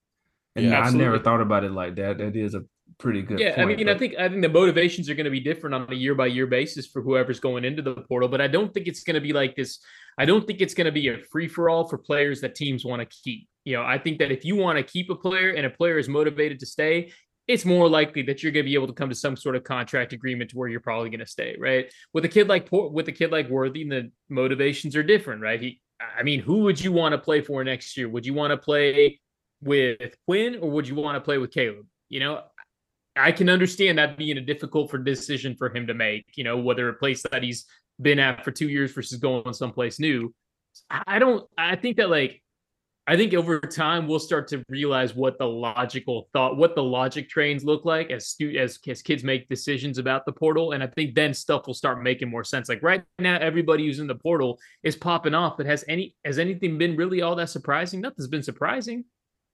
[0.56, 2.18] And yeah, I never thought about it like that.
[2.18, 2.64] That is a
[3.00, 3.40] pretty good.
[3.40, 3.96] Yeah, point, I mean, but...
[3.96, 6.28] I think I think the motivations are going to be different on a year by
[6.28, 9.22] year basis for whoever's going into the portal, but I don't think it's going to
[9.22, 9.80] be like this.
[10.18, 12.86] I don't think it's going to be a free for all for players that teams
[12.86, 13.48] want to keep.
[13.66, 16.00] You know, I think that if you want to keep a player and a player
[16.00, 17.12] is motivated to stay,
[17.48, 19.64] it's more likely that you're going to be able to come to some sort of
[19.64, 21.92] contract agreement to where you're probably going to stay, right?
[22.14, 25.62] With a kid like with a kid like Worthy, the motivations are different, right?
[25.62, 28.10] He, I mean, who would you want to play for next year?
[28.10, 29.20] Would you want to play
[29.62, 31.86] with Quinn or would you want to play with Caleb?
[32.10, 32.44] You know,
[33.16, 36.26] I can understand that being a difficult for decision for him to make.
[36.36, 37.66] You know, whether a place that he's
[38.02, 40.34] been at for two years versus going someplace new.
[40.90, 41.48] I don't.
[41.58, 42.42] I think that like,
[43.10, 47.30] I think over time we'll start to realize what the logical thought, what the logic
[47.30, 50.88] trains look like as stu- as as kids make decisions about the portal, and I
[50.88, 52.68] think then stuff will start making more sense.
[52.68, 56.38] Like right now, everybody who's in the portal is popping off, but has any has
[56.38, 58.02] anything been really all that surprising?
[58.02, 59.06] Nothing's been surprising.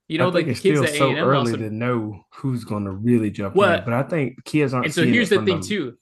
[0.08, 3.56] You know, like the kids at so early to know who's going to really jump
[3.56, 3.86] well, in.
[3.86, 4.88] But I think kids aren't.
[4.88, 5.62] And so here's the thing them.
[5.62, 5.98] too.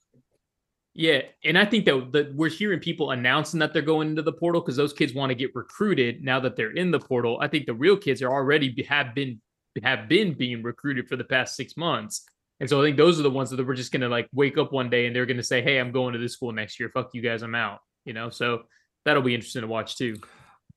[0.93, 4.59] Yeah, and I think that, we're hearing people announcing that they're going into the portal
[4.59, 7.39] because those kids want to get recruited now that they're in the portal.
[7.41, 9.39] I think the real kids are already have been
[9.84, 12.26] have been being recruited for the past six months,
[12.59, 14.57] and so I think those are the ones that we're just going to like wake
[14.57, 16.80] up one day and they're going to say, "Hey, I'm going to this school next
[16.80, 16.89] year.
[16.89, 18.63] Fuck you guys, I'm out." You know, so
[19.05, 20.18] that'll be interesting to watch too.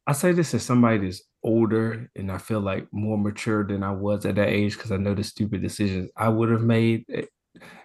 [0.07, 3.91] I say this as somebody that's older and I feel like more mature than I
[3.91, 7.05] was at that age because I know the stupid decisions I would have made.
[7.13, 7.25] Eh,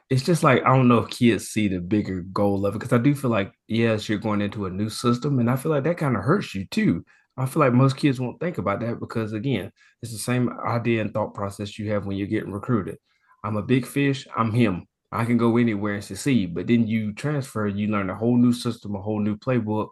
[0.10, 2.94] It's just like I don't know if kids see the bigger goal of it because
[2.94, 5.84] I do feel like yes, you're going into a new system, and I feel like
[5.84, 7.06] that kind of hurts you too.
[7.38, 9.72] I feel like most kids won't think about that because again,
[10.02, 12.98] it's the same idea and thought process you have when you're getting recruited.
[13.44, 14.27] I'm a big fish.
[14.36, 14.88] I'm him.
[15.11, 16.53] I can go anywhere and succeed.
[16.53, 19.90] But then you transfer, you learn a whole new system, a whole new playbook,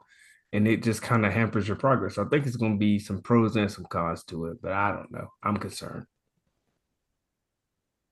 [0.53, 2.18] and it just kind of hampers your progress.
[2.18, 4.91] I think it's going to be some pros and some cons to it, but I
[4.91, 5.30] don't know.
[5.44, 6.06] I'm concerned.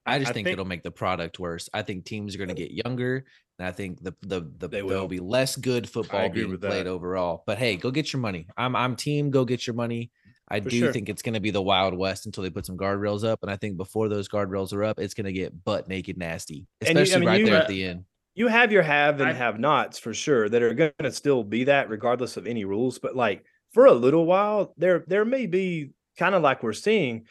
[0.05, 1.69] I just I think, think, it'll make the product worse.
[1.73, 3.25] I think teams are going to get younger,
[3.59, 7.43] and I think the the, the there will be less good football being played overall.
[7.45, 8.47] But hey, go get your money.
[8.57, 9.31] I'm I'm team.
[9.31, 10.11] Go get your money.
[10.47, 10.93] I For do sure.
[10.93, 13.51] think it's going to be the Wild West until they put some guardrails up, and
[13.51, 17.09] I think before those guardrails are up, it's going to get butt naked nasty, especially
[17.09, 18.05] you, I mean, right you, there at the end
[18.35, 21.43] you have your have and I, have nots for sure that are going to still
[21.43, 22.99] be that regardless of any rules.
[22.99, 27.25] But like for a little while, there there may be kind of like we're seeing,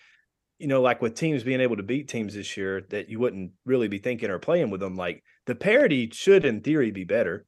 [0.59, 3.53] you know, like with teams being able to beat teams this year that you wouldn't
[3.65, 4.97] really be thinking or playing with them.
[4.97, 7.45] Like the parity should, in theory, be better.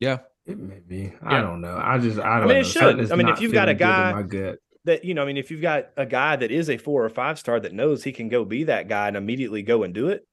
[0.00, 1.12] Yeah, it may be.
[1.22, 1.78] I don't know.
[1.80, 2.44] I just I don't.
[2.44, 2.60] I mean, know.
[2.60, 3.12] it should.
[3.12, 4.22] I mean, if you've got a guy
[4.84, 7.08] that you know, I mean, if you've got a guy that is a four or
[7.08, 10.08] five star that knows he can go be that guy and immediately go and do
[10.08, 10.26] it,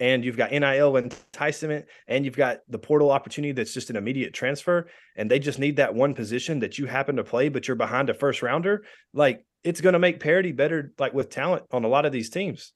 [0.00, 4.34] and you've got NIL enticement, and you've got the portal opportunity that's just an immediate
[4.34, 7.76] transfer, and they just need that one position that you happen to play, but you're
[7.76, 8.84] behind a first rounder,
[9.14, 12.30] like it's going to make parity better, like with talent on a lot of these
[12.30, 12.72] teams.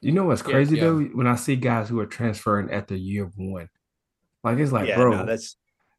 [0.00, 0.88] You know what's crazy yeah, yeah.
[0.88, 1.00] though?
[1.14, 3.68] When I see guys who are transferring at the year one,
[4.44, 5.56] like it's like, yeah, bro, no, that's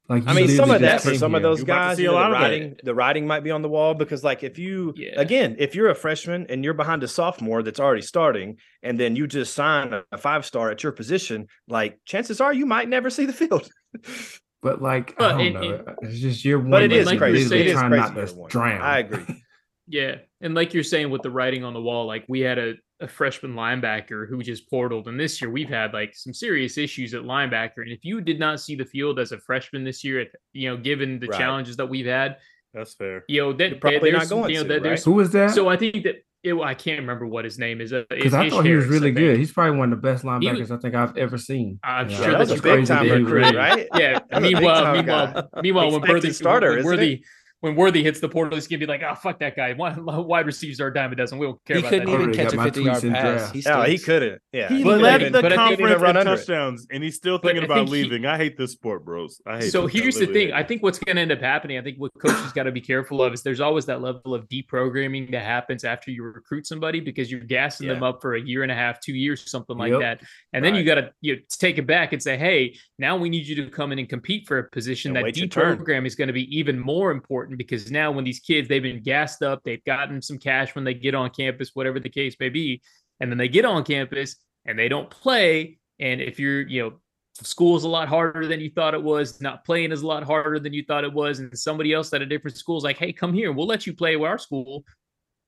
[0.09, 1.37] like I mean, some of that for some here.
[1.37, 3.93] of those You're guys, you know, the writing, the writing might be on the wall
[3.93, 5.19] because, like, if you yeah.
[5.19, 9.17] again, if you're a freshman and you're behind a sophomore that's already starting, and then
[9.17, 13.09] you just sign a five star at your position, like, chances are you might never
[13.09, 13.69] see the field.
[14.61, 16.71] but like, but I don't it, know, it, it's just year one.
[16.71, 17.59] But it is like crazy.
[17.59, 17.95] It is crazy.
[17.97, 18.81] Not to drown.
[18.81, 19.43] I agree.
[19.87, 22.75] Yeah, and like you're saying with the writing on the wall, like we had a
[22.99, 25.07] a freshman linebacker who just portaled.
[25.07, 27.77] And this year we've had like some serious issues at linebacker.
[27.77, 30.77] And if you did not see the field as a freshman this year, you know,
[30.77, 31.39] given the right.
[31.39, 32.37] challenges that we've had,
[32.73, 33.23] that's fair.
[33.27, 35.03] You know, that probably not going you know, to, right?
[35.03, 35.51] Who was that?
[35.51, 37.93] So I think that it, I can't remember what his name is.
[38.09, 39.37] Because uh, I thought he was really good.
[39.37, 41.79] He's probably one of the best linebackers was, I think I've ever seen.
[41.83, 42.17] I'm yeah.
[42.17, 43.87] sure that's, that's a big time recruit, right?
[43.95, 44.19] Yeah.
[44.39, 47.23] meanwhile, meanwhile, meanwhile, when Worthy starter, Worthy,
[47.61, 50.79] when Worthy hits the portal, he's gonna be like, "Oh fuck that guy." Wide receivers
[50.79, 51.39] are a dime a dozen.
[51.39, 51.77] We don't care.
[51.77, 52.21] He couldn't that.
[52.21, 53.51] even catch a fifty-yard pass.
[53.51, 54.41] He no, he couldn't.
[54.51, 58.23] Yeah, he led the conference in touchdowns, and he's still thinking about leaving.
[58.23, 59.41] He, I hate this sport, bros.
[59.47, 59.71] I hate.
[59.71, 60.53] So here's the thing.
[60.53, 61.79] I think what's gonna end up happening.
[61.79, 64.47] I think what coaches got to be careful of is there's always that level of
[64.49, 67.95] deprogramming that happens after you recruit somebody because you're gassing yeah.
[67.95, 70.01] them up for a year and a half, two years, something like yep.
[70.01, 70.21] that,
[70.53, 73.29] and then you got to you know, take it back and say, "Hey, now we
[73.29, 76.27] need you to come in and compete for a position." And that deprogram is going
[76.27, 79.83] to be even more important because now when these kids, they've been gassed up, they've
[79.85, 82.81] gotten some cash when they get on campus, whatever the case may be.
[83.19, 85.79] And then they get on campus and they don't play.
[85.99, 86.93] And if you're, you know,
[87.33, 90.59] school's a lot harder than you thought it was, not playing is a lot harder
[90.59, 93.13] than you thought it was, and somebody else at a different school is like, hey,
[93.13, 94.83] come here, we'll let you play with our school.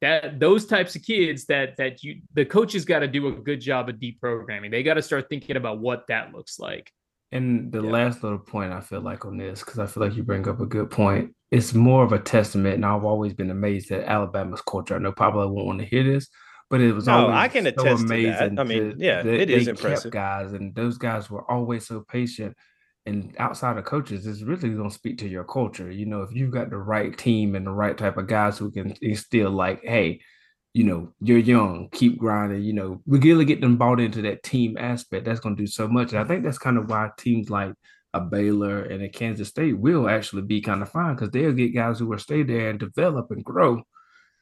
[0.01, 3.59] That those types of kids that that you the coaches got to do a good
[3.59, 4.71] job of deprogramming.
[4.71, 6.89] They got to start thinking about what that looks like.
[7.33, 7.91] And the yeah.
[7.91, 10.61] last little point I feel like on this, because I feel like you bring up
[10.61, 12.75] a good point, it's more of a testament.
[12.75, 14.95] And I've always been amazed at Alabama's culture.
[14.95, 16.27] I know probably won't want to hear this,
[16.69, 18.55] but it was no, I can so attest amazing.
[18.55, 18.61] To.
[18.61, 20.11] I mean, to, yeah, it is impressive.
[20.11, 22.55] Guys, and those guys were always so patient.
[23.05, 25.89] And outside of coaches, it's really going to speak to your culture.
[25.89, 28.69] You know, if you've got the right team and the right type of guys who
[28.69, 30.19] can instill, like, hey,
[30.73, 34.43] you know, you're young, keep grinding, you know, we really get them bought into that
[34.43, 35.25] team aspect.
[35.25, 36.11] That's going to do so much.
[36.11, 37.73] And I think that's kind of why teams like
[38.13, 41.75] a Baylor and a Kansas State will actually be kind of fine because they'll get
[41.75, 43.83] guys who will stay there and develop and grow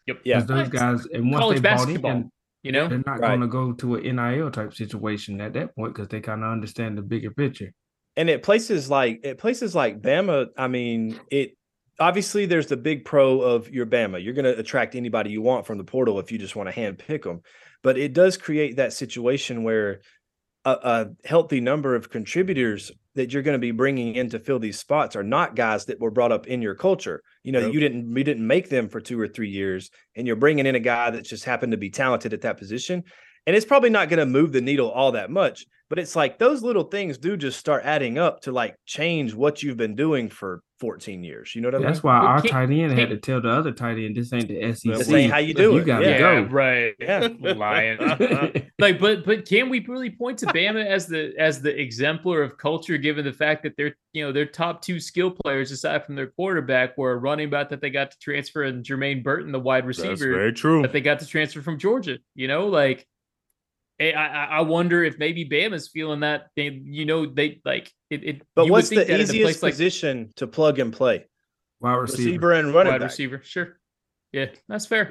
[0.08, 0.22] Yep.
[0.24, 0.42] Yeah.
[0.42, 2.32] Those guys, and once College they basketball, in,
[2.64, 3.28] you know, they're not right.
[3.28, 6.52] going to go to an NIL type situation at that point because they kind of
[6.52, 7.74] understand the bigger picture.
[8.16, 11.56] And at places like at places like Bama, I mean, it
[12.00, 14.24] obviously there's the big pro of your Bama.
[14.24, 16.74] You're going to attract anybody you want from the portal if you just want to
[16.74, 17.42] hand pick them.
[17.84, 20.02] But it does create that situation where
[20.66, 24.60] a, a healthy number of contributors that you're going to be bringing in to fill
[24.60, 27.22] these spots are not guys that were brought up in your culture.
[27.44, 27.74] You know, yep.
[27.74, 30.76] you didn't we didn't make them for two or three years, and you're bringing in
[30.76, 33.04] a guy that just happened to be talented at that position,
[33.46, 35.66] and it's probably not going to move the needle all that much.
[35.90, 39.64] But it's like those little things do just start adding up to like change what
[39.64, 41.56] you've been doing for 14 years.
[41.56, 41.88] You know what I mean?
[41.88, 44.74] That's why our tight end had to tell the other tight end, "This ain't the
[44.74, 44.94] SEC.
[44.94, 45.86] This ain't how you do you it.
[45.86, 46.94] gotta yeah, go." Right?
[47.00, 48.00] Yeah, lying.
[48.00, 48.50] Uh-huh.
[48.80, 52.58] like, but but can we really point to Bama as the as the exemplar of
[52.58, 56.16] culture, given the fact that they're you know their top two skill players, aside from
[56.16, 59.60] their quarterback, were a running back that they got to transfer, and Jermaine Burton, the
[59.60, 62.20] wide receiver, That's very true, that they got to transfer from Georgia.
[62.36, 63.08] You know, like
[64.00, 68.24] I, I wonder if maybe Bama's feeling that they, you know, they like it.
[68.24, 71.26] it but what's the easiest position like, to plug and play?
[71.80, 73.10] Wide receiver, receiver and running wide back.
[73.10, 73.42] receiver.
[73.44, 73.80] Sure,
[74.32, 75.10] yeah, that's fair.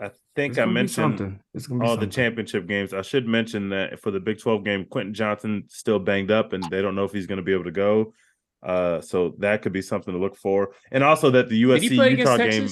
[0.00, 1.40] I think I mentioned
[1.82, 2.92] all the championship games.
[2.92, 6.64] I should mention that for the Big 12 game, Quentin Johnston still banged up, and
[6.70, 8.14] they don't know if he's going to be able to go.
[8.62, 12.36] Uh, so that could be something to look for, and also that the USC Utah
[12.36, 12.68] game.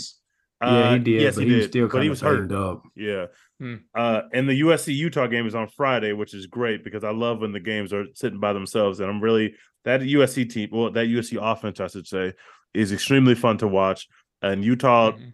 [0.62, 1.22] Yeah, he did.
[1.22, 1.70] Yes, he, he did.
[1.70, 2.52] Still but he was hurt.
[2.52, 2.82] Up.
[2.94, 3.26] Yeah,
[3.60, 3.74] Hmm.
[3.94, 7.40] Uh, and the USC Utah game is on Friday, which is great because I love
[7.40, 9.00] when the games are sitting by themselves.
[9.00, 9.54] And I'm really
[9.84, 12.32] that USC team, well, that USC offense, I should say,
[12.72, 14.08] is extremely fun to watch.
[14.40, 15.28] And Utah, mm-hmm.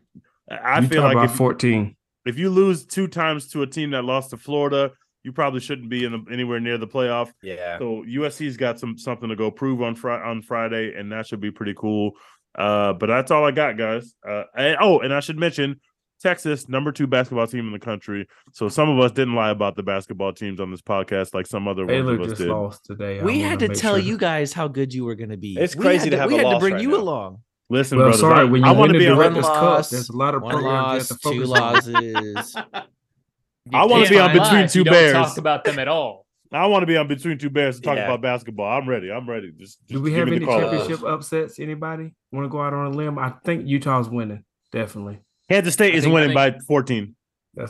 [0.50, 1.96] I Utah feel like if, 14.
[2.24, 4.90] If you lose two times to a team that lost to Florida,
[5.22, 7.32] you probably shouldn't be in the, anywhere near the playoff.
[7.42, 7.78] Yeah.
[7.78, 11.40] So USC's got some something to go prove on Friday on Friday, and that should
[11.40, 12.12] be pretty cool.
[12.56, 14.14] Uh, but that's all I got, guys.
[14.26, 15.80] Uh, and, oh, and I should mention
[16.22, 18.26] Texas, number two basketball team in the country.
[18.52, 21.68] So some of us didn't lie about the basketball teams on this podcast, like some
[21.68, 22.48] other Baylor ones just did.
[22.48, 23.22] lost today.
[23.22, 24.02] We had to tell sure.
[24.02, 25.56] you guys how good you were going to be.
[25.58, 26.30] It's crazy to, to, have.
[26.30, 26.96] We had to bring right you now.
[26.96, 27.42] along.
[27.68, 29.88] Listen, well, brothers, sorry, I, when you I want to be on Rutgers Cup.
[29.88, 32.56] There's a lot of one programs loss, two losses.
[33.72, 35.12] I want to be on between two bears.
[35.12, 36.25] Talk about them at all.
[36.52, 38.04] I want to be on between two bears to talk yeah.
[38.04, 38.66] about basketball.
[38.66, 39.10] I'm ready.
[39.10, 39.52] I'm ready.
[39.52, 41.58] Just, just do we have any championship upsets?
[41.58, 43.18] Anybody want to go out on a limb?
[43.18, 44.44] I think Utah's winning.
[44.72, 45.20] Definitely.
[45.50, 47.14] Kansas State is winning by 14.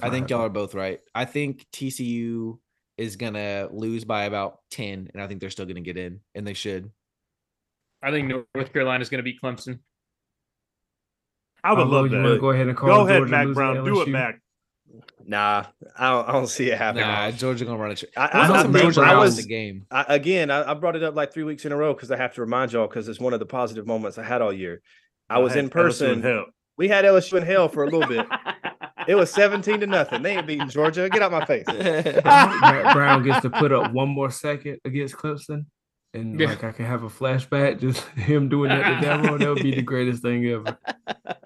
[0.02, 1.00] I think y'all are both right.
[1.14, 2.58] I think TCU
[2.96, 6.46] is gonna lose by about 10, and I think they're still gonna get in, and
[6.46, 6.90] they should.
[8.02, 9.80] I think North Carolina is gonna beat Clemson.
[11.62, 12.22] I would uh, love that.
[12.22, 13.84] to go ahead and call Go ahead, Mack Brown.
[13.84, 14.40] Do it, Mack.
[15.24, 15.64] Nah,
[15.98, 17.06] I don't, I don't see it happening.
[17.06, 18.04] Nah, Georgia gonna run it.
[18.16, 20.50] I, I, I, Georgia I was the game again.
[20.50, 22.72] I, brought it up like three weeks in a row because I have to remind
[22.72, 24.82] y'all because it's one of the positive moments I had all year.
[25.28, 26.44] I was in person.
[26.78, 28.26] We had LSU in hell for a little bit.
[29.06, 30.22] It was 17 to nothing.
[30.22, 31.08] They ain't beating Georgia.
[31.08, 31.64] Get out my face.
[32.22, 35.66] Brown gets to put up one more second against Clemson.
[36.12, 36.48] And yeah.
[36.48, 39.74] like I can have a flashback, just him doing that to Dabo, that would be
[39.74, 40.76] the greatest thing ever.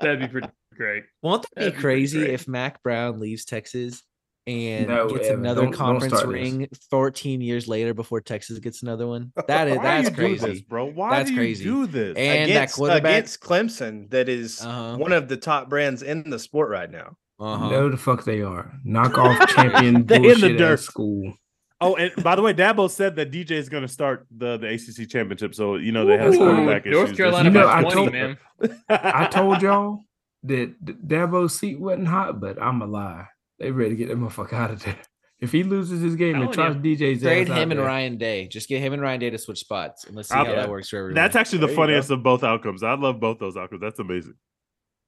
[0.00, 0.48] That'd be pretty
[0.80, 1.04] great.
[1.22, 4.02] Won't that That'd be crazy be if Mack Brown leaves Texas
[4.46, 6.86] and no, gets Evan, another don't, conference don't ring this.
[6.90, 9.32] 14 years later before Texas gets another one.
[9.46, 10.86] That is that's crazy, this, bro.
[10.86, 11.64] Why that's do you crazy.
[11.64, 12.16] do this?
[12.16, 14.96] And against, that quarterback against Clemson, that is uh-huh.
[14.96, 17.16] one of the top brands in the sport right now.
[17.38, 17.68] Uh-huh.
[17.68, 18.72] No, the fuck they are.
[18.84, 21.34] Knock off champion they in the dirt school.
[21.82, 24.68] Oh, and by the way, Dabo said that DJ is going to start the, the
[24.68, 25.54] ACC championship.
[25.54, 27.16] So you know they have quarterback North issues.
[27.16, 28.38] Carolina you know, by 20, told, man.
[28.88, 30.04] I told y'all
[30.44, 33.26] that Dabo's seat wasn't hot, but I'm a lie.
[33.58, 34.96] They ready to get that motherfucker out of there.
[35.40, 37.86] If he loses his game and tries DJ's trade him and there.
[37.86, 38.46] Ryan Day.
[38.46, 40.68] Just get him and Ryan Day to switch spots and let's see I'll, how that
[40.68, 41.14] works for everyone.
[41.14, 42.82] That's actually the funniest of both outcomes.
[42.82, 43.80] I love both those outcomes.
[43.80, 44.34] That's amazing.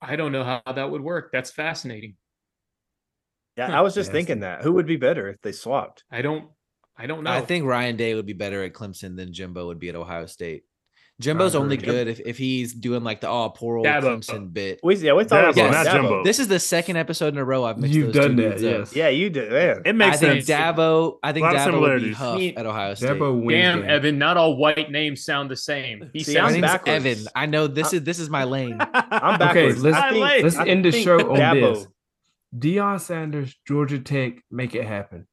[0.01, 1.33] I don't know how that would work.
[1.33, 2.17] That's fascinating.
[3.59, 4.63] Yeah, I was just thinking that.
[4.63, 6.05] Who would be better if they swapped?
[6.11, 6.49] I don't
[6.97, 7.31] I don't know.
[7.31, 10.25] I think Ryan Day would be better at Clemson than Jimbo would be at Ohio
[10.25, 10.63] State.
[11.23, 14.19] Jimbo's only good if, if he's doing like the oh poor old Dabo.
[14.19, 14.81] Clemson bit.
[14.82, 16.24] We, yeah, we thought Dabo, not Jimbo.
[16.24, 18.94] This is the second episode in a row I've mixed You've done that, yes.
[18.94, 19.53] Yeah, you did.
[19.53, 19.82] Man.
[19.85, 20.47] It makes I sense.
[20.47, 21.19] think Dabo.
[21.23, 23.11] I think Dabo would be Huff at Ohio State.
[23.11, 24.19] Dabo Damn, Evan!
[24.19, 26.11] Not all white names sound the same.
[26.12, 27.07] He See, sounds backwards.
[27.07, 27.27] Evan.
[27.35, 28.77] I know this is this is my lane.
[28.81, 29.78] I'm backwards.
[29.78, 31.74] Okay, let's, think, let's end the show on Dabo.
[31.74, 31.86] this.
[32.57, 35.27] Deion Sanders, Georgia Tech, make it happen.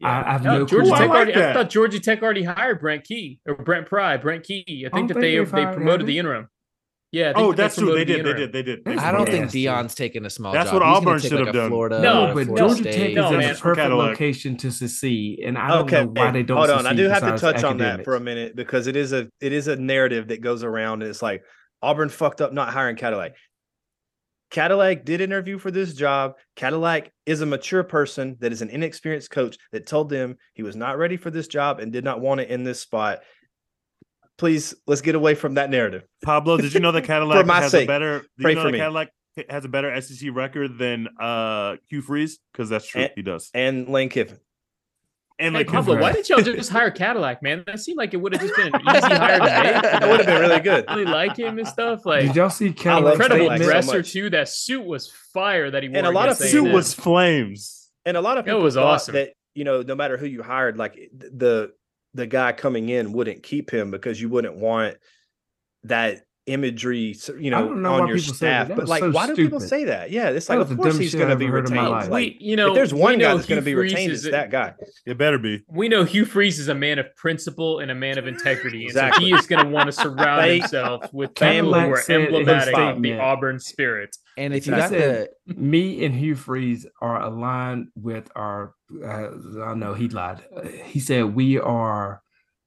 [0.00, 0.08] Yeah.
[0.08, 1.00] I, I have no, no Georgia Tech.
[1.00, 4.16] Like already, I thought Georgia Tech already hired Brent Key or Brent Pry.
[4.16, 4.86] Brent Key.
[4.86, 6.48] I think that they they promoted the interim.
[7.12, 7.32] Yeah.
[7.34, 7.94] oh, that's true.
[7.94, 8.52] They did, they did.
[8.52, 8.84] They did.
[8.84, 8.98] They did.
[8.98, 10.52] I don't think Deion's taking a small.
[10.52, 10.74] That's job.
[10.74, 11.70] what Auburn should have done.
[11.70, 15.84] Florida, no, but Georgia Tech is no, a perfect location to succeed, and I don't
[15.84, 16.58] okay, know why they don't.
[16.58, 17.64] Hold on, I do have to touch academics.
[17.64, 20.62] on that for a minute because it is a it is a narrative that goes
[20.62, 21.42] around, and it's like
[21.80, 23.32] Auburn fucked up not hiring Cadillac.
[24.50, 26.34] Cadillac did interview for this job.
[26.54, 30.76] Cadillac is a mature person that is an inexperienced coach that told them he was
[30.76, 33.20] not ready for this job and did not want it in this spot.
[34.38, 36.04] Please, let's get away from that narrative.
[36.22, 38.78] Pablo, did you know that Cadillac has sake, a better Pray you know for me.
[38.78, 39.08] Cadillac
[39.48, 42.38] has a better SEC record than uh Hugh Freeze?
[42.52, 43.02] Because that's true.
[43.02, 43.50] And, he does.
[43.54, 44.38] And Lane Kiffin.
[45.38, 47.62] And hey, like Pablo, why didn't y'all just hire Cadillac, man?
[47.66, 49.82] That seemed like it would have just been an easy hire to make.
[49.82, 50.86] That would have been really good.
[50.88, 52.06] Really like him and stuff.
[52.06, 53.14] Like, did y'all see Cadillac?
[53.14, 54.30] Incredible dresser so too.
[54.30, 55.98] That suit was fire that he wore.
[55.98, 57.90] And a lot of suit was flames.
[58.06, 59.14] And a lot of people it was awesome.
[59.14, 61.72] That you know, no matter who you hired, like the
[62.14, 64.96] the guy coming in wouldn't keep him because you wouldn't want
[65.84, 68.68] that imagery, you know, know on your staff.
[68.68, 69.36] But like, so why stupid.
[69.36, 70.10] do people say that?
[70.10, 72.10] Yeah, it's like, of course he's going to be retained.
[72.10, 74.74] Like, you know, if there's one guy that's going to be retained, it's that guy.
[75.04, 75.62] It better be.
[75.68, 79.06] We know Hugh Freeze is a man of principle and a man of integrity, exactly.
[79.06, 82.76] and so he is going to want to surround himself with people who are emblematic
[82.76, 84.16] of the Auburn spirit.
[84.38, 89.28] And if you got the me and Hugh Freeze are aligned with our, uh,
[89.62, 90.44] I know he lied.
[90.84, 92.22] He said we are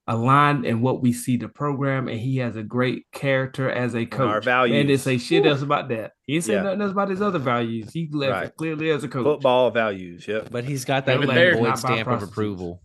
[0.09, 4.05] aligned in what we see the program, and he has a great character as a
[4.07, 4.21] coach.
[4.21, 4.81] And our values.
[4.81, 6.13] And they say shit else about that.
[6.25, 6.63] He ain't saying yeah.
[6.63, 7.93] nothing else about his other values.
[7.93, 8.55] He left right.
[8.55, 9.23] clearly as a coach.
[9.23, 10.49] Football values, yep.
[10.51, 12.81] But he's got that Boyd stamp of approval.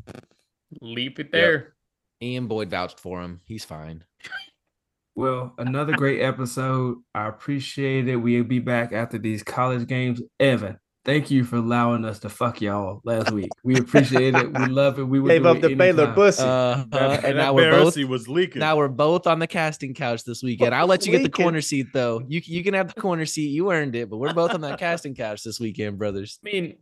[0.82, 1.52] Leap it there.
[1.52, 1.68] Yep.
[2.22, 3.40] Ian Boyd vouched for him.
[3.46, 4.04] He's fine.
[5.16, 6.98] Well, another great episode.
[7.14, 8.16] I appreciate it.
[8.16, 10.20] We'll be back after these college games.
[10.40, 13.50] Evan, Thank you for allowing us to fuck y'all last week.
[13.62, 14.58] We appreciate it.
[14.58, 15.04] We love it.
[15.04, 18.60] We would gave up the Baylor bussy, uh, uh, and now we're both was leaking.
[18.60, 20.74] Now we're both on the casting couch this weekend.
[20.74, 22.22] I'll let you get the corner seat though.
[22.26, 23.48] You you can have the corner seat.
[23.48, 26.38] You earned it, but we're both on that casting couch this weekend, brothers.
[26.42, 26.78] I mean,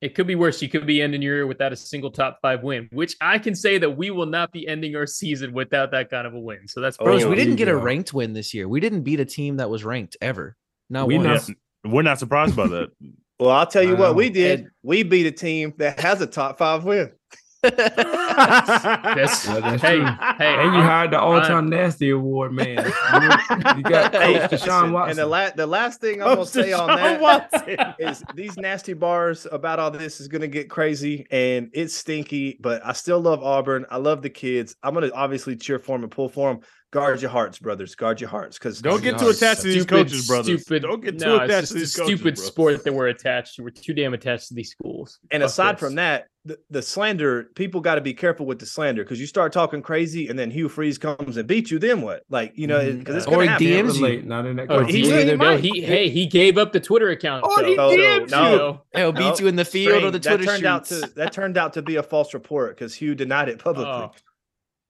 [0.00, 0.62] it could be worse.
[0.62, 3.54] You could be ending your year without a single top five win, which I can
[3.54, 6.66] say that we will not be ending our season without that kind of a win.
[6.66, 7.26] So that's bros.
[7.26, 8.68] we didn't get a ranked win this year.
[8.68, 10.56] We didn't beat a team that was ranked ever.
[10.88, 11.48] No, we not,
[11.84, 12.90] we're not surprised by that.
[13.38, 14.60] Well, I'll tell you what we did.
[14.60, 17.12] And, we beat a team that has a top five win.
[17.62, 22.76] that's, well, hey, hey, and you hired the all-time nasty award man.
[22.76, 25.10] You, you got Coach Deshaun Watson.
[25.10, 27.76] And the last, the last thing I'm gonna say on that Watson.
[27.98, 32.56] is these nasty bars about all this is gonna get crazy and it's stinky.
[32.60, 33.86] But I still love Auburn.
[33.90, 34.76] I love the kids.
[34.82, 36.60] I'm gonna obviously cheer for them and pull for them
[36.96, 37.94] guard your hearts, brothers.
[37.94, 40.62] Guard your hearts, because don't get too attached to these coaches, brothers.
[40.62, 43.62] Stupid, don't get too no, attached to these coaches, stupid sport that we're attached to.
[43.62, 45.18] We're too damn attached to these schools.
[45.30, 45.80] And Fuck aside this.
[45.80, 49.26] from that, the, the slander, people got to be careful with the slander because you
[49.26, 51.78] start talking crazy, and then Hugh Freeze comes and beats you.
[51.78, 52.22] Then what?
[52.30, 53.16] Like you know, because mm-hmm.
[53.16, 54.22] it's or he DMs you.
[54.22, 54.70] Not in that.
[54.70, 57.44] Oh, he, he, no, he, hey, he gave up the Twitter account.
[57.46, 58.56] Oh, he so, DMs no, you.
[58.56, 60.38] No, he'll beat no, you in the field or the Twitter.
[60.38, 61.02] That turned shoots.
[61.02, 63.92] out to that turned out to be a false report because Hugh denied it publicly.
[63.92, 64.12] Oh.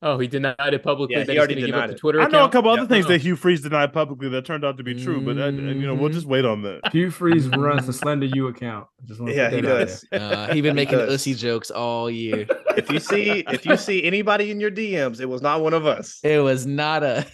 [0.06, 1.16] Oh, he denied it publicly.
[1.16, 1.92] Yeah, he already denied give up it.
[1.94, 2.20] the Twitter.
[2.20, 4.84] I know a couple other things that Hugh Freeze denied publicly that turned out to
[4.84, 6.92] be true, but uh, you know we'll just wait on that.
[6.92, 8.86] Hugh Freeze runs the Slender You account.
[9.06, 10.04] Just yeah, he does.
[10.12, 12.46] Uh, he been making ussy jokes all year.
[12.76, 15.86] If you see if you see anybody in your DMs, it was not one of
[15.86, 16.20] us.
[16.22, 17.24] It was not a.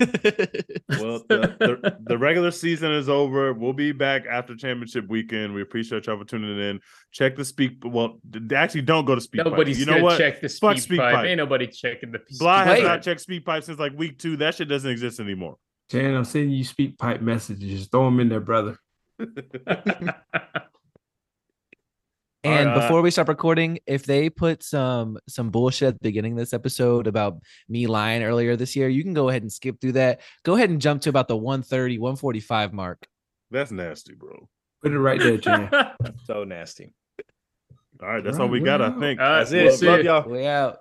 [1.01, 3.53] well, the, the, the regular season is over.
[3.53, 5.53] We'll be back after championship weekend.
[5.53, 6.81] We appreciate y'all for tuning in.
[7.13, 7.83] Check the speak.
[7.85, 8.19] Well,
[8.55, 9.45] actually, don't go to speak.
[9.45, 10.19] Nobody's you know what?
[10.19, 11.15] Check the speak, speak pipe.
[11.15, 11.27] pipe.
[11.27, 12.21] Ain't nobody checking the.
[12.39, 14.39] Bly has not checked speak pipe since like week two.
[14.39, 15.57] That shit doesn't exist anymore.
[15.91, 17.81] Jan, I'm sending you speak pipe messages.
[17.81, 18.79] Just Throw them in there, brother.
[22.45, 26.33] And right, before we stop recording, if they put some some bullshit at the beginning
[26.33, 29.81] of this episode about me lying earlier this year, you can go ahead and skip
[29.81, 30.23] through that.
[30.45, 33.07] Go ahead and jump to about the 130, 145 mark.
[33.53, 34.49] That's nasty, bro.
[34.83, 35.71] Put it right there, Jan.
[36.25, 36.93] so nasty.
[38.03, 39.21] All right, that's all, all we got, I think.
[39.21, 39.71] That's it.
[39.71, 40.29] Love, love y'all.
[40.29, 40.79] We out.